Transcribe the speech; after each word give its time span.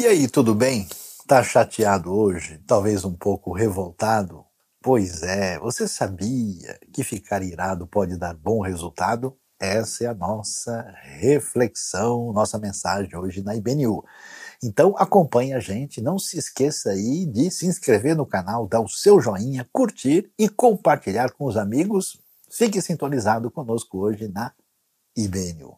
E 0.00 0.06
aí, 0.06 0.26
tudo 0.26 0.54
bem? 0.54 0.88
Tá 1.26 1.42
chateado 1.42 2.10
hoje? 2.10 2.56
Talvez 2.66 3.04
um 3.04 3.12
pouco 3.12 3.52
revoltado? 3.52 4.46
Pois 4.82 5.22
é, 5.22 5.58
você 5.58 5.86
sabia 5.86 6.80
que 6.90 7.04
ficar 7.04 7.42
irado 7.42 7.86
pode 7.86 8.16
dar 8.16 8.32
bom 8.32 8.62
resultado? 8.62 9.36
Essa 9.60 10.04
é 10.04 10.06
a 10.06 10.14
nossa 10.14 10.90
reflexão, 11.02 12.32
nossa 12.32 12.58
mensagem 12.58 13.14
hoje 13.14 13.42
na 13.42 13.54
IBNU. 13.54 14.02
Então 14.64 14.94
acompanhe 14.96 15.52
a 15.52 15.60
gente, 15.60 16.00
não 16.00 16.18
se 16.18 16.38
esqueça 16.38 16.92
aí 16.92 17.26
de 17.26 17.50
se 17.50 17.66
inscrever 17.66 18.16
no 18.16 18.24
canal, 18.24 18.66
dar 18.66 18.80
o 18.80 18.88
seu 18.88 19.20
joinha, 19.20 19.68
curtir 19.70 20.32
e 20.38 20.48
compartilhar 20.48 21.30
com 21.32 21.44
os 21.44 21.58
amigos. 21.58 22.18
Fique 22.50 22.80
sintonizado 22.80 23.50
conosco 23.50 23.98
hoje 23.98 24.28
na 24.28 24.50
IBNU. 25.14 25.76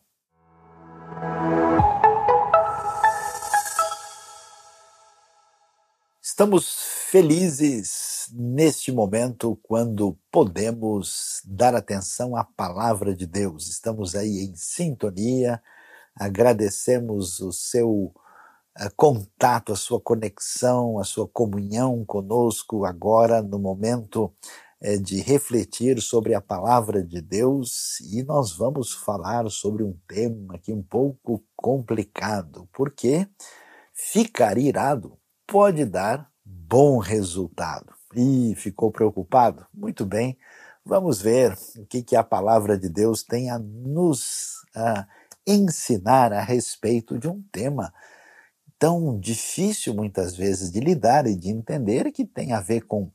Estamos 6.33 6.79
felizes 7.11 8.31
neste 8.33 8.91
momento 8.91 9.61
quando 9.63 10.19
podemos 10.31 11.43
dar 11.45 11.75
atenção 11.75 12.35
à 12.35 12.43
palavra 12.43 13.15
de 13.15 13.27
Deus. 13.27 13.69
Estamos 13.69 14.15
aí 14.15 14.39
em 14.39 14.55
sintonia, 14.57 15.63
agradecemos 16.17 17.39
o 17.39 17.53
seu 17.53 17.91
uh, 17.91 18.15
contato, 18.97 19.75
a 19.75 19.77
sua 19.77 20.01
conexão, 20.01 20.99
a 20.99 21.05
sua 21.05 21.29
comunhão 21.29 22.03
conosco 22.03 22.87
agora 22.87 23.43
no 23.43 23.59
momento 23.59 24.33
uh, 24.81 24.99
de 25.03 25.21
refletir 25.21 26.01
sobre 26.01 26.35
a 26.35 26.41
palavra 26.41 27.05
de 27.05 27.21
Deus 27.21 28.01
e 28.01 28.23
nós 28.23 28.57
vamos 28.57 28.95
falar 28.95 29.51
sobre 29.51 29.83
um 29.83 29.95
tema 30.09 30.55
aqui 30.55 30.73
um 30.73 30.83
pouco 30.83 31.45
complicado, 31.55 32.67
porque 32.73 33.29
ficar 33.93 34.57
irado 34.57 35.21
pode 35.53 35.85
dar 35.85 36.27
bom 36.43 36.97
resultado. 36.97 37.93
E 38.17 38.55
ficou 38.57 38.91
preocupado? 38.91 39.67
Muito 39.73 40.07
bem, 40.07 40.39
vamos 40.83 41.21
ver 41.21 41.59
o 41.77 41.85
que, 41.85 42.03
que 42.03 42.17
a 42.17 42.25
palavra 42.25 42.79
de 42.79 42.89
Deus 42.89 43.23
tem 43.23 43.51
a 43.51 43.59
nos 43.59 44.63
a 44.75 45.07
ensinar 45.47 46.33
a 46.33 46.41
respeito 46.41 47.19
de 47.19 47.29
um 47.29 47.43
tema 47.53 47.93
tão 48.79 49.19
difícil 49.21 49.93
muitas 49.93 50.35
vezes 50.35 50.73
de 50.73 50.81
lidar 50.81 51.27
e 51.27 51.37
de 51.37 51.51
entender, 51.51 52.11
que 52.13 52.25
tem 52.25 52.55
a 52.55 52.61
ver 52.61 52.87
com 52.87 53.11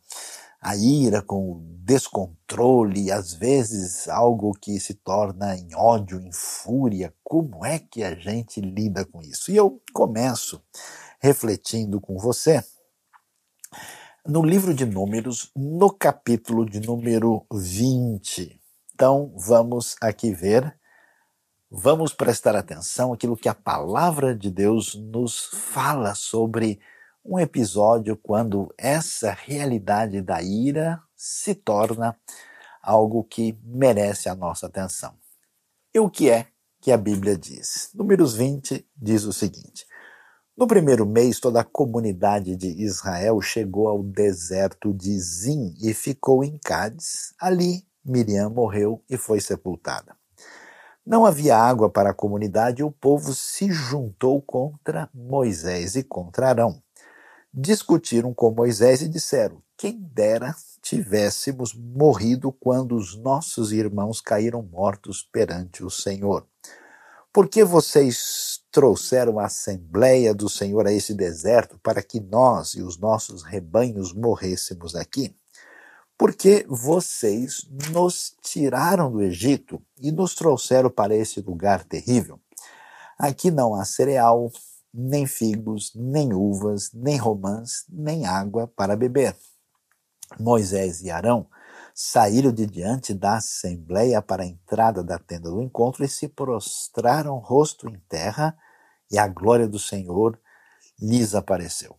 a 0.61 0.75
ira, 0.75 1.23
com 1.23 1.53
o 1.53 1.61
descontrole, 1.79 3.11
às 3.11 3.33
vezes 3.33 4.07
algo 4.07 4.51
que 4.53 4.79
se 4.79 4.93
torna 4.93 5.55
em 5.55 5.73
ódio, 5.73 6.21
em 6.21 6.31
fúria. 6.31 7.11
Como 7.23 7.65
é 7.65 7.79
que 7.79 8.03
a 8.03 8.13
gente 8.13 8.61
lida 8.61 9.03
com 9.05 9.23
isso? 9.23 9.51
E 9.51 9.55
eu 9.55 9.81
começo 9.91 10.61
refletindo 11.19 11.99
com 11.99 12.17
você 12.17 12.63
no 14.27 14.43
livro 14.43 14.73
de 14.73 14.85
Números, 14.85 15.49
no 15.55 15.89
capítulo 15.89 16.69
de 16.69 16.81
número 16.81 17.45
20. 17.49 18.59
Então, 18.93 19.31
vamos 19.37 19.95
aqui 20.01 20.33
ver, 20.33 20.77
vamos 21.71 22.13
prestar 22.13 22.53
atenção 22.53 23.13
aquilo 23.13 23.37
que 23.37 23.47
a 23.47 23.55
palavra 23.55 24.35
de 24.35 24.51
Deus 24.51 24.95
nos 24.95 25.45
fala 25.45 26.13
sobre 26.13 26.77
um 27.23 27.39
episódio 27.39 28.17
quando 28.17 28.73
essa 28.77 29.31
realidade 29.31 30.21
da 30.21 30.41
ira 30.41 31.01
se 31.15 31.55
torna 31.55 32.13
algo 32.81 33.23
que 33.23 33.57
merece 33.63 34.27
a 34.27 34.35
nossa 34.35 34.67
atenção. 34.67 35.17
E 35.93 35.99
o 35.99 36.09
que 36.09 36.29
é 36.29 36.47
que 36.81 36.91
a 36.91 36.97
Bíblia 36.97 37.37
diz? 37.37 37.91
Números 37.93 38.35
20 38.35 38.85
diz 38.95 39.23
o 39.23 39.31
seguinte: 39.31 39.86
no 40.57 40.65
primeiro 40.65 41.05
mês, 41.05 41.39
toda 41.39 41.61
a 41.61 41.63
comunidade 41.63 42.55
de 42.55 42.67
Israel 42.81 43.39
chegou 43.39 43.87
ao 43.87 44.01
deserto 44.01 44.91
de 44.91 45.19
Zim 45.19 45.75
e 45.79 45.93
ficou 45.93 46.43
em 46.43 46.57
Cádiz. 46.57 47.35
Ali, 47.39 47.85
Miriam 48.03 48.49
morreu 48.49 49.03
e 49.07 49.17
foi 49.17 49.39
sepultada. 49.39 50.15
Não 51.05 51.27
havia 51.27 51.55
água 51.55 51.89
para 51.91 52.09
a 52.09 52.13
comunidade 52.13 52.81
e 52.81 52.83
o 52.83 52.91
povo 52.91 53.35
se 53.35 53.71
juntou 53.71 54.41
contra 54.41 55.07
Moisés 55.13 55.95
e 55.95 56.03
contra 56.03 56.49
Arão. 56.49 56.81
Discutiram 57.53 58.33
com 58.33 58.49
Moisés 58.49 59.03
e 59.03 59.07
disseram: 59.07 59.61
Quem 59.77 60.01
dera 60.13 60.55
tivéssemos 60.81 61.73
morrido 61.73 62.51
quando 62.51 62.95
os 62.95 63.15
nossos 63.15 63.71
irmãos 63.71 64.19
caíram 64.19 64.63
mortos 64.63 65.21
perante 65.21 65.83
o 65.83 65.89
Senhor. 65.89 66.47
Por 67.31 67.47
que 67.47 67.63
vocês 67.63 68.61
trouxeram 68.77 69.39
a 69.39 69.45
Assembleia 69.45 70.35
do 70.35 70.47
Senhor 70.47 70.85
a 70.85 70.93
esse 70.93 71.11
deserto 71.11 71.79
para 71.79 72.03
que 72.03 72.19
nós 72.19 72.75
e 72.75 72.83
os 72.83 72.95
nossos 72.99 73.41
rebanhos 73.41 74.13
morrêssemos 74.13 74.93
aqui? 74.93 75.35
Porque 76.15 76.63
vocês 76.69 77.67
nos 77.91 78.35
tiraram 78.39 79.11
do 79.11 79.23
Egito 79.23 79.81
e 79.99 80.11
nos 80.11 80.35
trouxeram 80.35 80.91
para 80.91 81.15
esse 81.15 81.41
lugar 81.41 81.83
terrível. 81.85 82.39
Aqui 83.17 83.49
não 83.49 83.73
há 83.73 83.83
cereal, 83.83 84.51
nem 84.93 85.25
figos, 85.25 85.91
nem 85.95 86.31
uvas, 86.31 86.91
nem 86.93 87.17
romãs, 87.17 87.83
nem 87.89 88.27
água 88.27 88.67
para 88.67 88.95
beber. 88.95 89.35
Moisés 90.39 91.01
e 91.01 91.09
Arão 91.09 91.47
saíram 91.95 92.51
de 92.51 92.67
diante 92.67 93.11
da 93.11 93.37
assembleia 93.37 94.21
para 94.21 94.43
a 94.43 94.47
entrada 94.47 95.03
da 95.03 95.17
tenda 95.17 95.49
do 95.49 95.63
encontro 95.63 96.05
e 96.05 96.07
se 96.07 96.27
prostraram 96.27 97.39
rosto 97.39 97.89
em 97.89 97.99
terra, 98.07 98.55
e 99.11 99.17
a 99.17 99.27
glória 99.27 99.67
do 99.67 99.79
Senhor 99.79 100.39
lhes 100.99 101.35
apareceu. 101.35 101.97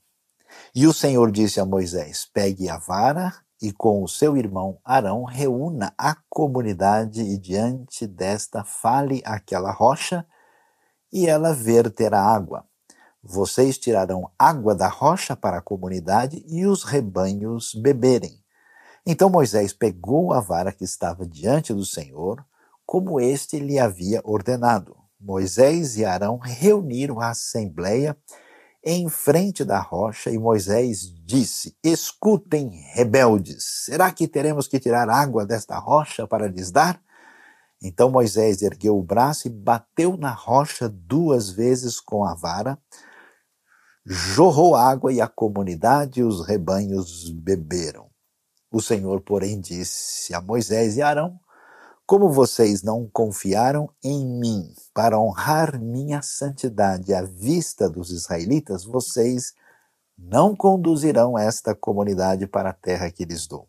E 0.74 0.86
o 0.86 0.92
Senhor 0.92 1.30
disse 1.30 1.60
a 1.60 1.64
Moisés: 1.64 2.28
Pegue 2.32 2.68
a 2.68 2.78
vara 2.78 3.32
e 3.60 3.72
com 3.72 4.02
o 4.02 4.08
seu 4.08 4.36
irmão 4.36 4.78
Arão 4.84 5.24
reúna 5.24 5.92
a 5.98 6.16
comunidade 6.28 7.20
e 7.20 7.36
diante 7.36 8.06
desta 8.06 8.64
fale 8.64 9.22
aquela 9.24 9.72
rocha 9.72 10.24
e 11.12 11.26
ela 11.26 11.52
verterá 11.52 12.20
água. 12.20 12.64
Vocês 13.22 13.78
tirarão 13.78 14.30
água 14.38 14.74
da 14.74 14.88
rocha 14.88 15.34
para 15.34 15.58
a 15.58 15.62
comunidade 15.62 16.44
e 16.46 16.66
os 16.66 16.84
rebanhos 16.84 17.74
beberem. 17.74 18.42
Então 19.04 19.28
Moisés 19.30 19.72
pegou 19.72 20.32
a 20.32 20.40
vara 20.40 20.72
que 20.72 20.84
estava 20.84 21.26
diante 21.26 21.72
do 21.72 21.84
Senhor, 21.84 22.44
como 22.86 23.20
este 23.20 23.58
lhe 23.58 23.78
havia 23.78 24.20
ordenado. 24.22 24.97
Moisés 25.20 25.96
e 25.96 26.04
Arão 26.04 26.38
reuniram 26.38 27.20
a 27.20 27.30
assembleia 27.30 28.16
em 28.84 29.08
frente 29.08 29.64
da 29.64 29.80
rocha 29.80 30.30
e 30.30 30.38
Moisés 30.38 31.12
disse: 31.24 31.76
Escutem, 31.82 32.70
rebeldes, 32.94 33.84
será 33.84 34.12
que 34.12 34.28
teremos 34.28 34.68
que 34.68 34.78
tirar 34.78 35.10
água 35.10 35.44
desta 35.44 35.78
rocha 35.78 36.26
para 36.26 36.46
lhes 36.46 36.70
dar? 36.70 37.02
Então 37.82 38.10
Moisés 38.10 38.62
ergueu 38.62 38.98
o 38.98 39.02
braço 39.02 39.46
e 39.46 39.50
bateu 39.50 40.16
na 40.16 40.32
rocha 40.32 40.88
duas 40.88 41.50
vezes 41.50 42.00
com 42.00 42.24
a 42.24 42.34
vara, 42.34 42.78
jorrou 44.04 44.74
água 44.74 45.12
e 45.12 45.20
a 45.20 45.28
comunidade 45.28 46.20
e 46.20 46.24
os 46.24 46.46
rebanhos 46.46 47.30
beberam. 47.30 48.08
O 48.70 48.80
Senhor, 48.80 49.20
porém, 49.20 49.60
disse 49.60 50.34
a 50.34 50.40
Moisés 50.40 50.96
e 50.96 51.02
Arão: 51.02 51.38
Como 52.08 52.32
vocês 52.32 52.82
não 52.82 53.06
confiaram 53.06 53.90
em 54.02 54.26
mim 54.26 54.72
para 54.94 55.20
honrar 55.20 55.78
minha 55.78 56.22
santidade 56.22 57.12
à 57.12 57.20
vista 57.20 57.86
dos 57.86 58.10
israelitas, 58.10 58.82
vocês 58.82 59.52
não 60.16 60.56
conduzirão 60.56 61.38
esta 61.38 61.74
comunidade 61.74 62.46
para 62.46 62.70
a 62.70 62.72
terra 62.72 63.10
que 63.10 63.26
lhes 63.26 63.46
dou. 63.46 63.68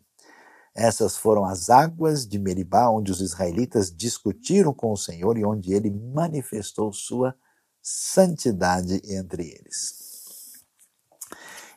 Essas 0.74 1.18
foram 1.18 1.44
as 1.44 1.68
águas 1.68 2.26
de 2.26 2.38
Meribá, 2.38 2.88
onde 2.88 3.12
os 3.12 3.20
israelitas 3.20 3.94
discutiram 3.94 4.72
com 4.72 4.90
o 4.90 4.96
Senhor 4.96 5.36
e 5.36 5.44
onde 5.44 5.74
ele 5.74 5.90
manifestou 5.90 6.94
sua 6.94 7.34
santidade 7.82 9.02
entre 9.04 9.50
eles. 9.50 10.64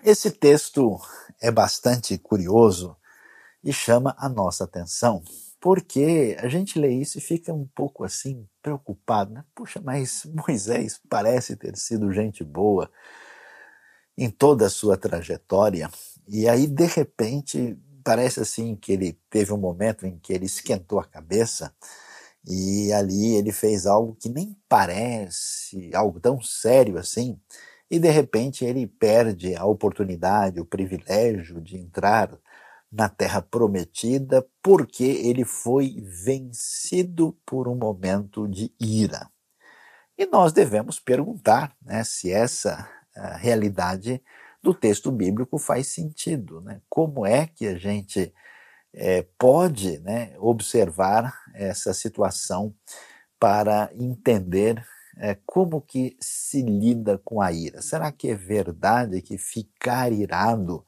Esse 0.02 0.32
texto 0.32 0.98
é 1.42 1.52
bastante 1.52 2.18
curioso 2.18 2.96
e 3.62 3.74
chama 3.74 4.16
a 4.18 4.30
nossa 4.30 4.64
atenção. 4.64 5.22
Porque 5.64 6.36
a 6.42 6.50
gente 6.50 6.78
lê 6.78 6.90
isso 6.90 7.18
e 7.18 7.22
fica 7.22 7.54
um 7.54 7.66
pouco 7.66 8.04
assim 8.04 8.46
preocupado, 8.62 9.34
né? 9.34 9.46
Puxa, 9.56 9.80
mas 9.82 10.26
Moisés 10.46 11.00
parece 11.10 11.56
ter 11.56 11.78
sido 11.78 12.12
gente 12.12 12.44
boa 12.44 12.92
em 14.18 14.30
toda 14.30 14.66
a 14.68 14.70
sua 14.70 14.98
trajetória, 14.98 15.90
e 16.28 16.50
aí 16.50 16.68
de 16.68 16.86
repente 16.86 17.78
parece 18.04 18.42
assim 18.42 18.76
que 18.76 18.92
ele 18.92 19.18
teve 19.30 19.54
um 19.54 19.58
momento 19.58 20.06
em 20.06 20.20
que 20.20 20.34
ele 20.34 20.46
esquentou 20.46 21.00
a 21.00 21.06
cabeça 21.06 21.74
e 22.46 22.92
ali 22.92 23.36
ele 23.36 23.54
fez 23.54 23.86
algo 23.88 24.16
que 24.16 24.28
nem 24.30 24.58
parece 24.68 25.90
algo 25.96 26.20
tão 26.20 26.42
sério 26.42 26.98
assim, 26.98 27.40
e 27.90 28.00
de 28.00 28.10
repente 28.10 28.66
ele 28.66 28.86
perde 28.86 29.56
a 29.56 29.66
oportunidade, 29.66 30.60
o 30.60 30.66
privilégio 30.66 31.62
de 31.62 31.78
entrar 31.78 32.38
na 32.94 33.10
terra 33.10 33.42
prometida, 33.42 34.46
porque 34.62 35.04
ele 35.04 35.44
foi 35.44 36.00
vencido 36.24 37.36
por 37.44 37.68
um 37.68 37.76
momento 37.76 38.48
de 38.48 38.72
ira. 38.80 39.28
E 40.16 40.28
nós 40.28 40.54
devemos 40.54 41.00
perguntar 41.00 41.76
né, 41.82 42.04
se 42.04 42.32
essa 42.32 42.88
a 43.16 43.36
realidade 43.36 44.22
do 44.62 44.74
texto 44.74 45.12
bíblico 45.12 45.58
faz 45.58 45.88
sentido. 45.88 46.62
Né? 46.62 46.82
Como 46.88 47.26
é 47.26 47.48
que 47.48 47.68
a 47.68 47.78
gente 47.78 48.34
é, 48.94 49.26
pode 49.38 50.00
né, 50.00 50.36
observar 50.38 51.34
essa 51.54 51.94
situação 51.94 52.74
para 53.40 53.90
entender 53.94 54.84
é, 55.18 55.38
como 55.46 55.82
que 55.82 56.16
se 56.20 56.62
lida 56.62 57.18
com 57.20 57.42
a 57.42 57.52
ira? 57.52 57.82
Será 57.82 58.12
que 58.12 58.30
é 58.30 58.36
verdade 58.36 59.22
que 59.22 59.38
ficar 59.38 60.12
irado 60.12 60.86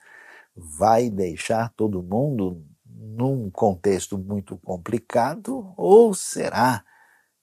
vai 0.55 1.09
deixar 1.09 1.73
todo 1.75 2.01
mundo 2.01 2.63
num 2.85 3.49
contexto 3.49 4.17
muito 4.17 4.57
complicado? 4.57 5.73
Ou 5.77 6.13
será 6.13 6.83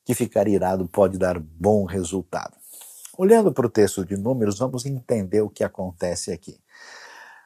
que 0.04 0.14
ficar 0.14 0.48
irado 0.48 0.88
pode 0.88 1.18
dar 1.18 1.38
bom 1.38 1.84
resultado? 1.84 2.56
Olhando 3.16 3.52
para 3.52 3.66
o 3.66 3.70
texto 3.70 4.04
de 4.04 4.16
Números, 4.16 4.58
vamos 4.58 4.86
entender 4.86 5.42
o 5.42 5.50
que 5.50 5.62
acontece 5.62 6.32
aqui. 6.32 6.58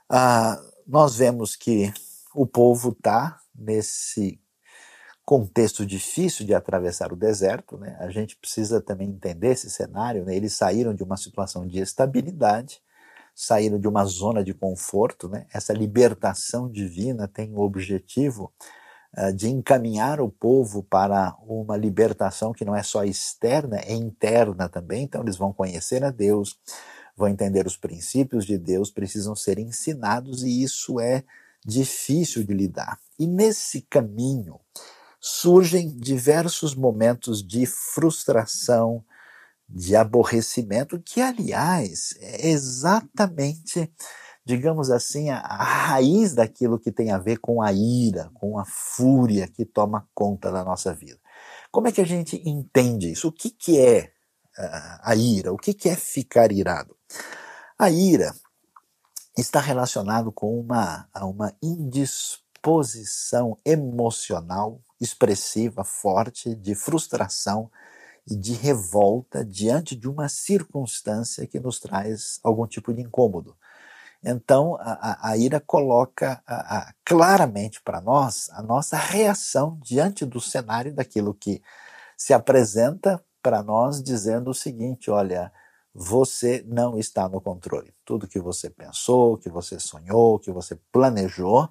Ah, 0.09 0.63
nós 0.87 1.17
vemos 1.17 1.57
que 1.57 1.93
o 2.35 2.47
povo 2.47 2.91
está 2.91 3.41
nesse 3.55 4.41
contexto 5.25 5.85
difícil 5.85 6.47
de 6.47 6.55
atravessar 6.55 7.13
o 7.13 7.17
deserto, 7.17 7.77
né? 7.77 7.97
a 7.99 8.09
gente 8.11 8.37
precisa 8.37 8.81
também 8.81 9.09
entender 9.09 9.49
esse 9.49 9.69
cenário. 9.69 10.25
Né? 10.25 10.37
Eles 10.37 10.53
saíram 10.53 10.95
de 10.95 11.03
uma 11.03 11.17
situação 11.17 11.67
de 11.67 11.81
estabilidade, 11.81 12.81
saíram 13.37 13.79
de 13.79 13.87
uma 13.87 14.03
zona 14.07 14.43
de 14.43 14.55
conforto. 14.55 15.29
Né? 15.29 15.47
Essa 15.53 15.75
libertação 15.75 16.71
divina 16.71 17.29
tem 17.29 17.55
o 17.55 17.61
objetivo 17.61 18.51
uh, 19.17 19.31
de 19.35 19.51
encaminhar 19.51 20.23
o 20.23 20.31
povo 20.31 20.83
para 20.83 21.37
uma 21.47 21.77
libertação 21.77 22.55
que 22.55 22.65
não 22.65 22.75
é 22.75 22.83
só 22.83 23.05
externa, 23.05 23.79
é 23.81 23.93
interna 23.93 24.71
também. 24.71 25.05
Então, 25.05 25.23
eles 25.23 25.37
vão 25.37 25.53
conhecer 25.53 26.03
a 26.03 26.11
Deus, 26.11 26.59
vão 27.15 27.29
entender 27.29 27.67
os 27.67 27.77
princípios 27.77 28.47
de 28.47 28.57
Deus, 28.57 28.91
precisam 28.91 29.37
ser 29.37 29.59
ensinados, 29.59 30.43
e 30.43 30.63
isso 30.63 30.99
é 30.99 31.23
difícil 31.63 32.43
de 32.43 32.55
lidar. 32.55 32.99
E 33.19 33.27
nesse 33.27 33.83
caminho, 33.83 34.59
surgem 35.21 35.95
diversos 35.95 36.75
momentos 36.75 37.47
de 37.47 37.67
frustração, 37.67 39.05
de 39.69 39.97
aborrecimento, 39.97 41.01
que, 41.01 41.21
aliás, 41.21 42.15
é 42.21 42.49
exatamente, 42.49 43.93
digamos 44.45 44.91
assim, 44.91 45.31
a, 45.31 45.39
a, 45.39 45.65
raiz 45.65 46.35
daquilo 46.35 46.79
que 46.79 46.93
tem 46.93 47.11
a 47.11 47.19
ver 47.19 47.39
com 47.39 47.61
a 47.61 47.73
ira, 47.73 48.31
com 48.35 48.59
a 48.59 48.65
fúria 48.65 49.49
que 49.49 49.65
toma 49.65 50.09
conta 50.15 50.51
da 50.53 50.65
nossa 50.65 50.95
vida. 50.95 51.19
Como 51.71 51.89
é 51.89 51.93
que 51.93 52.01
a 52.01 52.07
gente 52.07 52.41
entende 52.49 53.11
isso? 53.11 53.29
O 53.29 53.33
que, 53.33 53.51
que 53.51 53.79
é 53.79 54.13
a, 54.57 55.11
a 55.11 55.17
ira? 55.17 55.53
O 55.53 55.59
que, 55.59 55.75
que 55.75 55.89
é 55.89 55.97
ficar 55.97 56.53
irado? 56.53 56.97
A 57.79 57.91
ira 57.91 58.35
está 59.37 59.61
relacionado 59.61 60.33
com 60.33 60.59
uma, 60.59 61.09
uma 61.21 61.53
indisposição 61.63 63.59
emocional 63.65 64.81
expressiva, 64.99 65.85
forte, 65.85 66.55
de 66.55 66.75
frustração 66.75 67.71
e 68.27 68.35
de 68.35 68.55
revolta 68.55 69.45
diante 69.45 69.95
de 69.95 70.09
uma 70.09 70.29
circunstância 70.29 71.47
que 71.47 71.61
nos 71.61 71.79
traz 71.79 72.41
algum 72.43 72.67
tipo 72.67 72.93
de 72.93 73.03
incômodo. 73.03 73.57
Então, 74.23 74.77
a, 74.81 75.31
a 75.31 75.37
ira 75.37 75.61
coloca 75.61 76.43
a, 76.47 76.79
a, 76.79 76.95
claramente 77.05 77.81
para 77.83 78.01
nós 78.01 78.51
a 78.51 78.63
nossa 78.63 78.97
reação 78.97 79.79
diante 79.83 80.25
do 80.25 80.41
cenário 80.41 80.93
daquilo 80.93 81.33
que 81.33 81.63
se 82.17 82.33
apresenta 82.33 83.23
para 83.41 83.63
nós, 83.63 84.03
dizendo 84.03 84.51
o 84.51 84.55
seguinte: 84.55 85.11
olha, 85.11 85.53
você 85.95 86.65
não 86.67 86.99
está 86.99 87.29
no 87.29 87.41
controle. 87.41 87.95
Tudo 88.05 88.27
que 88.27 88.41
você 88.41 88.69
pensou, 88.69 89.39
que 89.39 89.49
você 89.49 89.79
sonhou, 89.79 90.39
que 90.39 90.51
você 90.51 90.77
planejou, 90.91 91.69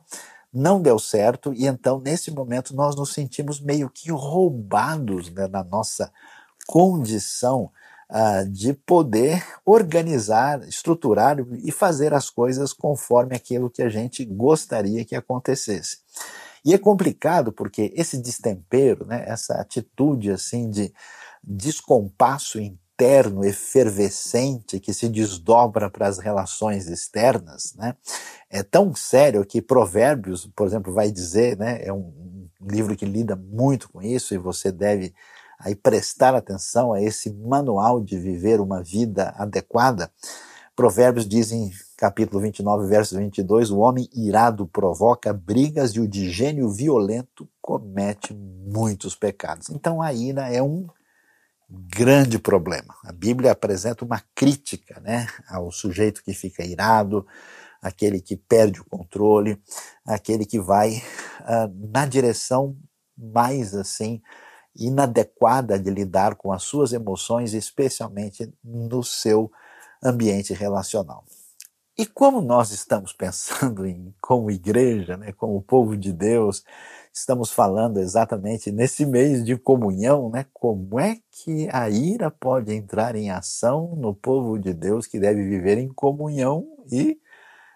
não 0.54 0.82
deu 0.82 0.98
certo 0.98 1.54
e 1.54 1.68
então 1.68 2.00
nesse 2.00 2.32
momento 2.32 2.74
nós 2.74 2.96
nos 2.96 3.12
sentimos 3.12 3.60
meio 3.60 3.90
que 3.90 4.10
roubados 4.10 5.30
né, 5.30 5.48
na 5.48 5.62
nossa 5.66 6.10
condição 6.68 7.72
uh, 8.10 8.50
de 8.50 8.74
poder 8.74 9.46
organizar, 9.66 10.68
estruturar 10.68 11.38
e 11.64 11.72
fazer 11.72 12.14
as 12.14 12.30
coisas 12.30 12.74
conforme 12.74 13.36
aquilo 13.36 13.70
que 13.70 13.82
a 13.82 13.90
gente 13.90 14.24
gostaria 14.26 15.06
que 15.06 15.16
acontecesse. 15.16 16.00
E 16.64 16.74
é 16.74 16.78
complicado 16.78 17.52
porque 17.52 17.94
esse 17.96 18.18
destempero, 18.18 19.06
né, 19.06 19.24
essa 19.28 19.56
atitude 19.56 20.32
assim 20.32 20.70
de 20.70 20.92
descompasso 21.44 22.60
interno, 22.60 23.46
efervescente, 23.46 24.80
que 24.80 24.94
se 24.94 25.08
desdobra 25.08 25.90
para 25.90 26.08
as 26.08 26.18
relações 26.18 26.88
externas, 26.88 27.76
né? 27.76 27.96
É 28.50 28.64
tão 28.64 28.96
sério 28.96 29.46
que 29.46 29.62
Provérbios, 29.62 30.50
por 30.56 30.66
exemplo, 30.66 30.94
vai 30.94 31.12
dizer, 31.12 31.58
né? 31.58 31.86
É 31.86 31.94
um, 31.94 32.48
um 32.60 32.68
livro 32.68 32.96
que 32.96 33.06
lida 33.06 33.36
muito 33.36 33.90
com 33.90 34.02
isso 34.02 34.34
e 34.34 34.38
você 34.38 34.72
deve 34.72 35.14
aí 35.60 35.76
prestar 35.76 36.36
atenção 36.36 36.94
a 36.94 37.02
esse 37.02 37.32
manual 37.34 38.02
de 38.02 38.18
viver 38.18 38.60
uma 38.60 38.82
vida 38.82 39.34
adequada. 39.38 40.12
Provérbios 40.76 41.28
diz 41.28 41.52
em 41.52 41.72
capítulo 41.98 42.42
29, 42.42 42.88
verso 42.88 43.16
22, 43.18 43.72
o 43.72 43.78
homem 43.78 44.10
irado 44.14 44.68
provoca 44.68 45.32
brigas 45.32 45.92
e 45.92 46.00
o 46.02 46.08
de 46.08 46.30
gênio 46.30 46.70
violento 46.70 47.50
comete 47.62 48.34
muitos 48.34 49.16
pecados. 49.16 49.70
Então 49.70 50.02
a 50.02 50.14
ira 50.14 50.50
é 50.54 50.62
um 50.62 50.88
grande 51.70 52.38
problema. 52.38 52.94
A 53.04 53.12
Bíblia 53.12 53.52
apresenta 53.52 54.04
uma 54.04 54.22
crítica 54.36 55.00
né, 55.00 55.28
ao 55.48 55.72
sujeito 55.72 56.22
que 56.24 56.34
fica 56.34 56.64
irado, 56.64 57.26
aquele 57.82 58.20
que 58.20 58.36
perde 58.36 58.82
o 58.82 58.86
controle, 58.86 59.62
aquele 60.06 60.46
que 60.46 60.60
vai 60.60 60.98
uh, 61.42 61.90
na 61.92 62.06
direção 62.06 62.76
mais 63.18 63.74
assim 63.74 64.22
inadequada 64.76 65.80
de 65.80 65.90
lidar 65.90 66.36
com 66.36 66.52
as 66.52 66.64
suas 66.64 66.94
emoções, 66.94 67.54
especialmente 67.54 68.54
no 68.64 69.04
seu 69.04 69.52
ambiente 70.04 70.54
relacional. 70.54 71.24
E 71.98 72.06
como 72.06 72.42
nós 72.42 72.72
estamos 72.72 73.14
pensando 73.14 73.86
em 73.86 74.14
como 74.22 74.52
igreja, 74.52 75.16
né, 75.16 75.32
como 75.32 75.62
povo 75.62 75.96
de 75.96 76.12
Deus, 76.12 76.64
estamos 77.14 77.52
falando 77.52 78.00
exatamente 78.00 78.72
nesse 78.72 79.06
mês 79.06 79.46
de 79.46 79.58
comunhão, 79.58 80.30
né? 80.30 80.46
Como 80.54 81.00
é 81.00 81.18
que 81.32 81.70
a 81.72 81.90
ira 81.90 82.30
pode 82.30 82.74
entrar 82.74 83.16
em 83.16 83.32
ação 83.32 83.96
no 83.96 84.14
povo 84.14 84.60
de 84.60 84.74
Deus 84.74 85.08
que 85.08 85.20
deve 85.20 85.42
viver 85.44 85.78
em 85.78 85.88
comunhão 85.88 86.68
e 86.92 87.18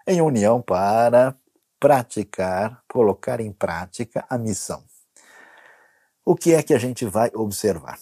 em 0.06 0.20
união 0.20 0.60
para 0.60 1.34
praticar, 1.80 2.82
colocar 2.88 3.40
em 3.40 3.52
prática 3.52 4.26
a 4.28 4.36
missão. 4.36 4.89
O 6.30 6.36
que 6.36 6.54
é 6.54 6.62
que 6.62 6.72
a 6.72 6.78
gente 6.78 7.04
vai 7.04 7.28
observar? 7.34 7.98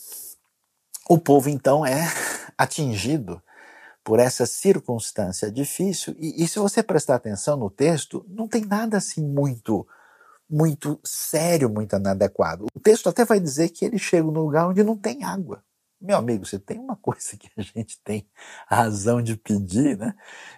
O 1.08 1.16
povo 1.16 1.48
então 1.48 1.86
é 1.86 2.12
atingido 2.58 3.42
por 4.04 4.18
essa 4.20 4.44
circunstância 4.44 5.50
difícil 5.50 6.14
e, 6.18 6.44
e 6.44 6.46
se 6.46 6.58
você 6.58 6.82
prestar 6.82 7.14
atenção 7.14 7.56
no 7.56 7.70
texto, 7.70 8.26
não 8.28 8.46
tem 8.46 8.66
nada 8.66 8.98
assim 8.98 9.26
muito 9.26 9.88
muito 10.46 11.00
sério, 11.02 11.70
muito 11.70 11.96
inadequado. 11.96 12.66
O 12.74 12.78
texto 12.78 13.08
até 13.08 13.24
vai 13.24 13.40
dizer 13.40 13.70
que 13.70 13.86
ele 13.86 13.98
chega 13.98 14.24
num 14.24 14.42
lugar 14.42 14.68
onde 14.68 14.84
não 14.84 14.94
tem 14.94 15.24
água. 15.24 15.64
Meu 16.00 16.16
amigo, 16.16 16.46
você 16.46 16.60
tem 16.60 16.78
uma 16.78 16.94
coisa 17.02 17.36
que 17.36 17.48
a 17.56 17.62
gente 17.62 18.00
tem 18.04 18.26
razão 18.68 19.20
de 19.20 19.36
pedir 19.36 19.98
né? 19.98 20.14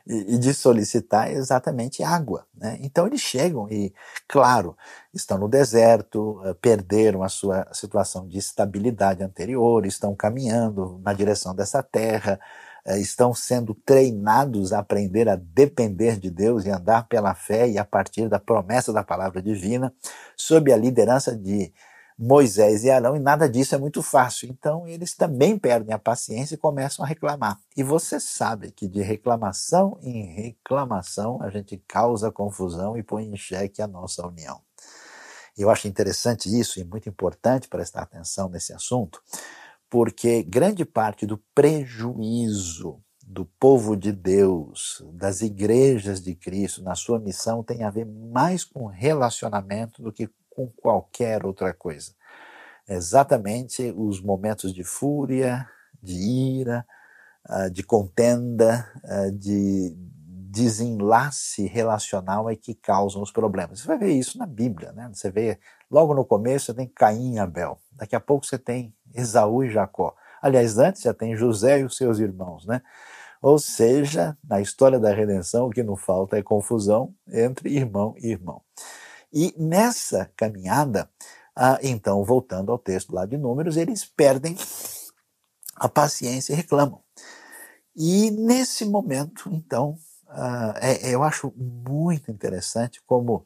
e, 0.07 0.35
e 0.35 0.39
de 0.39 0.53
solicitar 0.53 1.29
é 1.31 1.33
exatamente 1.33 2.03
água. 2.03 2.47
Né? 2.55 2.79
Então 2.83 3.07
eles 3.07 3.21
chegam 3.23 3.67
e, 3.71 3.93
claro, 4.29 4.77
estão 5.15 5.39
no 5.39 5.49
deserto, 5.49 6.43
eh, 6.45 6.55
perderam 6.55 7.23
a 7.23 7.29
sua 7.29 7.67
situação 7.73 8.29
de 8.29 8.37
estabilidade 8.39 9.23
anterior, 9.23 9.87
estão 9.87 10.15
caminhando 10.15 11.01
na 11.03 11.15
direção 11.15 11.55
dessa 11.55 11.83
terra, 11.83 12.39
eh, 12.85 12.99
estão 12.99 13.33
sendo 13.35 13.75
treinados 13.75 14.73
a 14.75 14.81
aprender 14.81 15.27
a 15.27 15.37
depender 15.37 16.19
de 16.19 16.31
Deus 16.31 16.67
e 16.67 16.71
andar 16.71 17.09
pela 17.09 17.35
fé 17.35 17.67
e 17.69 17.79
a 17.79 17.85
partir 17.85 18.29
da 18.29 18.39
promessa 18.39 18.93
da 18.93 19.03
palavra 19.03 19.41
divina, 19.43 19.93
sob 20.37 20.71
a 20.73 20.77
liderança 20.77 21.35
de 21.35 21.73
Moisés 22.23 22.85
e 22.85 22.91
Arão, 22.91 23.17
e 23.17 23.19
nada 23.19 23.49
disso 23.49 23.75
é 23.75 23.79
muito 23.79 24.03
fácil. 24.03 24.51
Então, 24.51 24.87
eles 24.87 25.15
também 25.15 25.59
perdem 25.59 25.95
a 25.95 25.99
paciência 25.99 26.55
e 26.55 26.59
começam 26.59 27.03
a 27.03 27.09
reclamar. 27.09 27.59
E 27.75 27.83
você 27.83 28.21
sabe 28.21 28.73
que 28.73 28.87
de 28.87 29.01
reclamação 29.01 29.99
em 30.03 30.27
reclamação 30.27 31.41
a 31.41 31.49
gente 31.49 31.83
causa 31.89 32.31
confusão 32.31 32.95
e 32.95 33.03
põe 33.03 33.25
em 33.25 33.37
xeque 33.39 33.81
a 33.81 33.87
nossa 33.87 34.27
união. 34.27 34.61
Eu 35.57 35.71
acho 35.71 35.89
interessante 35.89 36.47
isso 36.47 36.79
e 36.79 36.85
muito 36.85 37.09
importante 37.09 37.69
prestar 37.69 38.03
atenção 38.03 38.51
nesse 38.51 38.75
assunto, 38.75 39.23
porque 39.89 40.43
grande 40.43 40.85
parte 40.85 41.25
do 41.25 41.39
prejuízo 41.55 43.03
do 43.23 43.47
povo 43.59 43.97
de 43.97 44.13
Deus, 44.13 45.03
das 45.15 45.41
igrejas 45.41 46.21
de 46.21 46.35
Cristo, 46.35 46.83
na 46.83 46.95
sua 46.95 47.19
missão, 47.19 47.63
tem 47.63 47.85
a 47.85 47.91
ver 47.91 48.05
mais 48.05 48.65
com 48.65 48.87
relacionamento 48.87 50.03
do 50.03 50.13
que 50.13 50.29
com 50.61 50.73
qualquer 50.83 51.45
outra 51.45 51.73
coisa. 51.73 52.13
Exatamente 52.89 53.95
os 53.97 54.21
momentos 54.21 54.75
de 54.75 54.85
fúria, 54.85 55.67
de 56.03 56.15
ira, 56.15 56.85
uh, 57.49 57.71
de 57.71 57.83
contenda, 57.83 58.91
uh, 59.05 59.33
de 59.33 59.95
desenlace 60.51 61.67
relacional 61.67 62.51
é 62.51 62.57
que 62.57 62.75
causam 62.75 63.23
os 63.23 63.31
problemas. 63.31 63.81
Você 63.81 63.87
vai 63.87 63.99
ver 63.99 64.11
isso 64.11 64.37
na 64.37 64.47
Bíblia, 64.47 64.93
né? 64.93 65.09
Você 65.13 65.31
vê 65.31 65.59
logo 65.89 66.13
no 66.13 66.25
começo 66.25 66.67
você 66.67 66.75
tem 66.75 66.89
Caim 66.89 67.35
e 67.35 67.39
Abel. 67.39 67.79
Daqui 67.93 68.17
a 68.17 68.21
pouco 68.21 68.45
você 68.45 68.59
tem 68.59 68.93
Esaú 69.15 69.63
e 69.63 69.71
Jacó. 69.71 70.15
Aliás, 70.43 70.77
antes 70.79 71.03
já 71.03 71.15
tem 71.15 71.37
José 71.37 71.81
e 71.81 71.85
os 71.85 71.97
seus 71.97 72.19
irmãos, 72.19 72.67
né? 72.67 72.83
Ou 73.41 73.59
seja, 73.59 74.37
na 74.43 74.61
história 74.61 74.99
da 74.99 75.15
redenção, 75.15 75.67
o 75.67 75.71
que 75.71 75.83
não 75.83 75.97
falta 75.97 76.37
é 76.37 76.43
confusão 76.43 77.15
entre 77.29 77.71
irmão 77.71 78.15
e 78.19 78.29
irmão. 78.29 78.61
E 79.33 79.55
nessa 79.57 80.31
caminhada, 80.37 81.09
ah, 81.55 81.79
então, 81.83 82.25
voltando 82.25 82.73
ao 82.73 82.79
texto 82.79 83.15
lá 83.15 83.27
de 83.27 83.37
Números, 83.37 83.77
eles 83.77 84.05
perdem 84.05 84.57
a 85.77 85.89
paciência 85.89 86.53
e 86.53 86.57
reclamam. 86.57 87.03
E 87.95 88.31
nesse 88.31 88.85
momento, 88.85 89.51
então, 89.53 89.97
ah, 90.29 90.75
é, 90.81 91.15
eu 91.15 91.23
acho 91.23 91.53
muito 91.57 92.31
interessante 92.31 93.03
como 93.07 93.45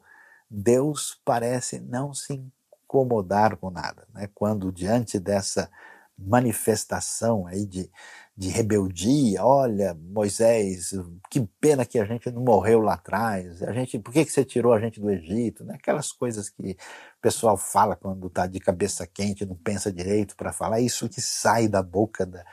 Deus 0.49 1.19
parece 1.25 1.79
não 1.79 2.13
se 2.13 2.41
incomodar 2.85 3.57
com 3.57 3.69
nada, 3.69 4.07
né? 4.13 4.29
Quando 4.33 4.71
diante 4.71 5.19
dessa 5.19 5.69
manifestação 6.17 7.45
aí 7.47 7.65
de, 7.65 7.91
de 8.37 8.49
rebeldia, 8.49 9.45
olha, 9.45 9.93
Moisés, 9.93 10.91
que 11.29 11.39
pena 11.61 11.85
que 11.85 11.97
a 11.97 12.03
gente 12.03 12.29
não 12.29 12.41
morreu 12.41 12.81
lá 12.81 12.95
atrás, 12.95 13.63
a 13.63 13.71
gente, 13.71 13.97
por 13.97 14.11
que, 14.11 14.25
que 14.25 14.31
você 14.31 14.43
tirou 14.43 14.73
a 14.73 14.79
gente 14.79 14.99
do 14.99 15.09
Egito, 15.09 15.63
né? 15.63 15.75
Aquelas 15.75 16.11
coisas 16.11 16.49
que 16.49 16.71
o 16.71 17.21
pessoal 17.21 17.55
fala 17.55 17.95
quando 17.95 18.27
está 18.27 18.45
de 18.45 18.59
cabeça 18.59 19.07
quente, 19.07 19.45
não 19.45 19.55
pensa 19.55 19.89
direito 19.89 20.35
para 20.35 20.51
falar, 20.51 20.81
isso 20.81 21.07
que 21.07 21.21
sai 21.21 21.69
da 21.69 21.81
boca 21.81 22.25
da, 22.25 22.43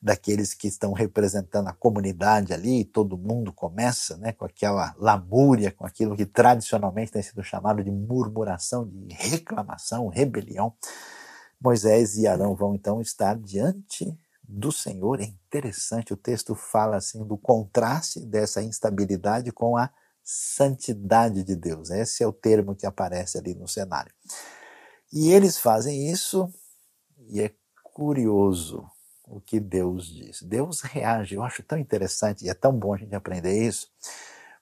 daqueles 0.00 0.54
que 0.54 0.68
estão 0.68 0.92
representando 0.92 1.66
a 1.66 1.72
comunidade 1.72 2.54
ali, 2.54 2.84
todo 2.84 3.18
mundo 3.18 3.52
começa 3.52 4.16
né, 4.18 4.30
com 4.30 4.44
aquela 4.44 4.94
lamúria, 4.96 5.72
com 5.72 5.84
aquilo 5.84 6.14
que 6.14 6.26
tradicionalmente 6.26 7.10
tem 7.10 7.22
sido 7.22 7.42
chamado 7.42 7.82
de 7.82 7.90
murmuração, 7.90 8.86
de 8.86 9.12
reclamação, 9.12 10.06
rebelião. 10.06 10.72
Moisés 11.60 12.16
e 12.18 12.26
Arão 12.28 12.54
vão 12.54 12.76
então 12.76 13.00
estar 13.00 13.36
diante 13.36 14.16
do 14.46 14.70
Senhor. 14.70 15.20
É 15.20 15.24
interessante, 15.24 16.12
o 16.12 16.16
texto 16.16 16.54
fala 16.54 16.96
assim 16.96 17.24
do 17.24 17.36
contraste 17.36 18.20
dessa 18.20 18.62
instabilidade 18.62 19.50
com 19.50 19.76
a 19.76 19.90
santidade 20.22 21.42
de 21.44 21.54
Deus. 21.54 21.90
Esse 21.90 22.22
é 22.22 22.26
o 22.26 22.32
termo 22.32 22.74
que 22.74 22.86
aparece 22.86 23.38
ali 23.38 23.54
no 23.54 23.68
cenário. 23.68 24.12
E 25.12 25.30
eles 25.30 25.58
fazem 25.58 26.10
isso, 26.10 26.52
e 27.28 27.40
é 27.40 27.52
curioso, 27.82 28.84
o 29.26 29.40
que 29.40 29.60
Deus 29.60 30.06
diz. 30.06 30.42
Deus 30.42 30.80
reage, 30.80 31.34
eu 31.34 31.42
acho 31.42 31.62
tão 31.62 31.78
interessante 31.78 32.44
e 32.44 32.48
é 32.48 32.54
tão 32.54 32.76
bom 32.76 32.94
a 32.94 32.96
gente 32.96 33.14
aprender 33.14 33.66
isso, 33.66 33.88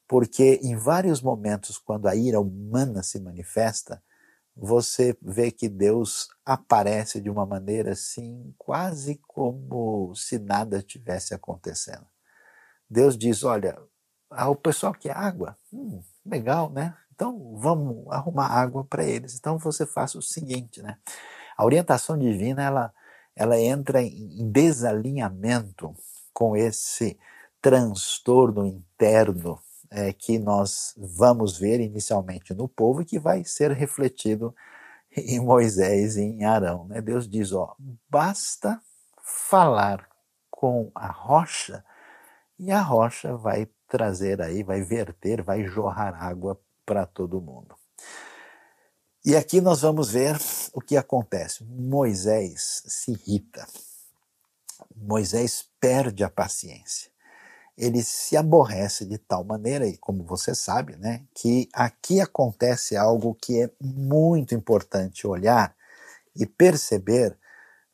porque 0.06 0.60
em 0.62 0.76
vários 0.76 1.22
momentos, 1.22 1.78
quando 1.78 2.06
a 2.06 2.14
ira 2.14 2.40
humana 2.40 3.02
se 3.02 3.18
manifesta, 3.18 4.02
você 4.56 5.16
vê 5.22 5.50
que 5.50 5.68
Deus 5.68 6.28
aparece 6.44 7.20
de 7.20 7.30
uma 7.30 7.46
maneira 7.46 7.92
assim, 7.92 8.54
quase 8.58 9.20
como 9.26 10.14
se 10.14 10.38
nada 10.38 10.82
tivesse 10.82 11.34
acontecendo. 11.34 12.06
Deus 12.88 13.16
diz: 13.16 13.42
Olha, 13.44 13.78
ah, 14.30 14.50
o 14.50 14.56
pessoal 14.56 14.92
quer 14.92 15.16
água, 15.16 15.56
hum, 15.72 16.02
legal, 16.24 16.70
né? 16.70 16.96
Então 17.14 17.56
vamos 17.56 18.06
arrumar 18.10 18.48
água 18.48 18.84
para 18.84 19.04
eles. 19.04 19.36
Então 19.36 19.58
você 19.58 19.86
faça 19.86 20.18
o 20.18 20.22
seguinte, 20.22 20.82
né? 20.82 20.98
A 21.56 21.64
orientação 21.64 22.18
divina 22.18 22.62
ela 22.62 22.92
ela 23.34 23.58
entra 23.58 24.02
em 24.02 24.50
desalinhamento 24.50 25.94
com 26.34 26.54
esse 26.54 27.18
transtorno 27.62 28.66
interno 28.66 29.58
é, 29.92 30.12
que 30.12 30.38
nós 30.38 30.94
vamos 30.96 31.58
ver 31.58 31.80
inicialmente 31.80 32.54
no 32.54 32.66
povo 32.66 33.02
e 33.02 33.04
que 33.04 33.18
vai 33.18 33.44
ser 33.44 33.70
refletido 33.72 34.54
em 35.14 35.38
Moisés 35.38 36.16
e 36.16 36.22
em 36.22 36.44
Arão. 36.44 36.86
Né? 36.86 37.00
Deus 37.00 37.28
diz: 37.28 37.52
ó, 37.52 37.76
basta 38.08 38.80
falar 39.22 40.08
com 40.50 40.90
a 40.94 41.06
rocha 41.06 41.84
e 42.58 42.70
a 42.70 42.80
rocha 42.80 43.36
vai 43.36 43.68
trazer 43.88 44.40
aí, 44.40 44.62
vai 44.62 44.82
verter, 44.82 45.42
vai 45.42 45.64
jorrar 45.64 46.14
água 46.14 46.58
para 46.86 47.04
todo 47.04 47.40
mundo. 47.40 47.76
E 49.24 49.36
aqui 49.36 49.60
nós 49.60 49.82
vamos 49.82 50.10
ver 50.10 50.36
o 50.72 50.80
que 50.80 50.96
acontece. 50.96 51.62
Moisés 51.64 52.82
se 52.86 53.12
irrita. 53.12 53.66
Moisés 54.96 55.68
perde 55.78 56.24
a 56.24 56.30
paciência. 56.30 57.11
Ele 57.76 58.02
se 58.02 58.36
aborrece 58.36 59.04
de 59.06 59.18
tal 59.18 59.44
maneira, 59.44 59.86
e 59.86 59.96
como 59.96 60.24
você 60.24 60.54
sabe, 60.54 60.96
né, 60.96 61.24
que 61.34 61.68
aqui 61.72 62.20
acontece 62.20 62.96
algo 62.96 63.34
que 63.34 63.62
é 63.62 63.70
muito 63.80 64.54
importante 64.54 65.26
olhar 65.26 65.74
e 66.36 66.46
perceber 66.46 67.36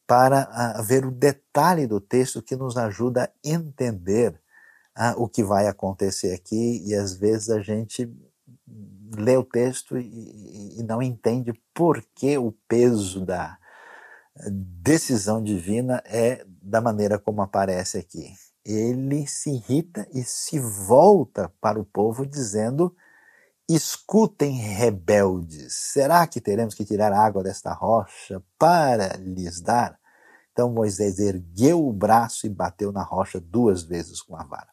para 0.06 0.78
uh, 0.78 0.82
ver 0.82 1.04
o 1.04 1.10
detalhe 1.10 1.86
do 1.86 2.00
texto 2.00 2.42
que 2.42 2.56
nos 2.56 2.76
ajuda 2.76 3.24
a 3.24 3.30
entender 3.44 4.40
uh, 4.96 5.22
o 5.22 5.28
que 5.28 5.44
vai 5.44 5.68
acontecer 5.68 6.34
aqui 6.34 6.82
e 6.86 6.94
às 6.94 7.14
vezes 7.14 7.50
a 7.50 7.60
gente 7.60 8.10
lê 9.16 9.36
o 9.36 9.44
texto 9.44 9.98
e, 9.98 10.80
e 10.80 10.82
não 10.82 11.02
entende 11.02 11.52
por 11.74 12.02
que 12.14 12.36
o 12.38 12.52
peso 12.68 13.24
da 13.24 13.58
decisão 14.50 15.42
divina 15.42 16.02
é 16.06 16.44
da 16.62 16.80
maneira 16.80 17.18
como 17.18 17.42
aparece 17.42 17.98
aqui. 17.98 18.32
Ele 18.68 19.26
se 19.26 19.48
irrita 19.48 20.06
e 20.12 20.22
se 20.22 20.60
volta 20.60 21.50
para 21.58 21.80
o 21.80 21.86
povo 21.86 22.26
dizendo: 22.26 22.94
Escutem, 23.66 24.58
rebeldes, 24.58 25.74
será 25.74 26.26
que 26.26 26.38
teremos 26.38 26.74
que 26.74 26.84
tirar 26.84 27.10
água 27.10 27.42
desta 27.42 27.72
rocha 27.72 28.42
para 28.58 29.16
lhes 29.16 29.62
dar? 29.62 29.98
Então 30.52 30.70
Moisés 30.70 31.18
ergueu 31.18 31.88
o 31.88 31.92
braço 31.94 32.46
e 32.46 32.50
bateu 32.50 32.92
na 32.92 33.02
rocha 33.02 33.40
duas 33.40 33.82
vezes 33.82 34.20
com 34.20 34.36
a 34.36 34.44
vara. 34.44 34.68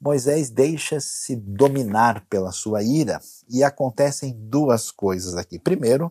Moisés 0.00 0.48
deixa-se 0.48 1.36
dominar 1.36 2.24
pela 2.30 2.50
sua 2.50 2.82
ira 2.82 3.20
e 3.46 3.62
acontecem 3.62 4.32
duas 4.38 4.90
coisas 4.90 5.36
aqui. 5.36 5.58
Primeiro, 5.58 6.10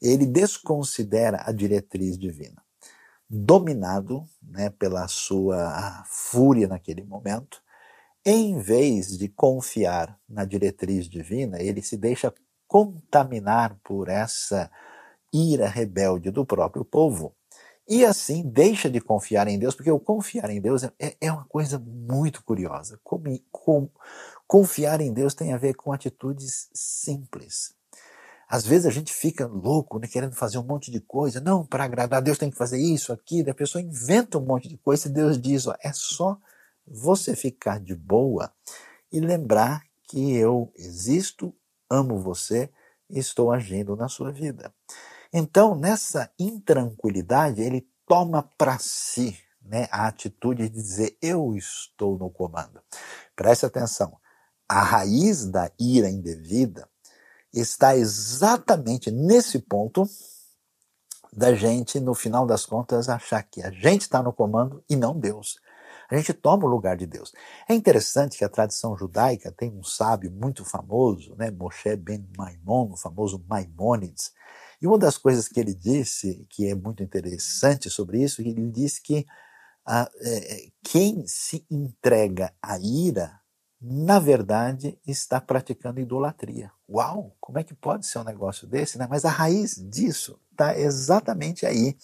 ele 0.00 0.26
desconsidera 0.26 1.42
a 1.44 1.50
diretriz 1.50 2.16
divina. 2.16 2.65
Dominado 3.28 4.24
né, 4.42 4.70
pela 4.70 5.08
sua 5.08 6.04
fúria 6.06 6.68
naquele 6.68 7.02
momento, 7.02 7.60
em 8.24 8.58
vez 8.58 9.16
de 9.16 9.28
confiar 9.28 10.18
na 10.28 10.44
diretriz 10.44 11.08
divina, 11.08 11.60
ele 11.60 11.82
se 11.82 11.96
deixa 11.96 12.32
contaminar 12.66 13.78
por 13.84 14.08
essa 14.08 14.70
ira 15.32 15.68
rebelde 15.68 16.30
do 16.30 16.44
próprio 16.44 16.84
povo 16.84 17.34
e 17.88 18.04
assim 18.04 18.42
deixa 18.42 18.90
de 18.90 19.00
confiar 19.00 19.46
em 19.46 19.58
Deus, 19.58 19.74
porque 19.74 19.90
o 19.90 20.00
confiar 20.00 20.50
em 20.50 20.60
Deus 20.60 20.82
é, 20.82 20.92
é 21.20 21.30
uma 21.30 21.44
coisa 21.44 21.78
muito 21.78 22.42
curiosa. 22.42 22.98
Confiar 24.46 25.00
em 25.00 25.12
Deus 25.12 25.34
tem 25.34 25.52
a 25.52 25.56
ver 25.56 25.74
com 25.74 25.92
atitudes 25.92 26.68
simples. 26.74 27.74
Às 28.48 28.64
vezes 28.64 28.86
a 28.86 28.90
gente 28.90 29.12
fica 29.12 29.46
louco, 29.46 29.98
né, 29.98 30.06
querendo 30.06 30.34
fazer 30.34 30.58
um 30.58 30.62
monte 30.62 30.90
de 30.90 31.00
coisa. 31.00 31.40
Não, 31.40 31.66
para 31.66 31.84
agradar 31.84 32.18
a 32.18 32.22
Deus 32.22 32.38
tem 32.38 32.50
que 32.50 32.56
fazer 32.56 32.78
isso, 32.78 33.12
aquilo. 33.12 33.50
A 33.50 33.54
pessoa 33.54 33.82
inventa 33.82 34.38
um 34.38 34.44
monte 34.44 34.68
de 34.68 34.76
coisa 34.76 35.08
e 35.08 35.12
Deus 35.12 35.40
diz: 35.40 35.66
ó, 35.66 35.74
é 35.80 35.92
só 35.92 36.38
você 36.86 37.34
ficar 37.34 37.80
de 37.80 37.94
boa 37.94 38.52
e 39.12 39.18
lembrar 39.18 39.82
que 40.04 40.34
eu 40.34 40.72
existo, 40.76 41.52
amo 41.90 42.18
você 42.20 42.70
e 43.10 43.18
estou 43.18 43.52
agindo 43.52 43.96
na 43.96 44.08
sua 44.08 44.30
vida. 44.30 44.72
Então, 45.32 45.74
nessa 45.74 46.30
intranquilidade, 46.38 47.60
ele 47.60 47.88
toma 48.06 48.44
para 48.56 48.78
si 48.78 49.36
né, 49.60 49.88
a 49.90 50.06
atitude 50.06 50.68
de 50.68 50.74
dizer: 50.74 51.18
Eu 51.20 51.56
estou 51.56 52.16
no 52.16 52.30
comando. 52.30 52.80
Preste 53.34 53.66
atenção. 53.66 54.16
A 54.68 54.82
raiz 54.82 55.46
da 55.46 55.70
ira 55.78 56.08
indevida 56.08 56.88
está 57.52 57.96
exatamente 57.96 59.10
nesse 59.10 59.58
ponto 59.58 60.08
da 61.32 61.54
gente, 61.54 62.00
no 62.00 62.14
final 62.14 62.46
das 62.46 62.64
contas, 62.64 63.08
achar 63.08 63.42
que 63.42 63.62
a 63.62 63.70
gente 63.70 64.02
está 64.02 64.22
no 64.22 64.32
comando 64.32 64.82
e 64.88 64.96
não 64.96 65.18
Deus. 65.18 65.58
A 66.08 66.16
gente 66.16 66.32
toma 66.32 66.64
o 66.64 66.68
lugar 66.68 66.96
de 66.96 67.06
Deus. 67.06 67.32
É 67.68 67.74
interessante 67.74 68.38
que 68.38 68.44
a 68.44 68.48
tradição 68.48 68.96
judaica 68.96 69.52
tem 69.52 69.70
um 69.70 69.82
sábio 69.82 70.30
muito 70.30 70.64
famoso, 70.64 71.34
né, 71.36 71.50
Moshe 71.50 71.96
ben 71.96 72.26
Maimon, 72.36 72.92
o 72.92 72.96
famoso 72.96 73.44
Maimônides, 73.48 74.32
e 74.80 74.86
uma 74.86 74.98
das 74.98 75.18
coisas 75.18 75.48
que 75.48 75.58
ele 75.58 75.74
disse, 75.74 76.46
que 76.50 76.68
é 76.68 76.74
muito 76.74 77.02
interessante 77.02 77.90
sobre 77.90 78.22
isso, 78.22 78.40
ele 78.40 78.70
disse 78.70 79.02
que 79.02 79.26
ah, 79.84 80.10
é, 80.20 80.68
quem 80.82 81.26
se 81.26 81.64
entrega 81.70 82.52
à 82.60 82.78
ira, 82.78 83.40
na 83.88 84.18
verdade, 84.18 84.98
está 85.06 85.40
praticando 85.40 86.00
idolatria. 86.00 86.72
Uau, 86.88 87.36
como 87.40 87.58
é 87.58 87.62
que 87.62 87.72
pode 87.72 88.04
ser 88.04 88.18
um 88.18 88.24
negócio 88.24 88.66
desse? 88.66 88.98
Né? 88.98 89.06
Mas 89.08 89.24
a 89.24 89.30
raiz 89.30 89.76
disso 89.76 90.40
está 90.50 90.76
exatamente 90.76 91.64
aí. 91.64 91.96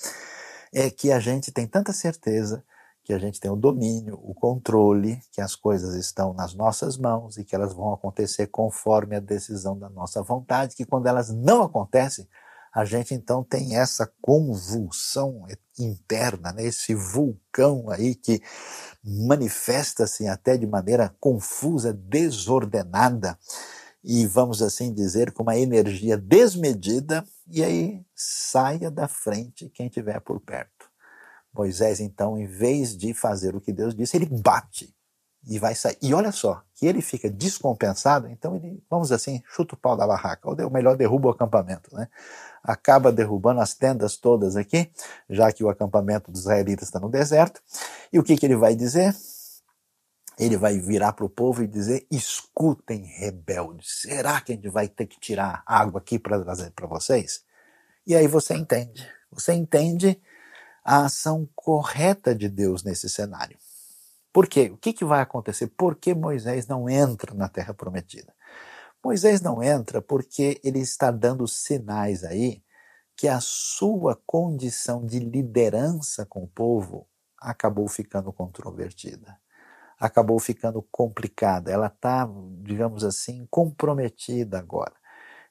É 0.72 0.88
que 0.90 1.10
a 1.10 1.18
gente 1.18 1.50
tem 1.50 1.66
tanta 1.66 1.92
certeza 1.92 2.64
que 3.04 3.12
a 3.12 3.18
gente 3.18 3.40
tem 3.40 3.50
o 3.50 3.56
domínio, 3.56 4.18
o 4.22 4.32
controle, 4.32 5.20
que 5.32 5.40
as 5.40 5.56
coisas 5.56 5.96
estão 5.96 6.32
nas 6.32 6.54
nossas 6.54 6.96
mãos 6.96 7.36
e 7.36 7.44
que 7.44 7.54
elas 7.54 7.74
vão 7.74 7.92
acontecer 7.92 8.46
conforme 8.46 9.16
a 9.16 9.20
decisão 9.20 9.76
da 9.76 9.88
nossa 9.88 10.22
vontade, 10.22 10.76
que 10.76 10.84
quando 10.84 11.08
elas 11.08 11.30
não 11.30 11.62
acontecem, 11.62 12.28
a 12.74 12.84
gente 12.84 13.12
então 13.12 13.44
tem 13.44 13.76
essa 13.76 14.10
convulsão 14.20 15.46
interna, 15.78 16.52
né? 16.52 16.64
esse 16.64 16.94
vulcão 16.94 17.90
aí 17.90 18.14
que 18.14 18.40
manifesta-se 19.04 20.26
até 20.26 20.56
de 20.56 20.66
maneira 20.66 21.14
confusa, 21.20 21.92
desordenada 21.92 23.38
e 24.02 24.26
vamos 24.26 24.62
assim 24.62 24.92
dizer 24.92 25.32
com 25.32 25.42
uma 25.42 25.56
energia 25.56 26.16
desmedida 26.16 27.24
e 27.46 27.62
aí 27.62 28.04
saia 28.14 28.90
da 28.90 29.06
frente 29.06 29.68
quem 29.68 29.88
tiver 29.88 30.20
por 30.20 30.40
perto. 30.40 30.90
Moisés 31.52 32.00
então, 32.00 32.38
em 32.38 32.46
vez 32.46 32.96
de 32.96 33.12
fazer 33.12 33.54
o 33.54 33.60
que 33.60 33.72
Deus 33.72 33.94
disse, 33.94 34.16
ele 34.16 34.26
bate 34.26 34.94
e 35.46 35.58
vai 35.58 35.74
sair. 35.74 35.96
E 36.00 36.14
olha 36.14 36.32
só, 36.32 36.62
que 36.74 36.86
ele 36.86 37.00
fica 37.00 37.30
descompensado, 37.30 38.28
então 38.28 38.56
ele, 38.56 38.82
vamos 38.90 39.12
assim, 39.12 39.42
chuta 39.46 39.74
o 39.74 39.78
pau 39.78 39.96
da 39.96 40.06
barraca, 40.06 40.48
ou 40.48 40.70
melhor, 40.70 40.96
derruba 40.96 41.28
o 41.28 41.30
acampamento, 41.30 41.94
né? 41.94 42.08
Acaba 42.62 43.10
derrubando 43.10 43.60
as 43.60 43.74
tendas 43.74 44.16
todas 44.16 44.56
aqui, 44.56 44.90
já 45.28 45.52
que 45.52 45.64
o 45.64 45.68
acampamento 45.68 46.30
dos 46.30 46.42
israelitas 46.42 46.88
está 46.88 47.00
no 47.00 47.08
deserto. 47.08 47.60
E 48.12 48.18
o 48.18 48.22
que, 48.22 48.36
que 48.36 48.46
ele 48.46 48.56
vai 48.56 48.74
dizer? 48.74 49.14
Ele 50.38 50.56
vai 50.56 50.78
virar 50.78 51.12
para 51.12 51.24
o 51.24 51.28
povo 51.28 51.62
e 51.62 51.66
dizer: 51.66 52.06
escutem, 52.10 53.04
rebeldes, 53.04 54.00
será 54.02 54.40
que 54.40 54.52
a 54.52 54.54
gente 54.54 54.68
vai 54.68 54.88
ter 54.88 55.06
que 55.06 55.20
tirar 55.20 55.62
água 55.66 56.00
aqui 56.00 56.18
para 56.18 56.86
vocês? 56.86 57.44
E 58.06 58.14
aí 58.14 58.26
você 58.26 58.54
entende. 58.54 59.08
Você 59.30 59.52
entende 59.52 60.20
a 60.84 61.04
ação 61.04 61.48
correta 61.54 62.34
de 62.34 62.48
Deus 62.48 62.82
nesse 62.82 63.08
cenário. 63.08 63.56
Por 64.32 64.48
quê? 64.48 64.70
O 64.72 64.76
que, 64.76 64.92
que 64.92 65.04
vai 65.04 65.20
acontecer? 65.20 65.68
Por 65.68 65.96
que 65.96 66.14
Moisés 66.14 66.66
não 66.66 66.88
entra 66.88 67.34
na 67.34 67.48
terra 67.48 67.74
prometida? 67.74 68.34
Moisés 69.04 69.40
não 69.40 69.62
entra 69.62 70.00
porque 70.00 70.60
ele 70.64 70.78
está 70.78 71.10
dando 71.10 71.46
sinais 71.46 72.24
aí 72.24 72.62
que 73.16 73.28
a 73.28 73.40
sua 73.40 74.20
condição 74.26 75.04
de 75.04 75.18
liderança 75.18 76.24
com 76.24 76.44
o 76.44 76.48
povo 76.48 77.06
acabou 77.38 77.88
ficando 77.88 78.32
controvertida, 78.32 79.38
acabou 79.98 80.38
ficando 80.38 80.82
complicada. 80.90 81.70
Ela 81.70 81.88
está, 81.88 82.28
digamos 82.62 83.04
assim, 83.04 83.46
comprometida 83.50 84.58
agora. 84.58 84.94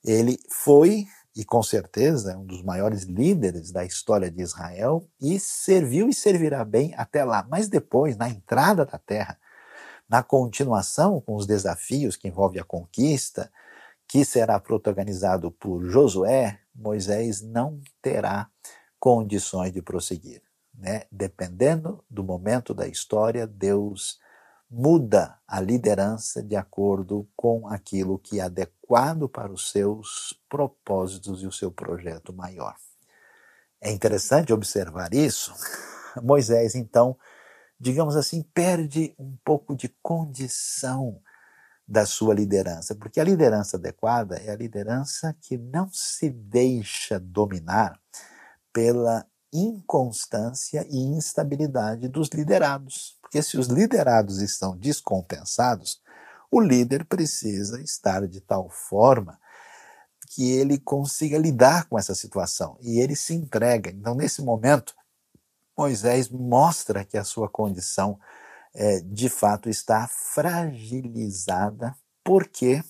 Ele 0.03 0.37
foi 0.49 1.05
e 1.35 1.45
com 1.45 1.63
certeza 1.63 2.37
um 2.37 2.45
dos 2.45 2.61
maiores 2.61 3.03
líderes 3.03 3.71
da 3.71 3.85
história 3.85 4.29
de 4.29 4.41
Israel 4.41 5.07
e 5.19 5.39
serviu 5.39 6.09
e 6.09 6.13
servirá 6.13 6.63
bem 6.65 6.93
até 6.97 7.23
lá. 7.23 7.45
Mas 7.49 7.69
depois, 7.69 8.17
na 8.17 8.29
entrada 8.29 8.85
da 8.85 8.97
terra, 8.97 9.37
na 10.09 10.21
continuação 10.21 11.21
com 11.21 11.35
os 11.35 11.45
desafios 11.45 12.17
que 12.17 12.27
envolvem 12.27 12.59
a 12.59 12.65
conquista, 12.65 13.51
que 14.07 14.25
será 14.25 14.59
protagonizado 14.59 15.51
por 15.51 15.85
Josué, 15.85 16.59
Moisés 16.75 17.41
não 17.41 17.79
terá 18.01 18.49
condições 18.99 19.71
de 19.71 19.81
prosseguir. 19.81 20.41
Né? 20.73 21.03
Dependendo 21.09 22.03
do 22.09 22.23
momento 22.23 22.73
da 22.73 22.87
história, 22.87 23.47
Deus 23.47 24.19
muda 24.71 25.37
a 25.45 25.59
liderança 25.59 26.41
de 26.41 26.55
acordo 26.55 27.27
com 27.35 27.67
aquilo 27.67 28.17
que 28.17 28.39
é 28.39 28.43
adequado 28.43 29.27
para 29.27 29.51
os 29.51 29.69
seus 29.69 30.39
propósitos 30.47 31.43
e 31.43 31.45
o 31.45 31.51
seu 31.51 31.69
projeto 31.69 32.31
maior. 32.31 32.73
É 33.81 33.91
interessante 33.91 34.53
observar 34.53 35.13
isso. 35.13 35.53
Moisés, 36.23 36.73
então, 36.73 37.17
digamos 37.77 38.15
assim, 38.15 38.43
perde 38.53 39.13
um 39.19 39.35
pouco 39.43 39.75
de 39.75 39.89
condição 40.01 41.21
da 41.85 42.05
sua 42.05 42.33
liderança, 42.33 42.95
porque 42.95 43.19
a 43.19 43.25
liderança 43.25 43.75
adequada 43.75 44.37
é 44.37 44.51
a 44.51 44.55
liderança 44.55 45.35
que 45.41 45.57
não 45.57 45.89
se 45.91 46.29
deixa 46.29 47.19
dominar 47.19 47.99
pela 48.71 49.25
inconstância 49.51 50.87
e 50.89 50.97
instabilidade 50.97 52.07
dos 52.07 52.29
liderados. 52.29 53.19
Porque 53.31 53.41
se 53.41 53.57
os 53.57 53.67
liderados 53.67 54.41
estão 54.41 54.75
descompensados, 54.75 56.01
o 56.51 56.59
líder 56.59 57.05
precisa 57.05 57.81
estar 57.81 58.27
de 58.27 58.41
tal 58.41 58.69
forma 58.69 59.39
que 60.31 60.51
ele 60.51 60.77
consiga 60.77 61.37
lidar 61.37 61.87
com 61.87 61.97
essa 61.97 62.13
situação 62.13 62.77
e 62.81 62.99
ele 62.99 63.15
se 63.15 63.33
entrega. 63.33 63.89
Então, 63.89 64.15
nesse 64.15 64.41
momento, 64.41 64.93
Moisés 65.77 66.27
mostra 66.27 67.05
que 67.05 67.17
a 67.17 67.23
sua 67.23 67.47
condição 67.47 68.19
é, 68.73 68.99
de 68.99 69.29
fato 69.29 69.69
está 69.69 70.09
fragilizada 70.09 71.95
porque 72.25 72.83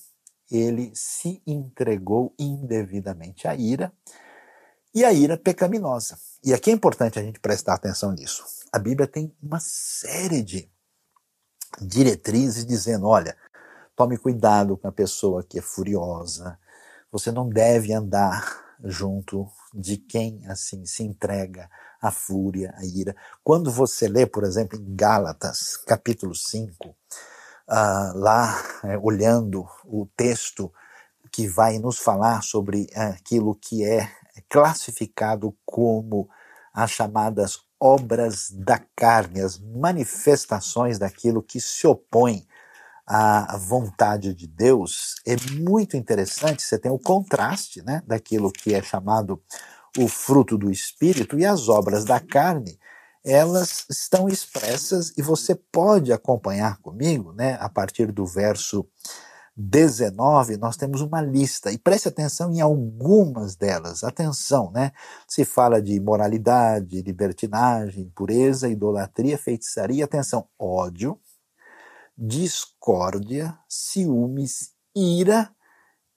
ele 0.49 0.91
se 0.95 1.39
entregou 1.45 2.34
indevidamente 2.39 3.47
à 3.47 3.54
ira 3.54 3.93
e 4.93 5.06
a 5.06 5.13
ira 5.13 5.38
pecaminosa. 5.38 6.17
E 6.43 6.54
aqui 6.54 6.69
é 6.69 6.73
importante 6.73 7.19
a 7.19 7.23
gente 7.23 7.39
prestar 7.39 7.73
atenção 7.75 8.12
nisso 8.12 8.43
a 8.71 8.80
Bíblia 8.80 9.08
tem 9.08 9.36
uma 9.43 9.60
série 9.60 10.41
de 10.41 10.71
diretrizes 11.82 12.65
dizendo: 12.65 13.08
olha, 13.08 13.36
tome 13.95 14.17
cuidado 14.17 14.77
com 14.77 14.88
a 14.88 14.91
pessoa 14.91 15.43
que 15.43 15.60
é 15.60 15.62
furiosa, 15.62 16.58
você 17.12 17.32
não 17.32 17.49
deve 17.49 17.93
andar 17.93 18.77
junto 18.84 19.47
de 19.73 19.97
quem 19.97 20.45
assim 20.47 20.86
se 20.86 21.04
entrega 21.04 21.69
à 22.01 22.10
fúria, 22.10 22.73
à 22.77 22.86
ira. 22.86 23.15
Quando 23.43 23.69
você 23.69 24.08
lê, 24.08 24.25
por 24.25 24.43
exemplo, 24.43 24.80
em 24.80 24.95
Gálatas, 24.95 25.77
capítulo 25.77 26.34
5, 26.34 26.88
uh, 26.88 26.95
ah, 27.67 28.13
lá 28.15 28.63
é, 28.86 28.97
olhando 28.97 29.67
o 29.86 30.08
texto 30.15 30.73
que 31.32 31.47
vai 31.47 31.77
nos 31.77 31.99
falar 31.99 32.41
sobre 32.41 32.89
aquilo 32.95 33.54
que 33.56 33.84
é 33.84 34.10
classificado 34.50 35.56
como 35.65 36.30
as 36.74 36.91
chamadas 36.91 37.60
obras 37.80 38.52
da 38.52 38.80
carne, 38.96 39.41
as 39.41 39.58
manifestações 39.58 41.00
daquilo 41.00 41.41
que 41.41 41.60
se 41.60 41.88
opõe 41.88 42.46
à 43.06 43.58
vontade 43.58 44.34
de 44.34 44.48
Deus, 44.48 45.15
é 45.26 45.36
muito 45.60 45.98
interessante. 45.98 46.62
Você 46.62 46.78
tem 46.78 46.91
o 46.91 47.00
contraste 47.00 47.82
né, 47.82 48.02
daquilo 48.06 48.52
que 48.52 48.74
é 48.74 48.82
chamado 48.82 49.41
o 49.98 50.08
fruto 50.08 50.58
do 50.58 50.72
Espírito 50.72 51.38
e 51.38 51.46
as 51.46 51.67
obras 51.67 52.06
da 52.06 52.20
carne, 52.20 52.80
elas 53.24 53.86
estão 53.89 54.28
expressas 54.28 55.12
e 55.17 55.22
você 55.22 55.54
pode 55.56 56.13
acompanhar 56.13 56.78
comigo, 56.78 57.34
né, 57.34 57.58
a 57.60 57.70
partir 57.70 58.12
do 58.12 58.26
verso 58.26 58.88
19, 59.62 60.58
nós 60.58 60.76
temos 60.76 61.02
uma 61.02 61.21
lista, 61.21 61.71
e 61.71 61.78
preste 61.78 62.08
atenção 62.08 62.52
em 62.52 62.62
algumas 62.62 63.56
delas. 63.56 64.04
Atenção, 64.04 64.71
né? 64.71 64.91
Se 65.28 65.45
fala 65.45 65.82
de 65.82 65.93
imoralidade, 65.93 67.02
libertinagem, 67.02 68.06
impureza, 68.06 68.67
idolatria, 68.67 69.38
feitiçaria, 69.38 70.06
atenção, 70.06 70.47
ódio, 70.58 71.19
discórdia, 72.17 73.58
ciúmes, 73.69 74.71
ira, 74.95 75.50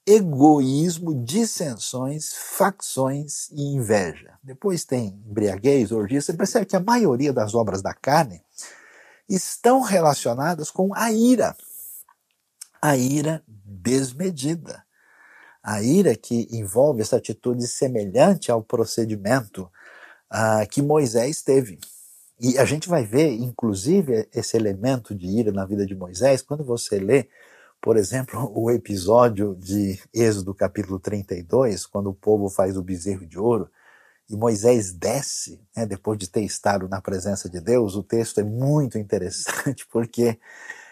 egoísmo, 0.07 1.23
dissensões, 1.23 2.33
facções 2.33 3.49
e 3.51 3.75
inveja. 3.75 4.37
Depois 4.43 4.85
tem 4.85 5.21
embriaguez, 5.27 5.91
orgia. 5.91 6.21
Você 6.21 6.33
percebe 6.33 6.65
que 6.65 6.75
a 6.75 6.79
maioria 6.79 7.33
das 7.33 7.55
obras 7.55 7.81
da 7.81 7.93
carne 7.93 8.41
estão 9.27 9.81
relacionadas 9.81 10.69
com 10.69 10.93
a 10.93 11.11
ira 11.11 11.55
a 12.85 12.95
ira 12.95 13.43
desmedida. 13.47 14.83
A 15.63 15.81
ira 15.81 16.15
que 16.15 16.47
envolve 16.51 17.01
essa 17.01 17.17
atitude 17.17 17.67
semelhante 17.67 18.51
ao 18.51 18.61
procedimento 18.61 19.63
uh, 20.31 20.67
que 20.69 20.83
Moisés 20.83 21.41
teve. 21.41 21.79
E 22.39 22.59
a 22.59 22.65
gente 22.65 22.87
vai 22.87 23.03
ver, 23.03 23.31
inclusive, 23.31 24.27
esse 24.31 24.55
elemento 24.55 25.15
de 25.15 25.25
ira 25.25 25.51
na 25.51 25.65
vida 25.65 25.85
de 25.85 25.95
Moisés 25.95 26.43
quando 26.43 26.63
você 26.63 26.99
lê, 26.99 27.27
por 27.81 27.97
exemplo, 27.97 28.51
o 28.53 28.69
episódio 28.69 29.55
de 29.55 29.99
Êxodo 30.13 30.53
capítulo 30.53 30.99
32, 30.99 31.87
quando 31.87 32.11
o 32.11 32.13
povo 32.13 32.49
faz 32.49 32.77
o 32.77 32.83
bezerro 32.83 33.25
de 33.25 33.39
ouro 33.39 33.67
e 34.29 34.35
Moisés 34.35 34.91
desce, 34.91 35.59
né, 35.75 35.85
depois 35.85 36.19
de 36.19 36.29
ter 36.29 36.41
estado 36.41 36.87
na 36.87 37.01
presença 37.01 37.49
de 37.49 37.59
Deus. 37.59 37.95
O 37.95 38.03
texto 38.03 38.39
é 38.39 38.43
muito 38.43 38.97
interessante 38.99 39.87
porque 39.91 40.37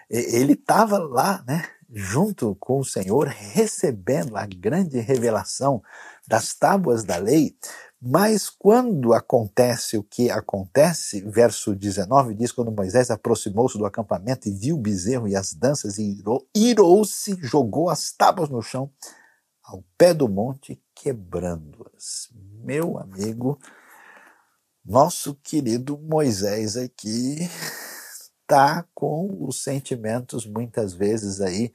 ele 0.10 0.54
estava 0.54 0.98
lá, 1.00 1.44
né, 1.48 1.64
junto 1.94 2.56
com 2.56 2.80
o 2.80 2.86
Senhor, 2.86 3.28
recebendo 3.28 4.36
a 4.36 4.48
grande 4.48 5.00
revelação 5.00 5.84
das 6.28 6.54
tábuas 6.56 7.04
da 7.04 7.18
lei, 7.18 7.56
mas 8.02 8.50
quando 8.50 9.14
acontece 9.14 9.98
o 9.98 10.04
que 10.04 10.30
acontece, 10.30 11.22
verso 11.22 11.76
19 11.76 12.34
diz: 12.34 12.52
quando 12.52 12.72
Moisés 12.72 13.12
aproximou-se 13.12 13.78
do 13.78 13.86
acampamento 13.86 14.50
e 14.50 14.52
viu 14.52 14.76
o 14.76 14.82
bezerro 14.82 15.28
e 15.28 15.36
as 15.36 15.54
danças, 15.54 15.98
e 15.98 16.20
irou-se, 16.54 17.38
jogou 17.42 17.90
as 17.90 18.12
tábuas 18.12 18.50
no 18.50 18.62
chão, 18.62 18.92
ao 19.64 19.84
pé 19.98 20.14
do 20.14 20.28
monte, 20.28 20.82
quebrando-as. 20.96 22.30
Meu 22.64 22.98
amigo, 22.98 23.60
Nosso 24.86 25.34
querido 25.36 25.98
Moisés 25.98 26.76
aqui 26.76 27.50
está 28.44 28.86
com 28.94 29.36
os 29.40 29.64
sentimentos 29.64 30.46
muitas 30.46 30.94
vezes 30.94 31.42
aí 31.42 31.74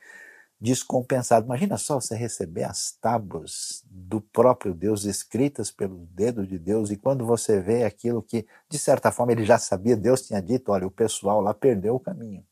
descompensado. 0.61 1.47
Imagina 1.47 1.77
só 1.77 2.01
você 2.01 2.17
receber 2.17 2.65
as 2.65 2.93
tábuas 2.93 3.83
do 3.87 4.21
próprio 4.21 4.75
Deus 4.75 5.05
escritas 5.05 5.71
pelo 5.71 6.07
dedo 6.11 6.47
de 6.47 6.59
Deus 6.59 6.91
e 6.91 6.97
quando 6.97 7.25
você 7.25 7.61
vê 7.61 7.85
aquilo 7.85 8.23
que 8.23 8.47
de 8.69 8.79
certa 8.79 9.11
forma 9.13 9.33
ele 9.33 9.45
já 9.45 9.59
sabia, 9.59 9.97
Deus 9.97 10.23
tinha 10.23 10.43
dito, 10.43 10.73
olha, 10.73 10.87
o 10.87 10.91
pessoal 10.91 11.41
lá 11.41 11.55
perdeu 11.55 11.95
o 11.95 12.01
caminho. 12.01 12.45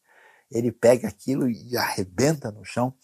Ele 0.51 0.71
pega 0.71 1.09
aquilo 1.09 1.49
e 1.49 1.77
arrebenta 1.77 2.53
no 2.53 2.65
chão. 2.65 2.95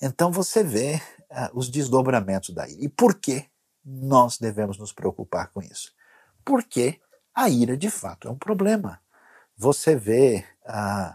Então 0.00 0.30
você 0.30 0.62
vê 0.62 1.00
uh, 1.30 1.50
os 1.52 1.68
desdobramentos 1.68 2.54
daí. 2.54 2.76
E 2.78 2.88
por 2.88 3.16
que 3.16 3.44
nós 3.84 4.38
devemos 4.38 4.78
nos 4.78 4.92
preocupar 4.92 5.48
com 5.48 5.60
isso? 5.60 5.92
Porque 6.44 7.00
a 7.34 7.48
ira 7.50 7.76
de 7.76 7.90
fato 7.90 8.28
é 8.28 8.30
um 8.30 8.38
problema. 8.38 9.00
Você 9.58 9.96
vê 9.96 10.44
uh, 10.66 11.12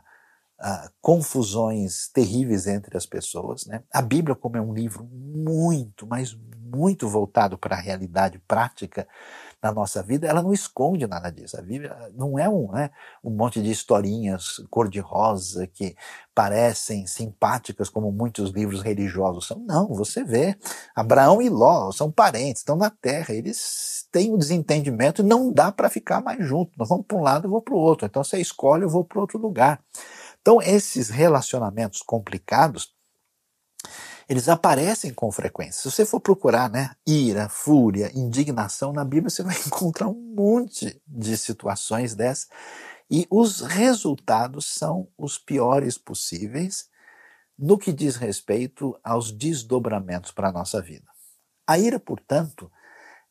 uh, 0.59 0.89
confusões 1.01 2.09
terríveis 2.09 2.67
entre 2.67 2.97
as 2.97 3.05
pessoas. 3.05 3.65
Né? 3.65 3.81
A 3.91 4.01
Bíblia, 4.01 4.35
como 4.35 4.57
é 4.57 4.61
um 4.61 4.73
livro 4.73 5.05
muito, 5.05 6.05
mas 6.05 6.37
muito 6.75 7.07
voltado 7.07 7.57
para 7.57 7.75
a 7.75 7.79
realidade 7.79 8.39
prática 8.39 9.07
na 9.61 9.71
nossa 9.71 10.03
vida, 10.03 10.27
ela 10.27 10.41
não 10.41 10.51
esconde 10.51 11.07
nada 11.07 11.31
disso. 11.31 11.57
A 11.57 11.61
Bíblia 11.61 11.95
não 12.15 12.37
é 12.37 12.49
um, 12.49 12.69
né, 12.71 12.89
um 13.23 13.29
monte 13.29 13.61
de 13.61 13.71
historinhas 13.71 14.57
cor-de-rosa 14.69 15.65
que 15.67 15.95
parecem 16.35 17.07
simpáticas 17.07 17.89
como 17.89 18.11
muitos 18.11 18.49
livros 18.51 18.81
religiosos 18.81 19.47
são. 19.47 19.59
Não, 19.59 19.87
você 19.87 20.23
vê, 20.23 20.57
Abraão 20.93 21.41
e 21.41 21.47
Ló 21.47 21.91
são 21.91 22.11
parentes, 22.11 22.61
estão 22.61 22.75
na 22.75 22.89
terra, 22.89 23.33
eles 23.33 24.02
têm 24.13 24.31
um 24.31 24.37
desentendimento 24.37 25.21
e 25.21 25.25
não 25.25 25.51
dá 25.51 25.71
para 25.71 25.89
ficar 25.89 26.21
mais 26.21 26.45
juntos. 26.47 26.77
Nós 26.77 26.87
vamos 26.87 27.05
para 27.07 27.17
um 27.17 27.23
lado, 27.23 27.47
eu 27.47 27.51
vou 27.51 27.61
para 27.61 27.73
o 27.73 27.77
outro. 27.77 28.05
Então 28.05 28.23
você 28.23 28.39
escolhe, 28.39 28.83
eu 28.83 28.89
vou 28.89 29.03
para 29.03 29.19
outro 29.19 29.39
lugar. 29.39 29.83
Então, 30.39 30.61
esses 30.61 31.09
relacionamentos 31.09 32.01
complicados, 32.01 32.93
eles 34.29 34.47
aparecem 34.47 35.13
com 35.13 35.31
frequência. 35.31 35.81
Se 35.81 35.91
você 35.91 36.05
for 36.05 36.19
procurar, 36.19 36.69
né, 36.69 36.91
ira, 37.07 37.49
fúria, 37.49 38.11
indignação 38.13 38.93
na 38.93 39.03
Bíblia, 39.03 39.29
você 39.29 39.41
vai 39.41 39.55
encontrar 39.65 40.07
um 40.07 40.33
monte 40.35 41.01
de 41.07 41.35
situações 41.37 42.13
dessas. 42.13 42.49
E 43.09 43.25
os 43.31 43.61
resultados 43.61 44.65
são 44.65 45.07
os 45.17 45.37
piores 45.37 45.97
possíveis 45.97 46.87
no 47.57 47.77
que 47.77 47.91
diz 47.91 48.15
respeito 48.15 48.97
aos 49.03 49.31
desdobramentos 49.31 50.31
para 50.31 50.49
a 50.49 50.51
nossa 50.51 50.81
vida. 50.81 51.07
A 51.65 51.79
ira, 51.79 51.99
portanto, 51.99 52.71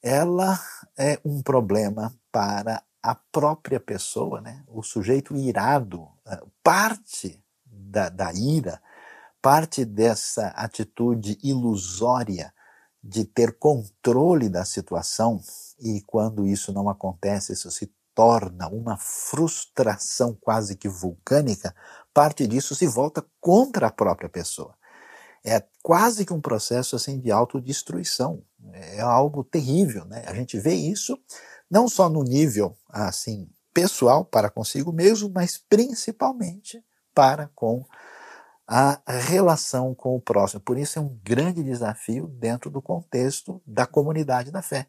ela 0.02 0.60
é 0.98 1.18
um 1.24 1.42
problema 1.42 2.12
para 2.30 2.82
a 3.02 3.14
própria 3.14 3.80
pessoa, 3.80 4.40
né, 4.40 4.62
o 4.68 4.82
sujeito 4.82 5.36
irado, 5.36 6.08
eh, 6.26 6.40
parte 6.62 7.42
da, 7.64 8.08
da 8.08 8.32
ira, 8.32 8.80
parte 9.40 9.84
dessa 9.84 10.48
atitude 10.48 11.38
ilusória 11.42 12.52
de 13.02 13.24
ter 13.24 13.58
controle 13.58 14.48
da 14.48 14.64
situação, 14.64 15.40
e 15.80 16.00
quando 16.02 16.46
isso 16.46 16.72
não 16.72 16.88
acontece, 16.88 17.52
isso 17.52 17.70
se 17.70 17.92
torna 18.14 18.68
uma 18.68 18.96
frustração 18.96 20.36
quase 20.40 20.76
que 20.76 20.88
vulcânica, 20.88 21.74
parte 22.14 22.46
disso 22.46 22.74
se 22.74 22.86
volta 22.86 23.24
contra 23.40 23.88
a 23.88 23.92
própria 23.92 24.28
pessoa. 24.28 24.76
É 25.44 25.64
quase 25.82 26.24
que 26.24 26.32
um 26.32 26.40
processo 26.40 26.94
assim 26.94 27.18
de 27.18 27.32
autodestruição. 27.32 28.44
É 28.72 29.00
algo 29.00 29.42
terrível, 29.42 30.04
né? 30.04 30.24
A 30.26 30.34
gente 30.34 30.58
vê 30.58 30.74
isso 30.74 31.18
não 31.70 31.88
só 31.88 32.08
no 32.08 32.22
nível 32.22 32.76
assim 32.88 33.48
pessoal 33.72 34.24
para 34.24 34.50
consigo 34.50 34.92
mesmo, 34.92 35.30
mas 35.30 35.56
principalmente 35.56 36.84
para 37.14 37.50
com 37.54 37.84
a 38.66 39.00
relação 39.06 39.94
com 39.94 40.16
o 40.16 40.20
próximo. 40.20 40.60
Por 40.60 40.78
isso 40.78 40.98
é 40.98 41.02
um 41.02 41.18
grande 41.22 41.62
desafio 41.62 42.28
dentro 42.28 42.70
do 42.70 42.80
contexto 42.80 43.60
da 43.66 43.86
comunidade 43.86 44.50
da 44.50 44.62
fé. 44.62 44.86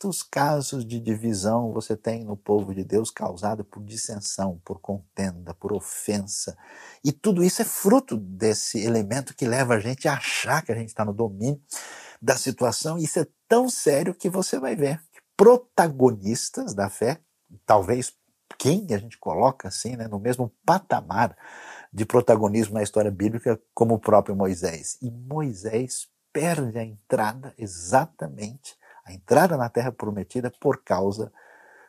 Quantos 0.00 0.22
casos 0.22 0.86
de 0.86 0.98
divisão 0.98 1.74
você 1.74 1.94
tem 1.94 2.24
no 2.24 2.34
povo 2.34 2.74
de 2.74 2.82
Deus 2.82 3.10
causado 3.10 3.62
por 3.62 3.84
dissensão, 3.84 4.58
por 4.64 4.80
contenda, 4.80 5.52
por 5.52 5.74
ofensa? 5.74 6.56
E 7.04 7.12
tudo 7.12 7.44
isso 7.44 7.60
é 7.60 7.66
fruto 7.66 8.16
desse 8.16 8.82
elemento 8.82 9.34
que 9.34 9.46
leva 9.46 9.74
a 9.74 9.78
gente 9.78 10.08
a 10.08 10.14
achar 10.14 10.64
que 10.64 10.72
a 10.72 10.74
gente 10.74 10.88
está 10.88 11.04
no 11.04 11.12
domínio 11.12 11.60
da 12.20 12.34
situação. 12.34 12.96
Isso 12.96 13.18
é 13.18 13.26
tão 13.46 13.68
sério 13.68 14.14
que 14.14 14.30
você 14.30 14.58
vai 14.58 14.74
ver 14.74 15.02
protagonistas 15.36 16.72
da 16.72 16.88
fé, 16.88 17.20
talvez 17.66 18.14
quem 18.56 18.86
a 18.94 18.96
gente 18.96 19.18
coloca 19.18 19.68
assim, 19.68 19.96
né, 19.96 20.08
no 20.08 20.18
mesmo 20.18 20.50
patamar 20.64 21.36
de 21.92 22.06
protagonismo 22.06 22.72
na 22.72 22.82
história 22.82 23.10
bíblica 23.10 23.60
como 23.74 23.96
o 23.96 24.00
próprio 24.00 24.34
Moisés. 24.34 24.96
E 25.02 25.10
Moisés 25.10 26.08
perde 26.32 26.78
a 26.78 26.84
entrada 26.84 27.52
exatamente, 27.58 28.79
a 29.04 29.12
entrada 29.12 29.56
na 29.56 29.68
terra 29.68 29.92
prometida 29.92 30.50
por 30.60 30.82
causa 30.82 31.32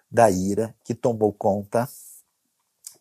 da 0.09 0.29
ira 0.29 0.75
que 0.83 0.93
tomou 0.93 1.31
conta 1.31 1.87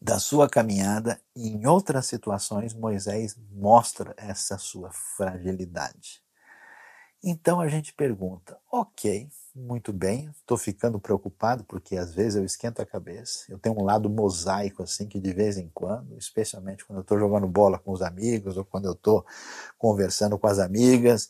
da 0.00 0.18
sua 0.18 0.48
caminhada 0.48 1.20
e 1.36 1.48
em 1.48 1.66
outras 1.66 2.06
situações 2.06 2.72
Moisés 2.72 3.36
mostra 3.52 4.14
essa 4.16 4.56
sua 4.56 4.90
fragilidade. 4.90 6.22
Então 7.22 7.60
a 7.60 7.68
gente 7.68 7.92
pergunta, 7.92 8.58
ok, 8.72 9.28
muito 9.54 9.92
bem, 9.92 10.30
estou 10.30 10.56
ficando 10.56 10.98
preocupado 10.98 11.64
porque 11.64 11.96
às 11.96 12.14
vezes 12.14 12.36
eu 12.36 12.44
esquento 12.46 12.80
a 12.80 12.86
cabeça. 12.86 13.44
Eu 13.50 13.58
tenho 13.58 13.78
um 13.78 13.84
lado 13.84 14.08
mosaico 14.08 14.82
assim 14.82 15.06
que 15.06 15.20
de 15.20 15.32
vez 15.34 15.58
em 15.58 15.68
quando, 15.74 16.16
especialmente 16.16 16.82
quando 16.82 17.00
eu 17.00 17.02
estou 17.02 17.18
jogando 17.18 17.46
bola 17.46 17.78
com 17.78 17.92
os 17.92 18.00
amigos 18.00 18.56
ou 18.56 18.64
quando 18.64 18.86
eu 18.86 18.92
estou 18.92 19.26
conversando 19.76 20.38
com 20.38 20.46
as 20.46 20.58
amigas, 20.58 21.28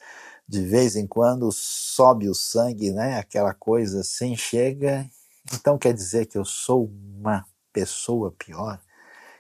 de 0.51 0.67
vez 0.67 0.97
em 0.97 1.07
quando 1.07 1.49
sobe 1.53 2.29
o 2.29 2.35
sangue, 2.35 2.91
né? 2.91 3.21
Aquela 3.21 3.55
coisa 3.55 4.01
assim 4.01 4.35
chega. 4.35 5.09
Então 5.55 5.79
quer 5.79 5.95
dizer 5.95 6.27
que 6.27 6.37
eu 6.37 6.45
sou 6.45 6.91
uma 7.17 7.47
pessoa 7.73 8.35
pior? 8.37 8.81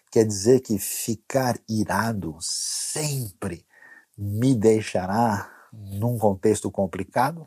Quer 0.08 0.24
dizer 0.24 0.60
que 0.60 0.78
ficar 0.78 1.58
irado 1.68 2.36
sempre 2.40 3.66
me 4.16 4.54
deixará 4.54 5.52
num 5.72 6.16
contexto 6.16 6.70
complicado? 6.70 7.44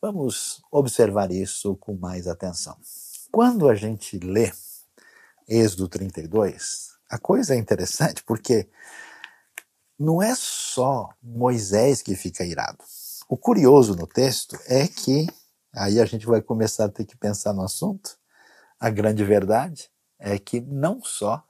Vamos 0.00 0.62
observar 0.72 1.30
isso 1.30 1.76
com 1.76 1.94
mais 1.94 2.26
atenção. 2.26 2.78
Quando 3.30 3.68
a 3.68 3.74
gente 3.74 4.18
lê 4.18 4.50
Êxodo 5.46 5.88
32, 5.88 6.92
a 7.10 7.18
coisa 7.18 7.54
é 7.54 7.58
interessante 7.58 8.24
porque 8.24 8.66
não 9.98 10.22
é 10.22 10.34
só 10.34 11.10
Moisés 11.22 12.02
que 12.02 12.14
fica 12.14 12.44
irado. 12.44 12.78
O 13.28 13.36
curioso 13.36 13.96
no 13.96 14.06
texto 14.06 14.56
é 14.66 14.86
que, 14.86 15.26
aí 15.74 16.00
a 16.00 16.04
gente 16.04 16.26
vai 16.26 16.40
começar 16.40 16.86
a 16.86 16.88
ter 16.88 17.04
que 17.04 17.16
pensar 17.16 17.52
no 17.52 17.62
assunto, 17.62 18.16
a 18.78 18.88
grande 18.90 19.24
verdade 19.24 19.90
é 20.18 20.38
que 20.38 20.60
não 20.60 21.02
só 21.02 21.44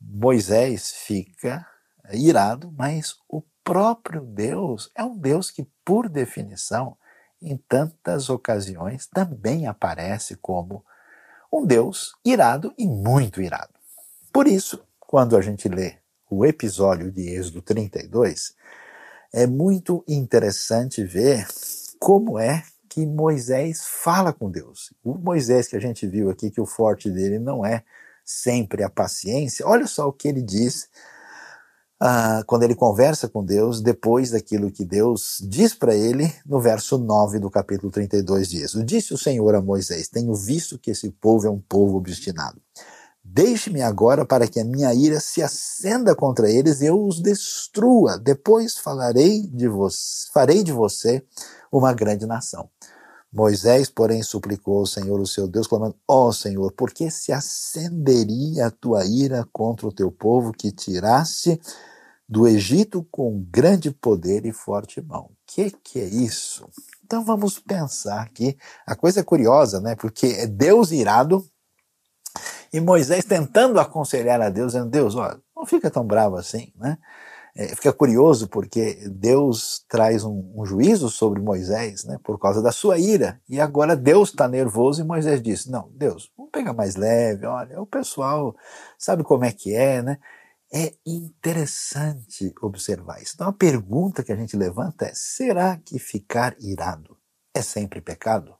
Moisés 0.00 0.92
fica 0.92 1.66
irado, 2.12 2.72
mas 2.72 3.16
o 3.28 3.42
próprio 3.62 4.22
Deus 4.22 4.90
é 4.94 5.04
um 5.04 5.16
Deus 5.16 5.50
que, 5.50 5.68
por 5.84 6.08
definição, 6.08 6.96
em 7.42 7.56
tantas 7.56 8.28
ocasiões 8.28 9.06
também 9.06 9.66
aparece 9.66 10.36
como 10.36 10.84
um 11.52 11.66
Deus 11.66 12.14
irado 12.24 12.72
e 12.76 12.86
muito 12.86 13.40
irado. 13.40 13.72
Por 14.32 14.46
isso, 14.46 14.82
quando 14.98 15.36
a 15.36 15.42
gente 15.42 15.68
lê 15.68 15.99
o 16.30 16.46
episódio 16.46 17.10
de 17.10 17.28
Êxodo 17.28 17.60
32, 17.60 18.54
é 19.32 19.46
muito 19.46 20.04
interessante 20.08 21.04
ver 21.04 21.46
como 21.98 22.38
é 22.38 22.62
que 22.88 23.04
Moisés 23.04 23.82
fala 23.84 24.32
com 24.32 24.50
Deus. 24.50 24.92
O 25.04 25.14
Moisés 25.14 25.68
que 25.68 25.76
a 25.76 25.80
gente 25.80 26.06
viu 26.06 26.30
aqui, 26.30 26.50
que 26.50 26.60
o 26.60 26.66
forte 26.66 27.10
dele 27.10 27.38
não 27.38 27.64
é 27.64 27.84
sempre 28.24 28.82
a 28.82 28.90
paciência, 28.90 29.66
olha 29.66 29.86
só 29.86 30.08
o 30.08 30.12
que 30.12 30.28
ele 30.28 30.42
diz 30.42 30.88
ah, 32.02 32.42
quando 32.46 32.62
ele 32.62 32.74
conversa 32.74 33.28
com 33.28 33.44
Deus, 33.44 33.82
depois 33.82 34.30
daquilo 34.30 34.70
que 34.70 34.86
Deus 34.86 35.36
diz 35.46 35.74
para 35.74 35.94
ele, 35.94 36.32
no 36.46 36.58
verso 36.58 36.96
9 36.96 37.38
do 37.38 37.50
capítulo 37.50 37.92
32 37.92 38.48
de 38.48 38.62
Êxodo. 38.62 38.84
Disse 38.84 39.12
o 39.12 39.18
Senhor 39.18 39.54
a 39.54 39.60
Moisés: 39.60 40.08
Tenho 40.08 40.34
visto 40.34 40.78
que 40.78 40.92
esse 40.92 41.10
povo 41.10 41.46
é 41.46 41.50
um 41.50 41.60
povo 41.60 41.98
obstinado. 41.98 42.58
Deixe-me 43.32 43.80
agora 43.80 44.24
para 44.24 44.48
que 44.48 44.58
a 44.58 44.64
minha 44.64 44.92
ira 44.92 45.20
se 45.20 45.40
acenda 45.40 46.16
contra 46.16 46.50
eles 46.50 46.80
e 46.80 46.86
eu 46.86 47.06
os 47.06 47.20
destrua. 47.20 48.18
Depois 48.18 48.76
falarei 48.76 49.46
de 49.46 49.68
você, 49.68 50.28
farei 50.32 50.64
de 50.64 50.72
você 50.72 51.24
uma 51.70 51.92
grande 51.92 52.26
nação. 52.26 52.68
Moisés, 53.32 53.88
porém, 53.88 54.20
suplicou 54.24 54.78
ao 54.78 54.86
Senhor, 54.86 55.20
o 55.20 55.28
seu 55.28 55.46
Deus, 55.46 55.68
clamando: 55.68 55.94
Ó 56.08 56.26
oh, 56.26 56.32
Senhor, 56.32 56.72
por 56.72 56.90
que 56.90 57.08
se 57.08 57.30
acenderia 57.30 58.66
a 58.66 58.70
tua 58.72 59.04
ira 59.04 59.46
contra 59.52 59.86
o 59.86 59.92
teu 59.92 60.10
povo 60.10 60.50
que 60.50 60.72
tiraste 60.72 61.60
do 62.28 62.48
Egito 62.48 63.06
com 63.12 63.46
grande 63.48 63.92
poder 63.92 64.44
e 64.44 64.52
forte 64.52 65.00
mão. 65.00 65.22
O 65.22 65.36
que, 65.46 65.70
que 65.70 66.00
é 66.00 66.06
isso? 66.06 66.68
Então 67.04 67.24
vamos 67.24 67.60
pensar 67.60 68.22
aqui. 68.22 68.56
A 68.84 68.96
coisa 68.96 69.20
é 69.20 69.24
curiosa, 69.24 69.80
né? 69.80 69.94
Porque 69.94 70.26
é 70.26 70.46
Deus 70.48 70.90
irado 70.90 71.44
e 72.72 72.80
Moisés 72.80 73.24
tentando 73.24 73.80
aconselhar 73.80 74.40
a 74.40 74.48
Deus, 74.48 74.72
dizendo: 74.72 74.90
Deus, 74.90 75.14
olha, 75.14 75.40
não 75.56 75.66
fica 75.66 75.90
tão 75.90 76.06
bravo 76.06 76.36
assim, 76.36 76.72
né? 76.76 76.98
É, 77.54 77.74
fica 77.74 77.92
curioso 77.92 78.48
porque 78.48 79.08
Deus 79.10 79.84
traz 79.88 80.22
um, 80.22 80.52
um, 80.54 80.64
juízo 80.64 81.10
sobre 81.10 81.42
Moisés, 81.42 82.04
né, 82.04 82.16
por 82.22 82.38
causa 82.38 82.62
da 82.62 82.70
sua 82.70 82.96
ira, 82.96 83.40
e 83.48 83.60
agora 83.60 83.96
Deus 83.96 84.30
está 84.30 84.46
nervoso 84.46 85.00
e 85.00 85.04
Moisés 85.04 85.42
diz: 85.42 85.66
Não, 85.66 85.90
Deus, 85.92 86.30
vamos 86.36 86.52
pegar 86.52 86.72
mais 86.72 86.94
leve, 86.96 87.46
olha, 87.46 87.80
o 87.80 87.86
pessoal 87.86 88.54
sabe 88.96 89.24
como 89.24 89.44
é 89.44 89.52
que 89.52 89.74
é, 89.74 90.00
né? 90.02 90.18
É 90.72 90.94
interessante 91.04 92.54
observar 92.62 93.20
isso. 93.20 93.32
Então 93.34 93.48
a 93.48 93.52
pergunta 93.52 94.22
que 94.22 94.32
a 94.32 94.36
gente 94.36 94.56
levanta 94.56 95.06
é: 95.06 95.12
será 95.14 95.76
que 95.84 95.98
ficar 95.98 96.54
irado 96.60 97.18
é 97.52 97.62
sempre 97.62 98.00
pecado? 98.00 98.59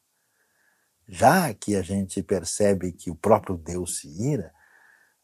Já 1.10 1.52
que 1.52 1.74
a 1.74 1.82
gente 1.82 2.22
percebe 2.22 2.92
que 2.92 3.10
o 3.10 3.16
próprio 3.16 3.56
Deus 3.56 3.98
se 3.98 4.08
ira, 4.22 4.52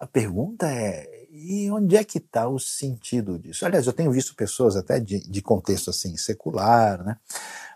a 0.01 0.07
pergunta 0.07 0.67
é: 0.69 1.29
e 1.31 1.71
onde 1.71 1.97
é 1.97 2.03
que 2.03 2.19
está 2.19 2.49
o 2.49 2.59
sentido 2.59 3.39
disso? 3.39 3.65
Aliás, 3.65 3.87
eu 3.87 3.93
tenho 3.93 4.11
visto 4.11 4.35
pessoas 4.35 4.75
até 4.75 4.99
de, 4.99 5.21
de 5.21 5.41
contexto 5.41 5.91
assim 5.91 6.17
secular, 6.17 7.05
né? 7.05 7.17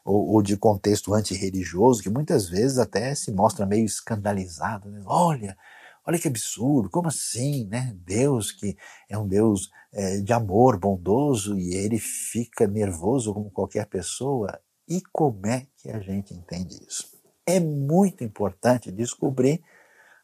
Ou, 0.05 0.29
ou, 0.29 0.43
de 0.43 0.57
contexto 0.57 1.15
antirreligioso, 1.15 2.03
que 2.03 2.11
muitas 2.11 2.49
vezes 2.49 2.79
até 2.79 3.15
se 3.15 3.31
mostra 3.31 3.65
meio 3.65 3.85
escandalizado. 3.85 4.91
Né? 4.91 5.03
Olha, 5.07 5.57
olha 6.05 6.19
que 6.19 6.27
absurdo, 6.27 6.91
como 6.91 7.09
assim, 7.09 7.67
né? 7.67 7.95
Deus 8.05 8.51
que 8.51 8.77
é 9.09 9.17
um 9.17 9.29
Deus 9.29 9.71
é, 9.93 10.19
de 10.19 10.33
amor 10.33 10.81
bondoso 10.81 11.57
e 11.57 11.75
ele 11.75 11.99
fica 11.99 12.67
nervoso 12.67 13.33
como 13.33 13.53
qualquer 13.53 13.87
pessoa. 13.87 14.59
E 14.89 15.01
como 15.13 15.47
é 15.47 15.69
que 15.77 15.91
a 15.91 16.01
gente 16.01 16.35
entende 16.35 16.77
isso? 16.89 17.20
É 17.57 17.61
muito 17.61 18.23
importante 18.23 18.93
descobrir 18.93 19.63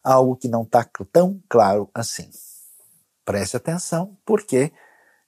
algo 0.02 0.36
que 0.36 0.48
não 0.48 0.62
está 0.62 0.88
tão 1.12 1.42
claro 1.48 1.90
assim. 1.92 2.30
Preste 3.24 3.56
atenção, 3.56 4.16
porque 4.24 4.72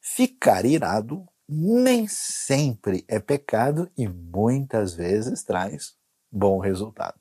ficar 0.00 0.64
irado 0.64 1.26
nem 1.48 2.06
sempre 2.06 3.04
é 3.08 3.18
pecado 3.18 3.90
e 3.96 4.06
muitas 4.06 4.94
vezes 4.94 5.42
traz 5.42 5.96
bom 6.30 6.58
resultado. 6.58 7.18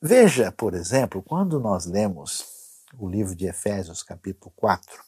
Veja, 0.00 0.52
por 0.52 0.74
exemplo, 0.74 1.22
quando 1.22 1.58
nós 1.58 1.84
lemos 1.84 2.46
o 2.96 3.08
livro 3.08 3.34
de 3.34 3.46
Efésios, 3.46 4.02
capítulo 4.02 4.52
4, 4.56 5.02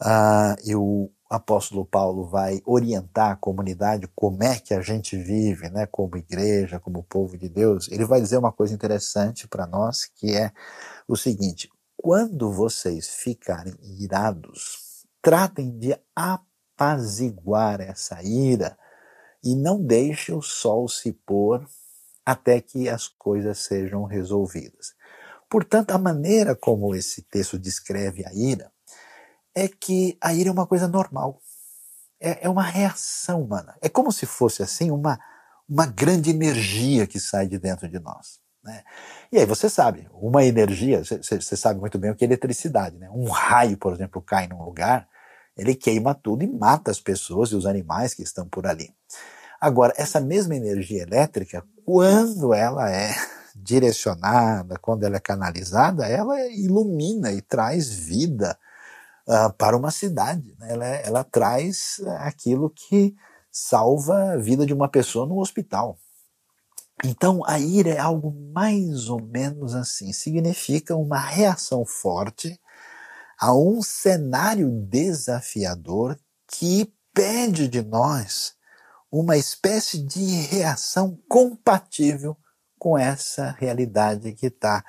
uh, 0.00 0.56
e 0.64 0.76
o 0.76 1.10
apóstolo 1.28 1.84
Paulo 1.84 2.24
vai 2.24 2.62
orientar 2.64 3.32
a 3.32 3.36
comunidade 3.36 4.08
como 4.14 4.42
é 4.42 4.58
que 4.58 4.72
a 4.72 4.80
gente 4.80 5.16
vive, 5.16 5.68
né, 5.68 5.86
como 5.86 6.16
igreja, 6.16 6.80
como 6.80 7.02
povo 7.02 7.36
de 7.36 7.48
Deus, 7.48 7.88
ele 7.90 8.04
vai 8.04 8.20
dizer 8.20 8.38
uma 8.38 8.52
coisa 8.52 8.74
interessante 8.74 9.46
para 9.46 9.66
nós, 9.66 10.06
que 10.06 10.34
é 10.34 10.52
o 11.06 11.16
seguinte: 11.16 11.70
quando 11.96 12.50
vocês 12.50 13.08
ficarem 13.08 13.74
irados, 13.82 15.06
tratem 15.20 15.78
de 15.78 15.94
apaziguar 16.16 17.80
essa 17.80 18.22
ira 18.22 18.78
e 19.44 19.54
não 19.54 19.82
deixe 19.82 20.32
o 20.32 20.40
sol 20.40 20.88
se 20.88 21.12
pôr 21.12 21.66
até 22.24 22.60
que 22.60 22.88
as 22.88 23.06
coisas 23.08 23.58
sejam 23.58 24.04
resolvidas. 24.04 24.94
Portanto, 25.48 25.92
a 25.92 25.98
maneira 25.98 26.54
como 26.54 26.94
esse 26.94 27.22
texto 27.22 27.58
descreve 27.58 28.24
a 28.26 28.34
ira 28.34 28.70
é 29.58 29.68
que 29.68 30.16
a 30.20 30.32
ira 30.32 30.48
é 30.48 30.52
uma 30.52 30.66
coisa 30.66 30.86
normal. 30.86 31.40
É, 32.20 32.46
é 32.46 32.48
uma 32.48 32.62
reação 32.62 33.42
humana. 33.42 33.76
É 33.80 33.88
como 33.88 34.12
se 34.12 34.24
fosse 34.24 34.62
assim 34.62 34.90
uma, 34.90 35.18
uma 35.68 35.86
grande 35.86 36.30
energia 36.30 37.06
que 37.06 37.18
sai 37.18 37.46
de 37.46 37.58
dentro 37.58 37.88
de 37.88 37.98
nós. 37.98 38.38
Né? 38.62 38.82
E 39.32 39.38
aí 39.38 39.46
você 39.46 39.68
sabe, 39.68 40.08
uma 40.12 40.44
energia, 40.44 41.02
você 41.02 41.56
sabe 41.56 41.80
muito 41.80 41.98
bem 41.98 42.10
o 42.10 42.14
que 42.14 42.24
é 42.24 42.28
eletricidade. 42.28 42.98
Né? 42.98 43.10
Um 43.10 43.28
raio, 43.28 43.76
por 43.76 43.92
exemplo, 43.92 44.22
cai 44.22 44.46
num 44.46 44.62
lugar, 44.62 45.08
ele 45.56 45.74
queima 45.74 46.14
tudo 46.14 46.44
e 46.44 46.46
mata 46.46 46.90
as 46.90 47.00
pessoas 47.00 47.50
e 47.50 47.56
os 47.56 47.66
animais 47.66 48.14
que 48.14 48.22
estão 48.22 48.48
por 48.48 48.66
ali. 48.66 48.94
Agora, 49.60 49.92
essa 49.96 50.20
mesma 50.20 50.54
energia 50.54 51.02
elétrica, 51.02 51.64
quando 51.84 52.54
ela 52.54 52.90
é 52.92 53.12
direcionada, 53.56 54.78
quando 54.78 55.02
ela 55.02 55.16
é 55.16 55.20
canalizada, 55.20 56.06
ela 56.06 56.46
ilumina 56.46 57.32
e 57.32 57.40
traz 57.40 57.88
vida 57.88 58.56
uh, 59.28 59.52
para 59.56 59.76
uma 59.76 59.90
cidade. 59.90 60.56
Né? 60.58 60.72
Ela, 60.72 60.86
ela 60.86 61.24
traz 61.24 62.00
aquilo 62.20 62.70
que 62.70 63.14
salva 63.50 64.32
a 64.32 64.36
vida 64.36 64.64
de 64.64 64.72
uma 64.72 64.88
pessoa 64.88 65.26
no 65.26 65.38
hospital. 65.38 65.98
Então, 67.04 67.42
a 67.46 67.60
ira 67.60 67.90
é 67.90 67.98
algo 67.98 68.32
mais 68.52 69.08
ou 69.08 69.22
menos 69.22 69.74
assim. 69.74 70.12
Significa 70.12 70.96
uma 70.96 71.18
reação 71.18 71.84
forte 71.84 72.58
a 73.38 73.54
um 73.54 73.80
cenário 73.82 74.68
desafiador 74.88 76.18
que 76.48 76.92
pede 77.14 77.68
de 77.68 77.82
nós 77.82 78.54
uma 79.10 79.36
espécie 79.36 79.98
de 79.98 80.24
reação 80.42 81.18
compatível 81.28 82.36
com 82.78 82.98
essa 82.98 83.50
realidade 83.58 84.32
que 84.32 84.46
está 84.46 84.84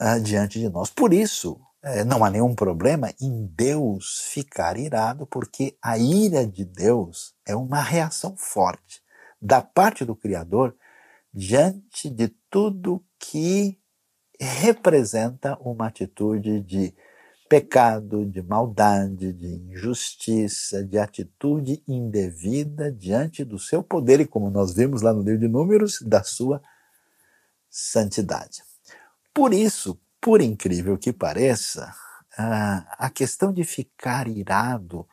uh, 0.00 0.20
diante 0.20 0.58
de 0.58 0.68
nós. 0.68 0.90
Por 0.90 1.12
isso, 1.12 1.58
não 2.06 2.24
há 2.24 2.30
nenhum 2.30 2.54
problema 2.54 3.12
em 3.20 3.46
Deus 3.46 4.20
ficar 4.30 4.76
irado, 4.78 5.26
porque 5.26 5.76
a 5.82 5.98
ira 5.98 6.46
de 6.46 6.64
Deus 6.64 7.34
é 7.44 7.56
uma 7.56 7.80
reação 7.80 8.36
forte 8.36 9.02
da 9.40 9.60
parte 9.60 10.04
do 10.04 10.14
Criador 10.14 10.76
diante 11.34 12.08
de 12.08 12.28
tudo 12.48 13.04
que 13.18 13.78
representa 14.38 15.58
uma 15.60 15.86
atitude 15.86 16.60
de 16.60 16.94
pecado, 17.48 18.24
de 18.24 18.40
maldade, 18.42 19.32
de 19.32 19.46
injustiça, 19.46 20.84
de 20.84 20.98
atitude 20.98 21.82
indevida 21.86 22.90
diante 22.90 23.44
do 23.44 23.58
seu 23.58 23.82
poder 23.82 24.20
e, 24.20 24.26
como 24.26 24.50
nós 24.50 24.72
vimos 24.72 25.02
lá 25.02 25.12
no 25.12 25.22
livro 25.22 25.40
de 25.40 25.48
Números, 25.48 26.00
da 26.00 26.22
sua 26.22 26.62
santidade. 27.68 28.62
Por 29.34 29.52
isso, 29.52 29.98
por 30.22 30.40
incrível 30.40 30.96
que 30.96 31.12
pareça, 31.12 31.92
a 32.38 33.10
questão 33.10 33.52
de 33.52 33.64
ficar 33.64 34.28
irado 34.28 35.06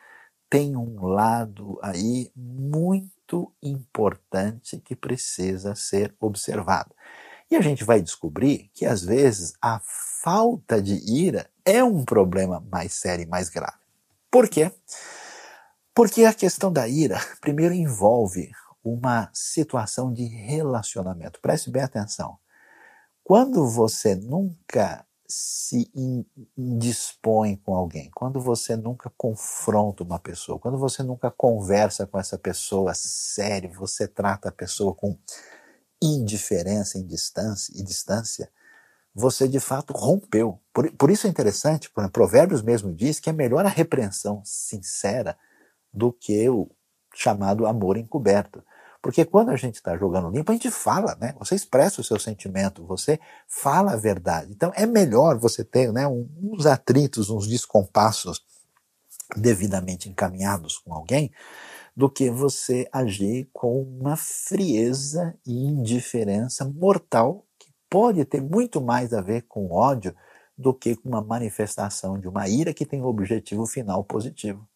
tem 0.47 0.75
um 0.75 1.03
lado 1.03 1.79
aí 1.81 2.31
muito 2.35 3.51
importante 3.61 4.79
que 4.79 4.95
precisa 4.95 5.73
ser 5.73 6.15
observado. 6.19 6.93
E 7.49 7.55
a 7.55 7.61
gente 7.61 7.83
vai 7.83 8.01
descobrir 8.01 8.69
que 8.71 8.85
às 8.85 9.03
vezes 9.03 9.53
a 9.59 9.81
falta 10.21 10.79
de 10.79 10.93
ira 11.11 11.49
é 11.65 11.83
um 11.83 12.05
problema 12.05 12.63
mais 12.71 12.93
sério 12.93 13.23
e 13.23 13.27
mais 13.27 13.49
grave. 13.49 13.79
Por 14.29 14.47
quê? 14.47 14.71
Porque 15.93 16.23
a 16.23 16.33
questão 16.33 16.71
da 16.71 16.87
ira, 16.87 17.19
primeiro, 17.41 17.73
envolve 17.73 18.51
uma 18.83 19.27
situação 19.33 20.13
de 20.13 20.25
relacionamento. 20.25 21.41
Preste 21.41 21.71
bem 21.71 21.81
atenção. 21.81 22.37
Quando 23.29 23.67
você 23.67 24.15
nunca 24.15 25.05
se 25.27 25.87
indispõe 26.57 27.57
com 27.57 27.75
alguém, 27.75 28.09
quando 28.09 28.41
você 28.41 28.75
nunca 28.75 29.13
confronta 29.15 30.03
uma 30.03 30.17
pessoa, 30.17 30.57
quando 30.57 30.79
você 30.79 31.03
nunca 31.03 31.29
conversa 31.29 32.07
com 32.07 32.17
essa 32.17 32.39
pessoa 32.39 32.95
sério, 32.95 33.71
você 33.71 34.07
trata 34.07 34.49
a 34.49 34.51
pessoa 34.51 34.95
com 34.95 35.15
indiferença 36.01 36.97
em 36.97 37.05
distância, 37.05 37.71
e 37.79 37.83
distância, 37.83 38.51
você 39.13 39.47
de 39.47 39.59
fato 39.59 39.93
rompeu. 39.93 40.59
Por, 40.73 40.91
por 40.93 41.11
isso 41.11 41.27
é 41.27 41.29
interessante, 41.29 41.87
por, 41.91 42.09
Provérbios 42.09 42.63
mesmo 42.63 42.91
diz 42.91 43.19
que 43.19 43.29
é 43.29 43.33
melhor 43.33 43.63
a 43.63 43.69
repreensão 43.69 44.41
sincera 44.43 45.37
do 45.93 46.11
que 46.11 46.49
o 46.49 46.67
chamado 47.13 47.67
amor 47.67 47.95
encoberto. 47.95 48.63
Porque 49.01 49.23
quando 49.23 49.49
a 49.49 49.55
gente 49.55 49.75
está 49.75 49.97
jogando 49.97 50.29
limpo, 50.29 50.51
a 50.51 50.55
gente 50.55 50.69
fala, 50.69 51.15
né? 51.19 51.33
Você 51.39 51.55
expressa 51.55 52.01
o 52.01 52.03
seu 52.03 52.19
sentimento, 52.19 52.85
você 52.85 53.19
fala 53.47 53.93
a 53.93 53.97
verdade. 53.97 54.51
Então 54.51 54.71
é 54.75 54.85
melhor 54.85 55.37
você 55.37 55.63
ter 55.63 55.91
né, 55.93 56.05
uns 56.07 56.65
atritos, 56.65 57.29
uns 57.29 57.47
descompassos 57.47 58.43
devidamente 59.37 60.09
encaminhados 60.09 60.77
com 60.77 60.93
alguém, 60.93 61.31
do 61.95 62.09
que 62.09 62.29
você 62.29 62.87
agir 62.91 63.49
com 63.53 63.81
uma 63.81 64.15
frieza 64.15 65.37
e 65.45 65.65
indiferença 65.65 66.65
mortal 66.65 67.45
que 67.57 67.71
pode 67.89 68.23
ter 68.25 68.41
muito 68.41 68.81
mais 68.81 69.13
a 69.13 69.21
ver 69.21 69.43
com 69.43 69.71
ódio 69.71 70.15
do 70.57 70.73
que 70.73 70.95
com 70.95 71.09
uma 71.09 71.21
manifestação 71.21 72.19
de 72.19 72.27
uma 72.27 72.47
ira 72.47 72.73
que 72.73 72.85
tem 72.85 73.01
um 73.01 73.05
objetivo 73.05 73.65
final 73.65 74.03
positivo. 74.03 74.68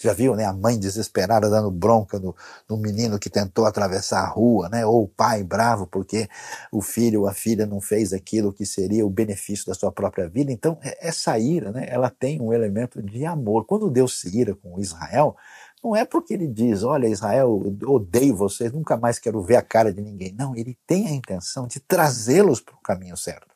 Já 0.00 0.12
viu, 0.14 0.34
né? 0.34 0.44
A 0.46 0.52
mãe 0.52 0.78
desesperada 0.78 1.50
dando 1.50 1.70
bronca 1.70 2.18
no, 2.18 2.34
no 2.68 2.76
menino 2.78 3.18
que 3.18 3.28
tentou 3.28 3.66
atravessar 3.66 4.20
a 4.22 4.28
rua, 4.28 4.68
né? 4.68 4.86
Ou 4.86 5.04
o 5.04 5.08
pai 5.08 5.42
bravo 5.44 5.86
porque 5.86 6.28
o 6.72 6.80
filho 6.80 7.22
ou 7.22 7.28
a 7.28 7.34
filha 7.34 7.66
não 7.66 7.80
fez 7.80 8.12
aquilo 8.12 8.52
que 8.52 8.64
seria 8.64 9.04
o 9.06 9.10
benefício 9.10 9.66
da 9.66 9.74
sua 9.74 9.92
própria 9.92 10.28
vida. 10.28 10.50
Então, 10.52 10.78
é, 10.82 11.08
essa 11.08 11.38
ira, 11.38 11.70
né? 11.72 11.86
Ela 11.88 12.10
tem 12.10 12.40
um 12.40 12.52
elemento 12.52 13.02
de 13.02 13.24
amor. 13.26 13.66
Quando 13.66 13.90
Deus 13.90 14.20
se 14.20 14.36
ira 14.38 14.54
com 14.54 14.80
Israel, 14.80 15.36
Não 15.82 15.96
é 15.96 16.04
porque 16.04 16.34
ele 16.34 16.46
diz, 16.46 16.82
olha, 16.82 17.08
Israel, 17.08 17.62
odeio 17.86 18.36
vocês, 18.36 18.70
nunca 18.72 18.96
mais 18.98 19.18
quero 19.18 19.42
ver 19.42 19.56
a 19.56 19.62
cara 19.62 19.92
de 19.92 20.00
ninguém. 20.02 20.32
Não, 20.32 20.54
ele 20.54 20.76
tem 20.86 21.06
a 21.08 21.10
intenção 21.10 21.66
de 21.66 21.80
trazê-los 21.80 22.60
para 22.60 22.74
o 22.74 22.80
caminho 22.82 23.16
certo. 23.16 23.48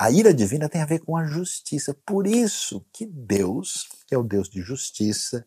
A 0.00 0.10
ira 0.10 0.32
divina 0.32 0.66
tem 0.66 0.80
a 0.80 0.86
ver 0.86 1.00
com 1.00 1.14
a 1.14 1.26
justiça. 1.26 1.92
Por 2.06 2.26
isso 2.26 2.82
que 2.90 3.04
Deus, 3.04 3.86
que 4.06 4.14
é 4.14 4.18
o 4.18 4.22
Deus 4.22 4.48
de 4.48 4.62
justiça, 4.62 5.46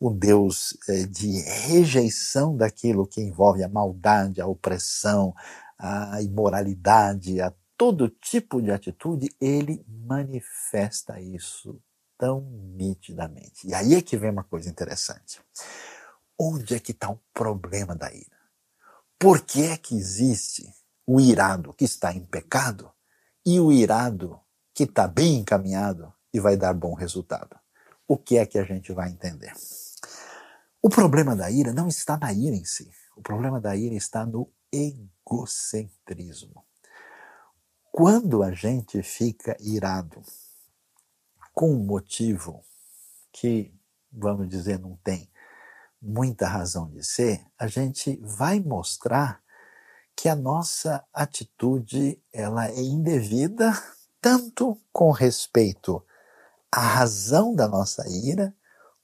o 0.00 0.08
Deus 0.08 0.74
eh, 0.88 1.04
de 1.04 1.42
rejeição 1.42 2.56
daquilo 2.56 3.06
que 3.06 3.20
envolve 3.20 3.62
a 3.62 3.68
maldade, 3.68 4.40
a 4.40 4.46
opressão, 4.46 5.34
a 5.78 6.22
imoralidade, 6.22 7.42
a 7.42 7.52
todo 7.76 8.08
tipo 8.08 8.62
de 8.62 8.70
atitude, 8.70 9.28
ele 9.38 9.84
manifesta 9.86 11.20
isso 11.20 11.78
tão 12.16 12.40
nitidamente. 12.74 13.68
E 13.68 13.74
aí 13.74 13.94
é 13.96 14.00
que 14.00 14.16
vem 14.16 14.30
uma 14.30 14.44
coisa 14.44 14.70
interessante. 14.70 15.42
Onde 16.38 16.74
é 16.74 16.80
que 16.80 16.92
está 16.92 17.10
o 17.10 17.20
problema 17.34 17.94
da 17.94 18.10
ira? 18.10 18.40
Por 19.18 19.42
que 19.42 19.66
é 19.66 19.76
que 19.76 19.94
existe 19.94 20.64
o 21.06 21.20
irado 21.20 21.74
que 21.74 21.84
está 21.84 22.14
em 22.14 22.24
pecado 22.24 22.90
e 23.44 23.58
o 23.58 23.72
irado 23.72 24.40
que 24.74 24.84
está 24.84 25.06
bem 25.06 25.36
encaminhado 25.38 26.12
e 26.32 26.40
vai 26.40 26.56
dar 26.56 26.74
bom 26.74 26.94
resultado? 26.94 27.58
O 28.06 28.16
que 28.16 28.38
é 28.38 28.46
que 28.46 28.58
a 28.58 28.64
gente 28.64 28.92
vai 28.92 29.10
entender? 29.10 29.52
O 30.82 30.88
problema 30.88 31.36
da 31.36 31.50
ira 31.50 31.72
não 31.72 31.88
está 31.88 32.16
na 32.16 32.32
ira 32.32 32.56
em 32.56 32.64
si. 32.64 32.90
O 33.16 33.22
problema 33.22 33.60
da 33.60 33.76
ira 33.76 33.94
está 33.94 34.24
no 34.24 34.50
egocentrismo. 34.72 36.64
Quando 37.92 38.42
a 38.42 38.52
gente 38.52 39.02
fica 39.02 39.56
irado 39.60 40.22
com 41.52 41.72
um 41.72 41.84
motivo 41.84 42.64
que, 43.32 43.74
vamos 44.10 44.48
dizer, 44.48 44.78
não 44.78 44.96
tem 45.04 45.30
muita 46.00 46.48
razão 46.48 46.88
de 46.88 47.04
ser, 47.04 47.44
a 47.58 47.66
gente 47.66 48.18
vai 48.22 48.58
mostrar 48.58 49.42
que 50.20 50.28
a 50.28 50.36
nossa 50.36 51.02
atitude 51.14 52.22
ela 52.30 52.68
é 52.68 52.78
indevida 52.78 53.72
tanto 54.20 54.78
com 54.92 55.10
respeito 55.12 56.04
à 56.70 56.78
razão 56.78 57.54
da 57.54 57.66
nossa 57.66 58.06
ira, 58.06 58.54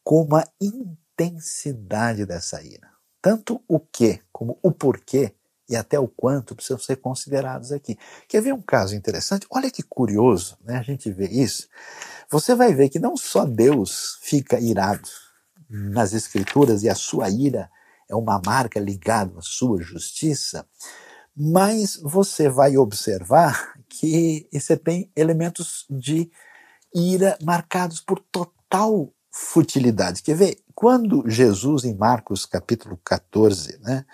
como 0.05 0.37
a 0.37 0.46
intensidade 0.61 2.26
dessa 2.26 2.62
ira. 2.62 2.90
Tanto 3.22 3.62
o 3.66 3.81
que 3.81 4.20
como 4.31 4.59
o 4.62 4.70
porquê 4.70 5.35
e 5.66 5.74
até 5.74 5.98
o 5.98 6.07
quanto 6.07 6.55
precisam 6.55 6.79
ser 6.79 6.96
considerados 6.96 7.72
aqui. 7.72 7.98
Quer 8.29 8.42
ver 8.42 8.52
um 8.52 8.61
caso 8.61 8.94
interessante? 8.94 9.46
Olha 9.48 9.70
que 9.70 9.83
curioso, 9.83 10.59
né? 10.62 10.76
A 10.76 10.83
gente 10.83 11.11
vê 11.11 11.29
isso. 11.29 11.66
Você 12.31 12.55
vai 12.55 12.74
ver 12.74 12.90
que 12.90 12.98
não 12.98 13.16
só 13.16 13.46
Deus 13.46 14.18
fica 14.20 14.61
irado 14.61 15.09
nas 15.66 16.12
Escrituras 16.12 16.83
e 16.83 16.90
a 16.90 16.94
sua 16.94 17.31
ira 17.31 17.70
é 18.07 18.14
uma 18.14 18.38
marca 18.44 18.79
ligada 18.79 19.38
à 19.38 19.42
sua 19.42 19.81
justiça, 19.81 20.68
mas 21.37 21.96
você 21.96 22.49
vai 22.49 22.77
observar 22.79 23.75
que 23.88 24.49
você 24.53 24.77
tem 24.77 25.11
elementos 25.14 25.85
de 25.90 26.31
ira 26.94 27.38
marcados 27.42 28.01
por 28.01 28.20
total 28.33 29.12
futilidade. 29.31 30.22
Quer 30.22 30.37
ver? 30.37 30.59
Quando 30.75 31.29
Jesus, 31.29 31.85
em 31.85 31.94
Marcos 31.94 32.46
capítulo 32.46 32.99
14, 33.05 33.79
né, 33.81 34.05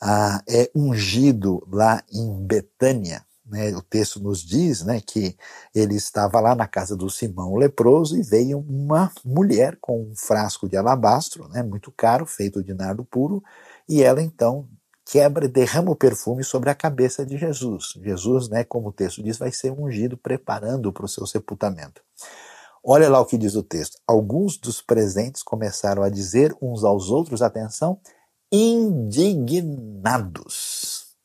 ah, 0.00 0.42
é 0.48 0.70
ungido 0.74 1.66
lá 1.70 2.02
em 2.12 2.46
Betânia, 2.46 3.24
né, 3.44 3.74
o 3.76 3.82
texto 3.82 4.20
nos 4.20 4.44
diz 4.44 4.82
né, 4.82 5.00
que 5.00 5.36
ele 5.74 5.96
estava 5.96 6.40
lá 6.40 6.54
na 6.54 6.68
casa 6.68 6.96
do 6.96 7.10
Simão 7.10 7.56
leproso 7.56 8.16
e 8.16 8.22
veio 8.22 8.60
uma 8.60 9.10
mulher 9.24 9.76
com 9.80 10.00
um 10.02 10.14
frasco 10.16 10.68
de 10.68 10.76
alabastro, 10.76 11.48
né, 11.48 11.62
muito 11.62 11.90
caro, 11.90 12.24
feito 12.24 12.62
de 12.62 12.72
nardo 12.72 13.04
puro, 13.04 13.42
e 13.88 14.02
ela 14.02 14.22
então 14.22 14.68
quebra 15.10 15.46
e 15.46 15.48
derrama 15.48 15.90
o 15.90 15.96
perfume 15.96 16.44
sobre 16.44 16.70
a 16.70 16.74
cabeça 16.74 17.26
de 17.26 17.36
Jesus. 17.36 17.94
Jesus, 18.00 18.48
né, 18.48 18.62
como 18.62 18.90
o 18.90 18.92
texto 18.92 19.20
diz, 19.20 19.36
vai 19.36 19.50
ser 19.50 19.72
ungido 19.72 20.16
preparando 20.16 20.92
para 20.92 21.04
o 21.04 21.08
seu 21.08 21.26
sepultamento. 21.26 22.00
Olha 22.82 23.10
lá 23.10 23.20
o 23.20 23.26
que 23.26 23.36
diz 23.36 23.56
o 23.56 23.62
texto. 23.64 23.98
Alguns 24.06 24.56
dos 24.56 24.80
presentes 24.80 25.42
começaram 25.42 26.04
a 26.04 26.08
dizer 26.08 26.56
uns 26.62 26.84
aos 26.84 27.10
outros, 27.10 27.42
atenção, 27.42 28.00
indignados. 28.52 29.80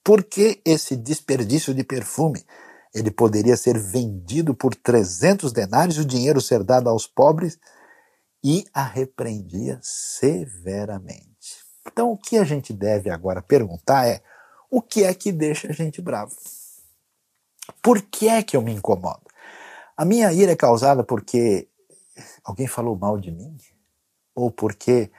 Por 0.04 0.24
que 0.24 0.60
esse 0.66 0.96
desperdício 0.96 1.72
de 1.74 1.84
perfume? 1.84 2.44
Ele 2.94 3.12
poderia 3.12 3.56
ser 3.56 3.78
vendido 3.78 4.56
por 4.56 4.74
300 4.74 5.52
denários, 5.52 6.00
o 6.00 6.06
dinheiro 6.06 6.42
ser 6.42 6.64
dado 6.64 6.90
aos 6.90 7.06
pobres, 7.06 7.60
e 8.44 8.66
a 8.74 8.84
repreendia 8.84 9.80
severamente. 9.82 11.35
Então, 11.88 12.12
o 12.12 12.18
que 12.18 12.38
a 12.38 12.44
gente 12.44 12.74
deve 12.74 13.10
agora 13.10 13.42
perguntar 13.42 14.08
é: 14.08 14.22
o 14.70 14.82
que 14.82 15.04
é 15.04 15.14
que 15.14 15.32
deixa 15.32 15.70
a 15.70 15.74
gente 15.74 16.02
bravo? 16.02 16.36
Por 17.82 18.02
que 18.02 18.28
é 18.28 18.44
que 18.44 18.58
eu 18.58 18.62
me 18.62 18.74
incomodo? 18.74 19.22
A 19.96 20.04
minha 20.04 20.32
ira 20.34 20.52
é 20.52 20.56
causada 20.56 21.04
porque 21.04 21.70
alguém 22.44 22.68
falou 22.68 22.98
mal 22.98 23.20
de 23.20 23.32
mim? 23.32 23.56
Ou 24.36 24.52
porque 24.52 25.12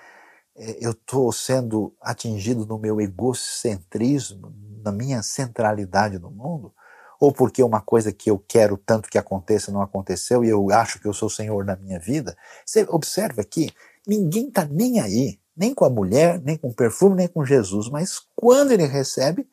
eh, 0.56 0.78
eu 0.80 0.90
estou 0.90 1.32
sendo 1.32 1.94
atingido 2.00 2.66
no 2.66 2.78
meu 2.78 3.00
egocentrismo, 3.00 4.54
na 4.84 4.92
minha 4.92 5.22
centralidade 5.22 6.18
no 6.18 6.30
mundo? 6.30 6.74
Ou 7.18 7.32
porque 7.32 7.62
uma 7.62 7.80
coisa 7.80 8.12
que 8.12 8.30
eu 8.30 8.38
quero 8.38 8.76
tanto 8.76 9.08
que 9.08 9.16
aconteça 9.16 9.72
não 9.72 9.80
aconteceu 9.80 10.44
e 10.44 10.48
eu 10.48 10.70
acho 10.70 11.00
que 11.00 11.08
eu 11.08 11.14
sou 11.14 11.30
senhor 11.30 11.64
da 11.64 11.76
minha 11.76 11.98
vida? 11.98 12.36
Você 12.64 12.84
observa 12.88 13.40
aqui, 13.40 13.72
ninguém 14.06 14.48
está 14.48 14.66
nem 14.66 15.00
aí, 15.00 15.40
nem 15.56 15.74
com 15.74 15.84
a 15.84 15.90
mulher, 15.90 16.40
nem 16.42 16.56
com 16.56 16.68
o 16.68 16.74
perfume, 16.74 17.16
nem 17.16 17.28
com 17.28 17.44
Jesus, 17.44 17.88
mas 17.88 18.20
quando 18.34 18.72
ele 18.72 18.84
recebe, 18.86 19.48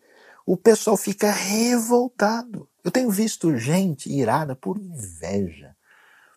o 0.46 0.58
pessoal 0.58 0.98
fica 0.98 1.32
revoltado. 1.32 2.68
Eu 2.84 2.92
tenho 2.92 3.10
visto 3.10 3.56
gente 3.56 4.12
irada 4.12 4.56
por 4.56 4.78
inveja, 4.78 5.76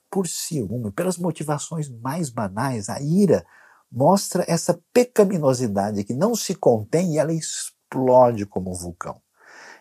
por 0.08 0.28
ciúme, 0.28 0.92
pelas 0.92 1.18
motivações 1.18 1.88
mais 1.88 2.30
banais. 2.30 2.88
A 2.88 3.00
ira 3.00 3.44
mostra 3.90 4.44
essa 4.46 4.80
pecaminosidade 4.92 6.04
que 6.04 6.14
não 6.14 6.36
se 6.36 6.54
contém 6.54 7.14
e 7.14 7.18
ela 7.18 7.32
explode 7.32 8.46
como 8.46 8.70
um 8.70 8.74
vulcão. 8.74 9.20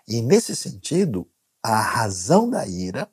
E 0.07 0.21
nesse 0.21 0.55
sentido, 0.55 1.29
a 1.61 1.79
razão 1.79 2.49
da 2.49 2.67
ira, 2.67 3.09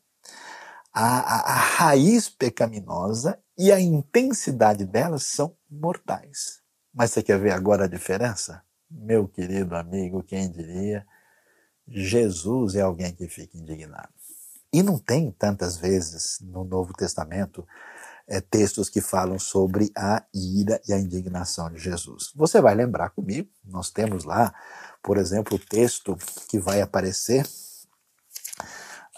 a, 0.93 1.19
a, 1.19 1.53
a 1.53 1.57
raiz 1.57 2.29
pecaminosa 2.29 3.39
e 3.57 3.71
a 3.71 3.81
intensidade 3.81 4.85
delas 4.85 5.25
são 5.25 5.55
mortais. 5.71 6.62
Mas 6.95 7.11
você 7.11 7.23
quer 7.23 7.39
ver 7.39 7.53
agora 7.53 7.85
a 7.85 7.89
diferença? 7.89 8.63
Meu 8.91 9.27
querido 9.27 9.75
amigo, 9.75 10.23
quem 10.23 10.51
diria? 10.51 11.07
Jesus 11.89 12.75
é 12.75 12.83
alguém 12.83 13.15
que 13.15 13.27
fica 13.29 13.57
indignado. 13.57 14.13
E 14.73 14.83
não 14.83 14.99
tem 14.99 15.31
tantas 15.31 15.77
vezes 15.77 16.39
no 16.41 16.65
Novo 16.65 16.93
Testamento 16.93 17.67
é, 18.27 18.41
textos 18.41 18.89
que 18.89 19.01
falam 19.01 19.39
sobre 19.39 19.91
a 19.97 20.25
ira 20.35 20.81
e 20.89 20.93
a 20.93 20.99
indignação 20.99 21.71
de 21.71 21.79
Jesus. 21.79 22.33
Você 22.35 22.61
vai 22.61 22.75
lembrar 22.75 23.11
comigo, 23.11 23.49
nós 23.65 23.91
temos 23.91 24.25
lá, 24.25 24.55
por 25.03 25.17
exemplo, 25.17 25.57
o 25.57 25.59
texto 25.59 26.17
que 26.49 26.59
vai 26.59 26.81
aparecer 26.81 27.47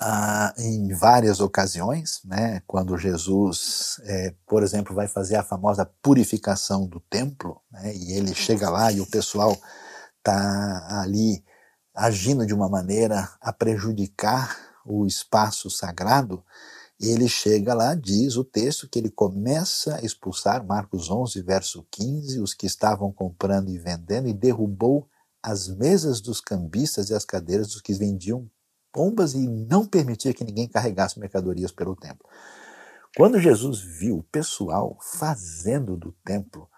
ah, 0.07 0.53
em 0.59 0.93
várias 0.93 1.41
ocasiões, 1.41 2.21
né, 2.27 2.63
quando 2.67 2.99
Jesus, 2.99 3.99
é, 4.05 4.35
por 4.47 4.63
exemplo, 4.63 4.95
vai 4.95 5.09
fazer 5.09 5.37
a 5.37 5.43
famosa 5.43 5.91
purificação 6.03 6.87
do 6.87 7.01
templo, 7.01 7.59
né, 7.73 7.97
e 7.97 8.13
ele 8.13 8.35
chega 8.35 8.69
lá 8.69 8.93
e 8.93 9.01
o 9.01 9.07
pessoal 9.07 9.57
está 10.19 11.01
ali 11.01 11.43
agindo 11.95 12.45
de 12.45 12.53
uma 12.53 12.69
maneira 12.69 13.31
a 13.41 13.51
prejudicar 13.51 14.55
o 14.85 15.07
espaço 15.07 15.71
sagrado, 15.71 16.45
ele 17.01 17.27
chega 17.27 17.73
lá, 17.73 17.95
diz 17.95 18.37
o 18.37 18.45
texto, 18.45 18.87
que 18.87 18.99
ele 18.99 19.11
começa 19.11 19.97
a 19.97 20.03
expulsar, 20.03 20.67
Marcos 20.67 21.11
11, 21.11 21.41
verso 21.41 21.83
15, 21.91 22.41
os 22.41 22.53
que 22.53 22.67
estavam 22.67 23.11
comprando 23.11 23.71
e 23.71 23.79
vendendo, 23.79 24.29
e 24.29 24.35
derrubou 24.35 25.09
as 25.43 25.67
mesas 25.67 26.21
dos 26.21 26.43
cambistas 26.43 27.09
e 27.09 27.15
as 27.15 27.25
cadeiras 27.25 27.69
dos 27.69 27.81
que 27.81 27.95
vendiam 27.95 28.51
pombas 28.95 29.35
e 29.35 29.49
não 29.49 29.85
permitia 29.85 30.33
que 30.33 30.45
ninguém 30.45 30.69
carregasse 30.69 31.19
mercadorias 31.19 31.73
pelo 31.73 31.97
templo. 31.97 32.25
Quando 33.17 33.41
Jesus 33.41 33.81
viu 33.81 34.19
o 34.19 34.23
pessoal 34.23 34.97
fazendo 35.01 35.97
do 35.97 36.13
templo 36.25 36.69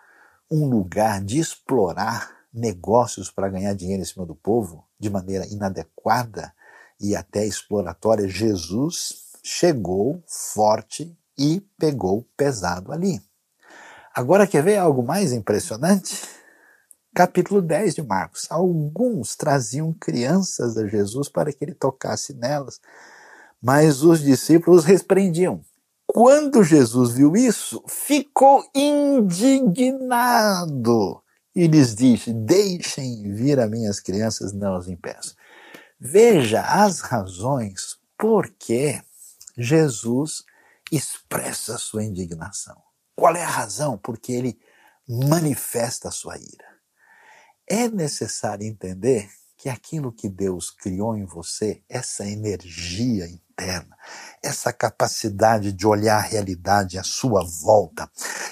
um 0.51 0.67
lugar 0.67 1.23
de 1.23 1.39
explorar 1.39 2.35
negócios 2.53 3.31
para 3.31 3.51
ganhar 3.51 3.75
dinheiro 3.75 4.03
em 4.03 4.07
cima 4.07 4.25
do 4.25 4.35
povo 4.35 4.87
de 4.99 5.11
maneira 5.11 5.47
inadequada 5.47 6.53
e 6.99 7.15
até 7.15 7.45
exploratória, 7.45 8.27
Jesus 8.27 9.27
chegou 9.43 10.23
forte 10.27 11.15
e 11.39 11.61
pegou 11.79 12.27
pesado 12.37 12.93
ali. 12.93 13.21
Agora 14.15 14.47
quer 14.47 14.63
ver 14.63 14.79
algo 14.79 15.03
mais 15.03 15.33
impressionante? 15.33 16.36
Capítulo 17.17 17.63
10 17.63 17.95
de 17.95 18.03
Marcos. 18.03 18.47
Alguns 18.51 19.35
traziam 19.37 19.91
crianças 19.95 20.77
a 20.77 20.87
Jesus 20.87 21.31
para 21.31 21.51
que 21.51 21.65
ele 21.65 21.73
tocasse 21.73 22.35
nelas, 22.35 22.79
mas 23.59 24.03
os 24.03 24.21
discípulos 24.21 24.85
repreendiam. 24.85 25.63
quando 26.07 26.63
Jesus 26.63 27.13
viu 27.13 27.35
isso, 27.35 27.83
ficou 27.89 28.63
indignado 28.75 29.63
e 31.55 31.67
lhes 31.67 31.95
disse: 31.95 32.35
Deixem 32.35 33.33
vir 33.33 33.61
a 33.61 33.67
minhas 33.67 33.99
crianças, 33.99 34.53
não 34.53 34.75
as 34.75 34.87
impeçam. 34.87 35.33
Veja 35.99 36.61
as 36.61 37.01
razões 37.01 37.97
por 38.19 38.51
que 38.51 39.01
Jesus 39.57 40.45
expressa 40.93 41.79
sua 41.79 42.05
indignação. 42.05 42.77
Qual 43.15 43.35
é 43.35 43.43
a 43.43 43.49
razão? 43.49 43.97
Porque 43.97 44.33
ele 44.33 44.61
manifesta 45.09 46.09
a 46.09 46.13
sua 46.13 46.37
ira. 46.37 46.76
É 47.69 47.89
necessário 47.89 48.65
entender 48.65 49.29
que 49.57 49.69
aquilo 49.69 50.13
que 50.13 50.29
Deus 50.29 50.71
criou 50.71 51.17
em 51.17 51.25
você, 51.25 51.83
essa 51.89 52.25
energia 52.25 53.27
interna, 53.27 53.97
essa 54.41 54.73
capacidade 54.73 55.73
de 55.73 55.85
olhar 55.85 56.19
a 56.19 56.29
realidade 56.29 56.97
à 56.97 57.03
sua 57.03 57.43
volta 57.43 58.09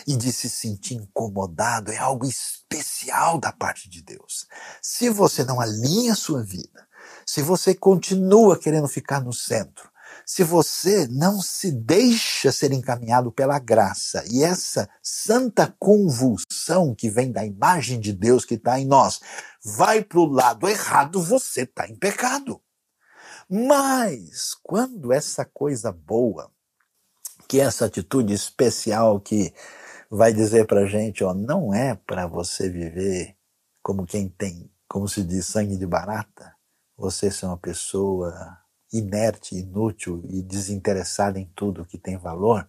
e 0.06 0.16
de 0.16 0.32
se 0.32 0.50
sentir 0.50 0.94
incomodado, 0.94 1.92
é 1.92 1.98
algo 1.98 2.26
especial 2.26 3.38
da 3.38 3.52
parte 3.52 3.88
de 3.88 4.02
Deus. 4.02 4.48
Se 4.82 5.08
você 5.08 5.44
não 5.44 5.60
alinha 5.60 6.14
a 6.14 6.16
sua 6.16 6.42
vida, 6.42 6.84
se 7.24 7.40
você 7.40 7.72
continua 7.72 8.58
querendo 8.58 8.88
ficar 8.88 9.20
no 9.20 9.32
centro, 9.32 9.88
se 10.26 10.42
você 10.42 11.06
não 11.08 11.40
se 11.40 11.70
deixa 11.70 12.50
ser 12.50 12.72
encaminhado 12.72 13.30
pela 13.30 13.58
graça 13.58 14.24
e 14.30 14.42
essa 14.42 14.88
santa 15.02 15.74
convulsão 15.78 16.94
que 16.94 17.10
vem 17.10 17.30
da 17.30 17.44
imagem 17.44 18.00
de 18.00 18.12
Deus 18.12 18.44
que 18.44 18.54
está 18.54 18.78
em 18.78 18.86
nós 18.86 19.20
vai 19.64 20.02
para 20.02 20.18
o 20.18 20.26
lado 20.26 20.68
errado, 20.68 21.22
você 21.22 21.62
está 21.62 21.88
em 21.88 21.96
pecado. 21.96 22.60
Mas 23.48 24.54
quando 24.62 25.12
essa 25.12 25.44
coisa 25.44 25.92
boa, 25.92 26.50
que 27.46 27.60
é 27.60 27.64
essa 27.64 27.84
atitude 27.84 28.32
especial 28.32 29.20
que 29.20 29.52
vai 30.10 30.32
dizer 30.32 30.66
para 30.66 30.86
gente, 30.86 31.22
ó, 31.24 31.34
não 31.34 31.74
é 31.74 31.94
para 31.94 32.26
você 32.26 32.70
viver 32.70 33.36
como 33.82 34.06
quem 34.06 34.28
tem, 34.28 34.70
como 34.88 35.08
se 35.08 35.22
diz, 35.22 35.46
sangue 35.46 35.76
de 35.76 35.86
barata, 35.86 36.54
você 36.96 37.30
ser 37.30 37.46
uma 37.46 37.58
pessoa 37.58 38.63
inerte, 38.94 39.56
inútil 39.56 40.22
e 40.30 40.40
desinteressada 40.40 41.38
em 41.38 41.50
tudo 41.54 41.84
que 41.84 41.98
tem 41.98 42.16
valor, 42.16 42.66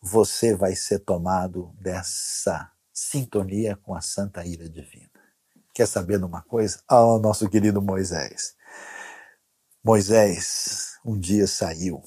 você 0.00 0.54
vai 0.54 0.76
ser 0.76 1.00
tomado 1.00 1.74
dessa 1.80 2.70
sintonia 2.92 3.74
com 3.76 3.94
a 3.94 4.00
santa 4.02 4.44
ira 4.44 4.68
divina. 4.68 5.08
Quer 5.74 5.86
saber 5.86 6.18
de 6.18 6.24
uma 6.24 6.42
coisa? 6.42 6.80
Ah, 6.86 7.04
oh, 7.04 7.18
nosso 7.18 7.48
querido 7.48 7.80
Moisés. 7.80 8.54
Moisés 9.82 10.98
um 11.04 11.18
dia 11.18 11.46
saiu 11.46 12.02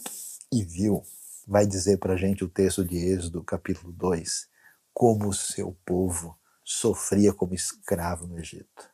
e 0.51 0.63
viu, 0.63 1.01
vai 1.47 1.65
dizer 1.65 1.97
para 1.97 2.13
a 2.13 2.17
gente 2.17 2.43
o 2.43 2.49
texto 2.49 2.85
de 2.85 2.97
Êxodo, 2.97 3.43
capítulo 3.43 3.91
2, 3.93 4.47
como 4.93 5.29
o 5.29 5.33
seu 5.33 5.75
povo 5.83 6.37
sofria 6.63 7.33
como 7.33 7.55
escravo 7.55 8.27
no 8.27 8.37
Egito. 8.37 8.89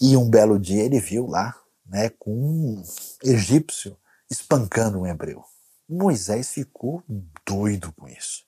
E 0.00 0.16
um 0.16 0.28
belo 0.28 0.58
dia 0.58 0.82
ele 0.82 1.00
viu 1.00 1.26
lá 1.26 1.56
né, 1.86 2.08
com 2.10 2.32
um 2.32 2.82
egípcio 3.22 3.96
espancando 4.30 5.00
um 5.00 5.06
hebreu. 5.06 5.44
Moisés 5.88 6.50
ficou 6.50 7.02
doido 7.46 7.92
com 7.92 8.08
isso. 8.08 8.44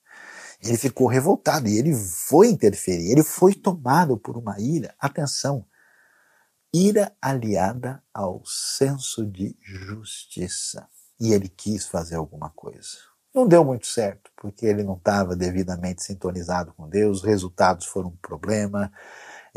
Ele 0.61 0.77
ficou 0.77 1.07
revoltado 1.07 1.67
e 1.67 1.77
ele 1.77 1.93
foi 1.93 2.47
interferir, 2.47 3.11
ele 3.11 3.23
foi 3.23 3.53
tomado 3.53 4.17
por 4.17 4.37
uma 4.37 4.59
ira. 4.59 4.95
Atenção, 4.99 5.65
ira 6.73 7.15
aliada 7.21 8.03
ao 8.13 8.43
senso 8.45 9.25
de 9.25 9.55
justiça. 9.61 10.87
E 11.19 11.31
ele 11.31 11.49
quis 11.49 11.87
fazer 11.87 12.15
alguma 12.15 12.49
coisa. 12.49 12.97
Não 13.33 13.47
deu 13.47 13.63
muito 13.63 13.85
certo, 13.85 14.31
porque 14.35 14.65
ele 14.65 14.83
não 14.83 14.95
estava 14.95 15.35
devidamente 15.35 16.03
sintonizado 16.03 16.73
com 16.73 16.89
Deus, 16.89 17.19
os 17.19 17.23
resultados 17.23 17.85
foram 17.85 18.09
um 18.09 18.15
problema, 18.17 18.91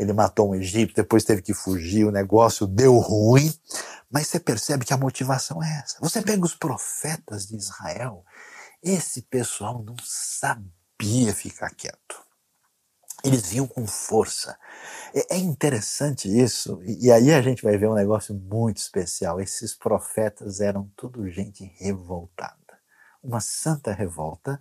ele 0.01 0.13
matou 0.13 0.49
um 0.49 0.55
egípcio, 0.55 0.95
depois 0.95 1.23
teve 1.23 1.41
que 1.41 1.53
fugir, 1.53 2.05
o 2.05 2.11
negócio 2.11 2.65
deu 2.65 2.97
ruim. 2.97 3.53
Mas 4.09 4.27
você 4.27 4.39
percebe 4.39 4.83
que 4.83 4.93
a 4.93 4.97
motivação 4.97 5.63
é 5.63 5.79
essa. 5.83 5.97
Você 6.01 6.21
pega 6.21 6.43
os 6.43 6.55
profetas 6.55 7.45
de 7.45 7.55
Israel, 7.55 8.25
esse 8.83 9.21
pessoal 9.21 9.83
não 9.83 9.95
sabia 10.03 11.33
ficar 11.33 11.69
quieto. 11.69 12.21
Eles 13.23 13.45
vinham 13.45 13.67
com 13.67 13.85
força. 13.85 14.57
É, 15.13 15.35
é 15.35 15.37
interessante 15.37 16.27
isso, 16.27 16.81
e 16.83 17.11
aí 17.11 17.31
a 17.31 17.41
gente 17.41 17.61
vai 17.61 17.77
ver 17.77 17.87
um 17.87 17.93
negócio 17.93 18.33
muito 18.33 18.77
especial. 18.77 19.39
Esses 19.39 19.75
profetas 19.75 20.59
eram 20.59 20.91
tudo 20.97 21.29
gente 21.29 21.63
revoltada. 21.77 22.57
Uma 23.23 23.39
santa 23.39 23.93
revolta. 23.93 24.59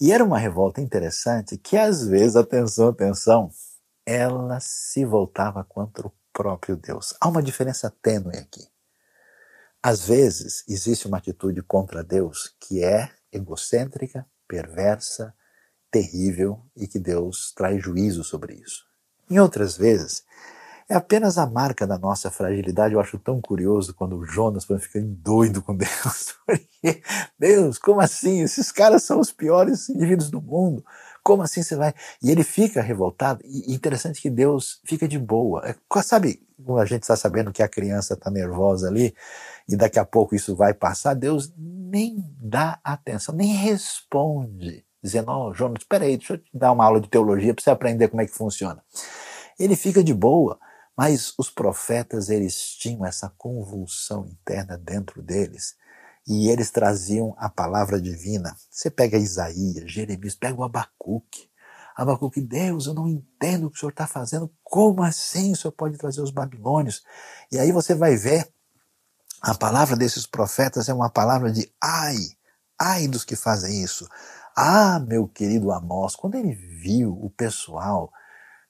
E 0.00 0.12
era 0.12 0.24
uma 0.24 0.38
revolta 0.38 0.80
interessante 0.80 1.58
que 1.58 1.76
às 1.76 2.06
vezes, 2.06 2.36
atenção, 2.36 2.88
atenção, 2.88 3.50
ela 4.06 4.58
se 4.60 5.04
voltava 5.04 5.64
contra 5.64 6.06
o 6.06 6.12
próprio 6.32 6.76
Deus. 6.76 7.14
Há 7.20 7.28
uma 7.28 7.42
diferença 7.42 7.92
tênue 8.02 8.36
aqui. 8.36 8.66
Às 9.82 10.06
vezes 10.06 10.64
existe 10.68 11.06
uma 11.06 11.18
atitude 11.18 11.62
contra 11.62 12.04
Deus 12.04 12.54
que 12.60 12.82
é 12.82 13.10
egocêntrica, 13.32 14.26
perversa, 14.46 15.34
terrível 15.90 16.64
e 16.76 16.86
que 16.86 16.98
Deus 16.98 17.52
traz 17.54 17.82
juízo 17.82 18.22
sobre 18.22 18.54
isso. 18.54 18.84
Em 19.28 19.38
outras 19.38 19.76
vezes, 19.76 20.24
é 20.88 20.94
apenas 20.94 21.38
a 21.38 21.46
marca 21.46 21.86
da 21.86 21.98
nossa 21.98 22.30
fragilidade. 22.30 22.94
Eu 22.94 23.00
acho 23.00 23.18
tão 23.18 23.40
curioso 23.40 23.94
quando 23.94 24.16
o 24.16 24.26
Jonas 24.26 24.64
foi 24.64 24.78
ficando 24.78 25.06
doido 25.06 25.62
com 25.62 25.74
Deus. 25.74 26.34
Porque, 26.46 27.02
Deus, 27.38 27.78
como 27.78 28.00
assim? 28.00 28.42
Esses 28.42 28.70
caras 28.70 29.02
são 29.02 29.18
os 29.20 29.32
piores 29.32 29.88
indivíduos 29.88 30.30
do 30.30 30.40
mundo. 30.40 30.84
Como 31.22 31.42
assim 31.42 31.62
você 31.62 31.76
vai? 31.76 31.94
E 32.22 32.30
ele 32.30 32.42
fica 32.42 32.82
revoltado. 32.82 33.40
E 33.44 33.72
interessante 33.72 34.20
que 34.20 34.28
Deus 34.28 34.80
fica 34.84 35.06
de 35.06 35.18
boa. 35.18 35.62
É, 35.64 35.74
sabe, 36.02 36.42
quando 36.64 36.80
a 36.80 36.84
gente 36.84 37.02
está 37.02 37.16
sabendo 37.16 37.52
que 37.52 37.62
a 37.62 37.68
criança 37.68 38.14
está 38.14 38.30
nervosa 38.30 38.88
ali, 38.88 39.14
e 39.68 39.76
daqui 39.76 39.98
a 39.98 40.04
pouco 40.04 40.34
isso 40.34 40.56
vai 40.56 40.74
passar, 40.74 41.14
Deus 41.14 41.52
nem 41.56 42.24
dá 42.40 42.80
atenção, 42.82 43.34
nem 43.34 43.54
responde, 43.54 44.84
dizendo: 45.02 45.30
Ó, 45.30 45.48
oh, 45.48 45.54
Jonas, 45.54 45.82
espera 45.82 46.04
aí, 46.04 46.16
deixa 46.16 46.34
eu 46.34 46.38
te 46.38 46.50
dar 46.52 46.72
uma 46.72 46.84
aula 46.84 47.00
de 47.00 47.08
teologia 47.08 47.54
para 47.54 47.62
você 47.62 47.70
aprender 47.70 48.08
como 48.08 48.22
é 48.22 48.26
que 48.26 48.32
funciona. 48.32 48.82
Ele 49.58 49.76
fica 49.76 50.02
de 50.02 50.12
boa, 50.12 50.58
mas 50.96 51.34
os 51.38 51.48
profetas, 51.50 52.28
eles 52.28 52.74
tinham 52.74 53.06
essa 53.06 53.32
convulsão 53.38 54.26
interna 54.26 54.76
dentro 54.76 55.22
deles 55.22 55.76
e 56.26 56.48
eles 56.48 56.70
traziam 56.70 57.34
a 57.38 57.48
palavra 57.48 58.00
divina. 58.00 58.56
Você 58.70 58.90
pega 58.90 59.18
Isaías, 59.18 59.90
Jeremias, 59.90 60.34
pega 60.34 60.60
o 60.60 60.64
Abacuque. 60.64 61.50
Abacuque, 61.96 62.40
Deus, 62.40 62.86
eu 62.86 62.94
não 62.94 63.08
entendo 63.08 63.66
o 63.66 63.70
que 63.70 63.76
o 63.76 63.80
senhor 63.80 63.90
está 63.90 64.06
fazendo. 64.06 64.50
Como 64.62 65.02
assim 65.02 65.52
o 65.52 65.56
senhor 65.56 65.72
pode 65.72 65.98
trazer 65.98 66.22
os 66.22 66.30
babilônios? 66.30 67.02
E 67.50 67.58
aí 67.58 67.70
você 67.72 67.94
vai 67.94 68.16
ver, 68.16 68.48
a 69.42 69.54
palavra 69.54 69.96
desses 69.96 70.26
profetas 70.26 70.88
é 70.88 70.94
uma 70.94 71.10
palavra 71.10 71.50
de 71.50 71.70
ai, 71.82 72.16
ai 72.80 73.08
dos 73.08 73.24
que 73.24 73.36
fazem 73.36 73.82
isso. 73.82 74.08
Ah, 74.56 75.00
meu 75.00 75.26
querido 75.26 75.72
Amós, 75.72 76.14
quando 76.14 76.36
ele 76.36 76.54
viu 76.54 77.12
o 77.20 77.28
pessoal 77.30 78.12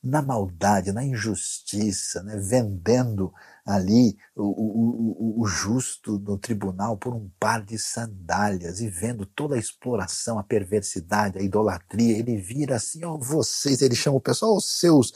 na 0.02 0.20
maldade, 0.20 0.92
na 0.92 1.04
injustiça, 1.04 2.22
né, 2.22 2.36
vendendo 2.36 3.32
ali 3.64 4.16
o, 4.34 4.42
o, 4.42 5.42
o, 5.42 5.46
justo 5.46 6.18
no 6.18 6.36
tribunal 6.36 6.96
por 6.96 7.14
um 7.14 7.30
par 7.38 7.64
de 7.64 7.78
sandálias 7.78 8.80
e 8.80 8.88
vendo 8.88 9.24
toda 9.24 9.54
a 9.54 9.58
exploração, 9.58 10.38
a 10.38 10.42
perversidade, 10.42 11.38
a 11.38 11.42
idolatria, 11.42 12.18
ele 12.18 12.36
vira 12.36 12.76
assim, 12.76 13.04
ó, 13.04 13.14
oh, 13.14 13.18
vocês, 13.18 13.80
ele 13.80 13.94
chama 13.94 14.16
o 14.16 14.20
pessoal, 14.20 14.56
os 14.56 14.80
seus 14.80 15.12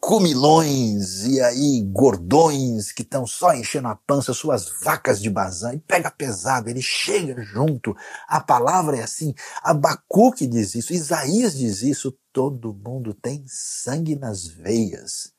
comilões 0.00 1.24
e 1.24 1.40
aí 1.40 1.82
gordões 1.82 2.92
que 2.92 3.00
estão 3.00 3.26
só 3.26 3.54
enchendo 3.54 3.88
a 3.88 3.96
pança, 3.96 4.34
suas 4.34 4.68
vacas 4.82 5.18
de 5.18 5.30
bazã, 5.30 5.72
e 5.72 5.78
pega 5.78 6.10
pesado, 6.10 6.68
ele 6.68 6.82
chega 6.82 7.40
junto. 7.40 7.96
A 8.28 8.38
palavra 8.38 8.98
é 8.98 9.02
assim, 9.02 9.32
Abacuque 9.62 10.46
diz 10.46 10.74
isso, 10.74 10.92
Isaías 10.92 11.56
diz 11.56 11.82
isso, 11.82 12.14
todo 12.32 12.74
mundo 12.74 13.14
tem 13.14 13.44
sangue 13.46 14.14
nas 14.14 14.46
veias 14.46 15.32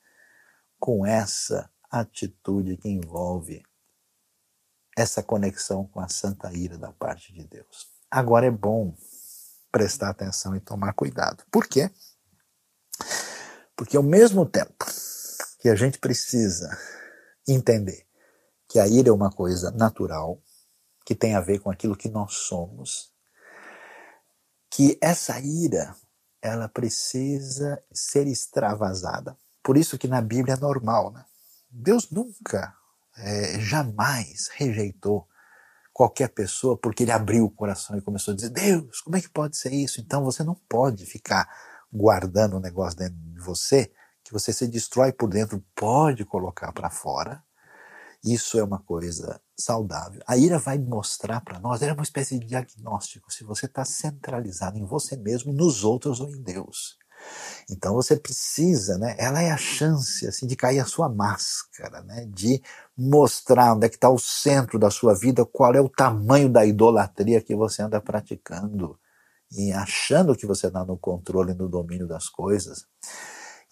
com 0.80 1.06
essa 1.06 1.70
atitude 2.00 2.76
que 2.76 2.88
envolve 2.88 3.62
essa 4.96 5.22
conexão 5.22 5.86
com 5.86 6.00
a 6.00 6.08
santa 6.08 6.52
ira 6.52 6.78
da 6.78 6.92
parte 6.92 7.32
de 7.32 7.44
Deus. 7.44 7.88
Agora 8.10 8.46
é 8.46 8.50
bom 8.50 8.96
prestar 9.70 10.10
atenção 10.10 10.56
e 10.56 10.60
tomar 10.60 10.94
cuidado. 10.94 11.44
Por 11.50 11.66
quê? 11.66 11.90
Porque 13.76 13.96
ao 13.96 14.02
mesmo 14.02 14.46
tempo 14.46 14.86
que 15.60 15.68
a 15.68 15.74
gente 15.74 15.98
precisa 15.98 16.78
entender 17.46 18.06
que 18.68 18.78
a 18.78 18.88
ira 18.88 19.10
é 19.10 19.12
uma 19.12 19.30
coisa 19.30 19.70
natural, 19.70 20.42
que 21.04 21.14
tem 21.14 21.34
a 21.34 21.40
ver 21.40 21.60
com 21.60 21.70
aquilo 21.70 21.96
que 21.96 22.08
nós 22.08 22.32
somos, 22.32 23.12
que 24.70 24.98
essa 25.00 25.38
ira 25.38 25.94
ela 26.40 26.68
precisa 26.68 27.82
ser 27.92 28.26
extravasada. 28.26 29.36
Por 29.62 29.76
isso 29.76 29.98
que 29.98 30.08
na 30.08 30.20
Bíblia 30.20 30.54
é 30.54 30.60
normal, 30.60 31.12
né? 31.12 31.24
Deus 31.78 32.10
nunca, 32.10 32.74
é, 33.18 33.60
jamais 33.60 34.48
rejeitou 34.54 35.28
qualquer 35.92 36.28
pessoa 36.28 36.76
porque 36.76 37.02
ele 37.02 37.12
abriu 37.12 37.44
o 37.44 37.50
coração 37.50 37.96
e 37.96 38.02
começou 38.02 38.32
a 38.32 38.34
dizer: 38.34 38.50
Deus, 38.50 39.00
como 39.00 39.16
é 39.16 39.20
que 39.20 39.28
pode 39.28 39.56
ser 39.56 39.72
isso? 39.72 40.00
Então 40.00 40.24
você 40.24 40.42
não 40.42 40.54
pode 40.68 41.04
ficar 41.04 41.48
guardando 41.92 42.56
um 42.56 42.60
negócio 42.60 42.98
dentro 42.98 43.16
de 43.16 43.40
você 43.40 43.92
que 44.24 44.32
você 44.32 44.52
se 44.52 44.66
destrói 44.66 45.12
por 45.12 45.28
dentro, 45.28 45.64
pode 45.74 46.24
colocar 46.24 46.72
para 46.72 46.90
fora. 46.90 47.44
Isso 48.24 48.58
é 48.58 48.64
uma 48.64 48.80
coisa 48.80 49.40
saudável. 49.56 50.20
A 50.26 50.36
ira 50.36 50.58
vai 50.58 50.78
mostrar 50.78 51.40
para 51.42 51.60
nós, 51.60 51.80
é 51.80 51.92
uma 51.92 52.02
espécie 52.02 52.38
de 52.38 52.46
diagnóstico, 52.46 53.32
se 53.32 53.44
você 53.44 53.66
está 53.66 53.84
centralizado 53.84 54.78
em 54.78 54.84
você 54.84 55.16
mesmo, 55.16 55.52
nos 55.52 55.84
outros 55.84 56.20
ou 56.20 56.28
em 56.28 56.42
Deus. 56.42 56.98
Então 57.70 57.94
você 57.94 58.16
precisa, 58.16 58.96
né? 58.98 59.14
Ela 59.18 59.42
é 59.42 59.50
a 59.50 59.56
chance 59.56 60.26
assim 60.26 60.46
de 60.46 60.56
cair 60.56 60.78
a 60.78 60.84
sua 60.84 61.08
máscara, 61.08 62.02
né? 62.02 62.26
De 62.28 62.62
mostrar 62.96 63.74
onde 63.74 63.86
é 63.86 63.88
que 63.88 63.96
está 63.96 64.08
o 64.08 64.18
centro 64.18 64.78
da 64.78 64.90
sua 64.90 65.14
vida, 65.14 65.44
qual 65.44 65.74
é 65.74 65.80
o 65.80 65.88
tamanho 65.88 66.48
da 66.48 66.64
idolatria 66.64 67.40
que 67.40 67.54
você 67.54 67.82
anda 67.82 68.00
praticando 68.00 68.98
e 69.52 69.72
achando 69.72 70.36
que 70.36 70.46
você 70.46 70.68
está 70.68 70.84
no 70.84 70.98
controle, 70.98 71.54
no 71.54 71.68
domínio 71.68 72.06
das 72.06 72.28
coisas. 72.28 72.86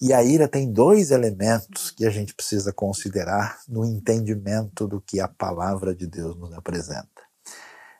E 0.01 0.13
a 0.13 0.23
ira 0.23 0.49
tem 0.49 0.73
dois 0.73 1.11
elementos 1.11 1.91
que 1.91 2.05
a 2.05 2.11
gente 2.11 2.35
precisa 2.35 2.73
considerar 2.73 3.61
no 3.69 3.85
entendimento 3.85 4.87
do 4.87 5.01
que 5.01 5.21
a 5.21 5.29
palavra 5.29 5.95
de 5.95 6.07
Deus 6.07 6.37
nos 6.37 6.53
apresenta 6.53 7.24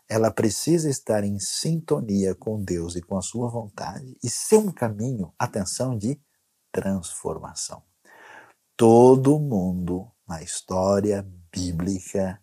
ela 0.09 0.31
precisa 0.31 0.89
estar 0.89 1.25
em 1.25 1.39
sintonia 1.39 2.35
com 2.35 2.63
Deus 2.63 2.97
e 2.97 3.03
com 3.03 3.17
a 3.17 3.23
sua 3.23 3.49
vontade 3.49 4.17
e 4.23 4.29
ser 4.29 4.59
um 4.59 4.71
caminho, 4.71 5.33
atenção, 5.39 5.97
de 5.97 6.21
transformação. 6.71 7.83
Todo 8.77 9.39
mundo 9.39 10.11
na 10.27 10.43
história 10.43 11.27
bíblica 11.53 12.41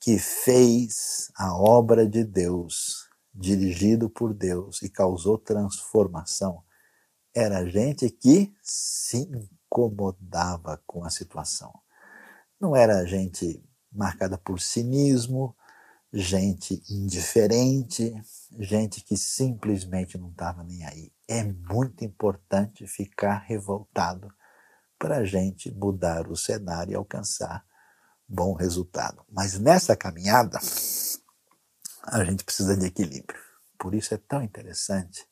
que 0.00 0.18
fez 0.18 1.30
a 1.36 1.56
obra 1.56 2.06
de 2.06 2.24
Deus, 2.24 3.08
dirigido 3.34 4.08
por 4.08 4.32
Deus 4.32 4.82
e 4.82 4.88
causou 4.88 5.38
transformação, 5.38 6.62
era 7.34 7.68
gente 7.68 8.08
que 8.10 8.54
se 8.62 9.28
incomodava 9.28 10.80
com 10.86 11.04
a 11.04 11.10
situação. 11.10 11.72
Não 12.60 12.76
era 12.76 13.04
gente 13.04 13.62
marcada 13.90 14.38
por 14.38 14.60
cinismo, 14.60 15.56
gente 16.16 16.80
indiferente, 16.88 18.14
gente 18.56 19.02
que 19.02 19.16
simplesmente 19.16 20.16
não 20.16 20.30
estava 20.30 20.62
nem 20.62 20.84
aí. 20.84 21.12
É 21.26 21.42
muito 21.42 22.04
importante 22.04 22.86
ficar 22.86 23.38
revoltado 23.38 24.32
para 24.96 25.18
a 25.18 25.24
gente 25.24 25.72
mudar 25.72 26.28
o 26.28 26.36
cenário 26.36 26.92
e 26.92 26.94
alcançar 26.94 27.64
bom 28.28 28.54
resultado. 28.54 29.24
Mas 29.28 29.58
nessa 29.58 29.96
caminhada, 29.96 30.58
a 32.04 32.24
gente 32.24 32.44
precisa 32.44 32.76
de 32.76 32.86
equilíbrio. 32.86 33.40
Por 33.76 33.92
isso 33.92 34.14
é 34.14 34.16
tão 34.16 34.40
interessante 34.40 35.26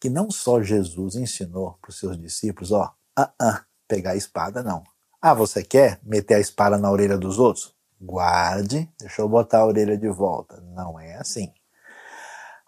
que 0.00 0.08
não 0.08 0.30
só 0.30 0.62
Jesus 0.62 1.16
ensinou 1.16 1.74
para 1.82 1.90
os 1.90 1.98
seus 1.98 2.18
discípulos, 2.18 2.72
ó, 2.72 2.94
ah, 3.14 3.32
ah, 3.40 3.64
pegar 3.86 4.12
a 4.12 4.16
espada 4.16 4.62
não. 4.62 4.82
Ah, 5.20 5.34
você 5.34 5.62
quer 5.62 6.00
meter 6.02 6.34
a 6.36 6.40
espada 6.40 6.78
na 6.78 6.90
orelha 6.90 7.18
dos 7.18 7.38
outros? 7.38 7.76
Guarde, 8.00 8.90
deixa 8.98 9.22
eu 9.22 9.28
botar 9.28 9.58
a 9.58 9.66
orelha 9.66 9.96
de 9.96 10.08
volta. 10.08 10.60
Não 10.74 10.98
é 10.98 11.16
assim. 11.16 11.52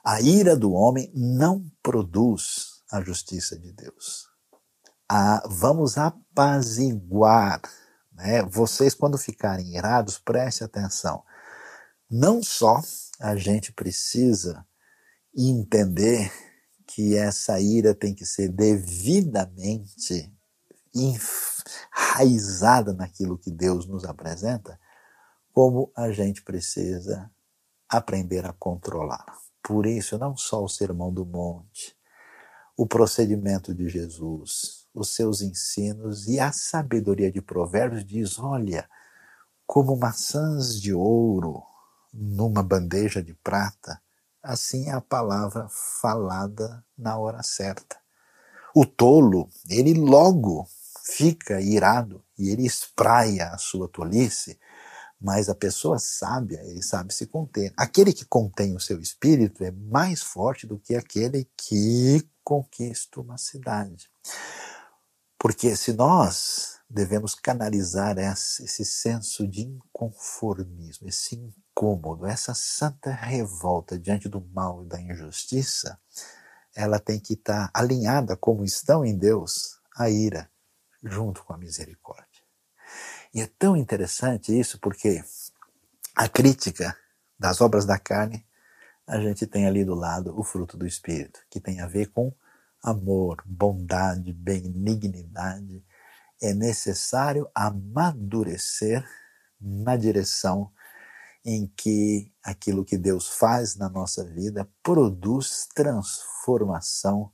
A 0.05 0.21
ira 0.21 0.57
do 0.57 0.73
homem 0.73 1.11
não 1.15 1.65
produz 1.83 2.83
a 2.91 3.01
justiça 3.01 3.59
de 3.59 3.73
Deus. 3.73 4.29
Ah, 5.09 5.43
vamos 5.47 5.99
apaziguar. 5.99 7.61
Né? 8.13 8.43
Vocês, 8.43 8.95
quando 8.95 9.19
ficarem 9.19 9.77
irados, 9.77 10.19
preste 10.19 10.65
atenção. 10.65 11.23
Não 12.11 12.43
só 12.43 12.81
a 13.21 13.37
gente 13.37 13.73
precisa 13.73 14.65
entender 15.37 16.33
que 16.87 17.17
essa 17.17 17.61
ira 17.61 17.95
tem 17.95 18.15
que 18.15 18.27
ser 18.27 18.49
devidamente 18.49 20.33
enraizada 20.95 22.93
naquilo 22.93 23.39
que 23.39 23.51
Deus 23.51 23.87
nos 23.87 24.05
apresenta, 24.05 24.79
como 25.53 25.91
a 25.97 26.11
gente 26.11 26.43
precisa 26.43 27.31
aprender 27.89 28.47
a 28.47 28.53
controlar. 28.53 29.25
Por 29.63 29.87
isso, 29.87 30.19
não 30.19 30.37
só 30.37 30.63
o 30.63 30.69
Sermão 30.69 31.13
do 31.13 31.27
Monte, 31.27 31.97
o 32.77 32.87
procedimento 32.87 33.75
de 33.75 33.89
Jesus, 33.89 34.87
os 34.95 35.15
seus 35.15 35.43
ensinos 35.43 36.27
e 36.27 36.41
a 36.41 36.53
sabedoria 36.53 37.31
de 37.31 37.43
Provérbios 37.43 38.05
diz: 38.05 38.39
olha, 38.39 38.89
como 39.67 39.97
maçãs 39.97 40.81
de 40.81 40.95
ouro 40.95 41.63
numa 42.13 42.63
bandeja 42.63 43.23
de 43.23 43.35
prata, 43.35 44.01
assim 44.43 44.89
é 44.89 44.93
a 44.93 45.01
palavra 45.01 45.69
falada 46.01 46.85
na 46.97 47.19
hora 47.19 47.43
certa. 47.43 47.97
O 48.75 48.87
tolo, 48.87 49.49
ele 49.69 49.95
logo 49.95 50.67
fica 51.05 51.61
irado 51.61 52.25
e 52.39 52.49
ele 52.51 52.65
espraia 52.65 53.49
a 53.49 53.59
sua 53.59 53.89
tolice 53.89 54.59
mas 55.21 55.49
a 55.49 55.55
pessoa 55.55 55.99
sábia, 55.99 56.61
ele 56.65 56.83
sabe 56.83 57.13
se 57.13 57.27
conter. 57.27 57.73
Aquele 57.77 58.13
que 58.13 58.25
contém 58.25 58.75
o 58.75 58.81
seu 58.81 59.01
espírito 59.01 59.63
é 59.63 59.71
mais 59.71 60.23
forte 60.23 60.67
do 60.67 60.79
que 60.79 60.95
aquele 60.95 61.49
que 61.57 62.27
conquista 62.43 63.21
uma 63.21 63.37
cidade. 63.37 64.11
Porque 65.39 65.77
se 65.77 65.93
nós 65.93 66.81
devemos 66.89 67.35
canalizar 67.35 68.19
esse, 68.19 68.65
esse 68.65 68.85
senso 68.85 69.47
de 69.47 69.63
inconformismo, 69.63 71.09
esse 71.09 71.37
incômodo, 71.37 72.27
essa 72.27 72.53
santa 72.55 73.11
revolta 73.11 73.99
diante 73.99 74.29
do 74.29 74.41
mal 74.53 74.83
e 74.83 74.87
da 74.87 75.01
injustiça, 75.01 75.99
ela 76.75 76.99
tem 76.99 77.21
que 77.21 77.35
estar 77.35 77.71
alinhada 77.73 78.37
como 78.37 78.65
estão 78.65 79.05
em 79.05 79.17
Deus 79.17 79.81
a 79.97 80.11
ira 80.11 80.51
junto 81.03 81.45
com 81.45 81.53
a 81.53 81.59
misericórdia. 81.59 82.30
E 83.33 83.41
é 83.41 83.47
tão 83.59 83.77
interessante 83.77 84.59
isso 84.59 84.79
porque 84.81 85.23
a 86.17 86.29
crítica 86.29 86.97
das 87.39 87.61
obras 87.61 87.87
da 87.87 87.99
carne, 87.99 88.45
a 89.07 89.21
gente 89.21 89.47
tem 89.47 89.67
ali 89.67 89.85
do 89.85 89.95
lado 89.95 90.39
o 90.39 90.43
fruto 90.43 90.77
do 90.77 90.87
Espírito, 90.87 91.41
que 91.49 91.61
tem 91.61 91.81
a 91.81 91.87
ver 91.87 92.07
com 92.07 92.33
amor, 92.83 93.43
bondade, 93.47 94.33
benignidade. 94.33 95.85
É 96.43 96.53
necessário 96.53 97.49
amadurecer 97.55 99.05
na 99.61 99.97
direção 99.97 100.71
em 101.45 101.67
que 101.77 102.33
aquilo 102.43 102.85
que 102.85 102.99
Deus 102.99 103.29
faz 103.29 103.77
na 103.77 103.89
nossa 103.89 104.25
vida 104.25 104.69
produz 104.83 105.67
transformação 105.75 107.33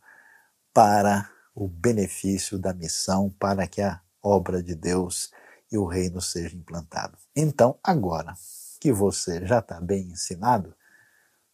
para 0.73 1.29
o 1.55 1.67
benefício 1.67 2.59
da 2.59 2.73
missão, 2.73 3.31
para 3.31 3.67
que 3.67 3.81
a 3.81 4.01
obra 4.23 4.63
de 4.63 4.75
Deus 4.75 5.31
e 5.77 5.79
o 5.79 5.85
reino 5.85 6.21
seja 6.21 6.57
implantado. 6.57 7.17
Então, 7.35 7.79
agora 7.85 8.35
que 8.81 8.91
você 8.91 9.47
já 9.47 9.59
está 9.59 9.79
bem 9.79 10.09
ensinado, 10.11 10.75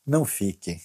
não 0.07 0.25
fique 0.25 0.81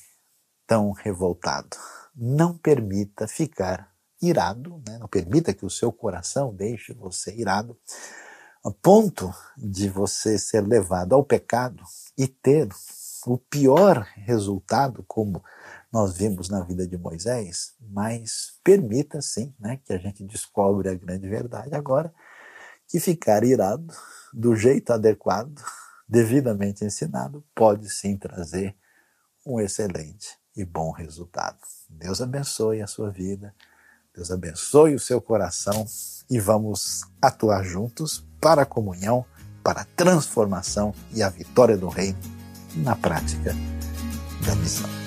tão 0.66 0.92
revoltado. 0.92 1.78
Não 2.16 2.58
permita 2.58 3.28
ficar 3.28 3.94
irado, 4.20 4.82
né? 4.88 4.98
não 4.98 5.08
permita 5.08 5.54
que 5.54 5.66
o 5.66 5.70
seu 5.70 5.92
coração 5.92 6.54
deixe 6.54 6.94
você 6.94 7.34
irado, 7.36 7.78
a 8.66 8.72
ponto 8.72 9.32
de 9.56 9.88
você 9.88 10.40
ser 10.40 10.62
levado 10.62 11.14
ao 11.14 11.24
pecado 11.24 11.84
e 12.18 12.28
ter 12.28 12.68
o 13.28 13.38
pior 13.38 14.00
resultado, 14.16 15.04
como 15.08 15.44
nós 15.92 16.18
vimos 16.18 16.50
na 16.50 16.64
vida 16.64 16.88
de 16.88 16.98
Moisés, 16.98 17.76
mas 17.80 18.60
permita 18.64 19.22
sim 19.22 19.54
né, 19.60 19.80
que 19.86 19.94
a 19.94 19.98
gente 19.98 20.24
descobre 20.24 20.90
a 20.90 20.96
grande 20.96 21.30
verdade 21.30 21.76
agora 21.76 22.12
que 22.88 23.00
ficar 23.00 23.44
irado 23.44 23.94
do 24.34 24.56
jeito 24.56 24.94
adequado, 24.94 25.62
devidamente 26.08 26.86
ensinado, 26.86 27.44
pode 27.54 27.90
sim 27.90 28.18
trazer 28.18 28.76
um 29.46 29.60
excelente 29.60 30.38
e 30.56 30.66
bom 30.66 30.92
resultado. 30.92 31.60
Deus 31.90 32.22
abençoe 32.22 32.82
a 32.82 32.88
sua 32.88 33.10
vida, 33.10 33.54
Deus 34.14 34.32
abençoe 34.32 34.96
o 34.96 35.00
seu 35.00 35.22
coração 35.22 35.86
e 36.30 36.40
vamos 36.40 37.06
atuar 37.22 37.64
juntos 37.64 38.26
para 38.42 38.64
a 38.64 38.66
comunhão, 38.66 39.26
para 39.64 39.82
a 39.82 39.86
transformação 39.96 40.94
e 41.14 41.22
a 41.22 41.30
vitória 41.30 41.78
do 41.78 41.88
reino 41.88 42.20
na 42.76 42.96
prática 42.96 43.54
da 44.46 44.56
missão. 44.56 45.07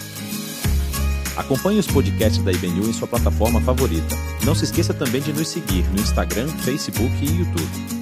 Acompanhe 1.36 1.78
os 1.78 1.86
podcasts 1.86 2.42
da 2.42 2.52
IBNU 2.52 2.88
em 2.88 2.92
sua 2.92 3.08
plataforma 3.08 3.60
favorita. 3.60 4.16
Não 4.44 4.54
se 4.54 4.64
esqueça 4.64 4.92
também 4.92 5.20
de 5.20 5.32
nos 5.32 5.48
seguir 5.48 5.84
no 5.90 6.00
Instagram, 6.00 6.48
Facebook 6.48 7.12
e 7.22 7.38
YouTube. 7.38 7.99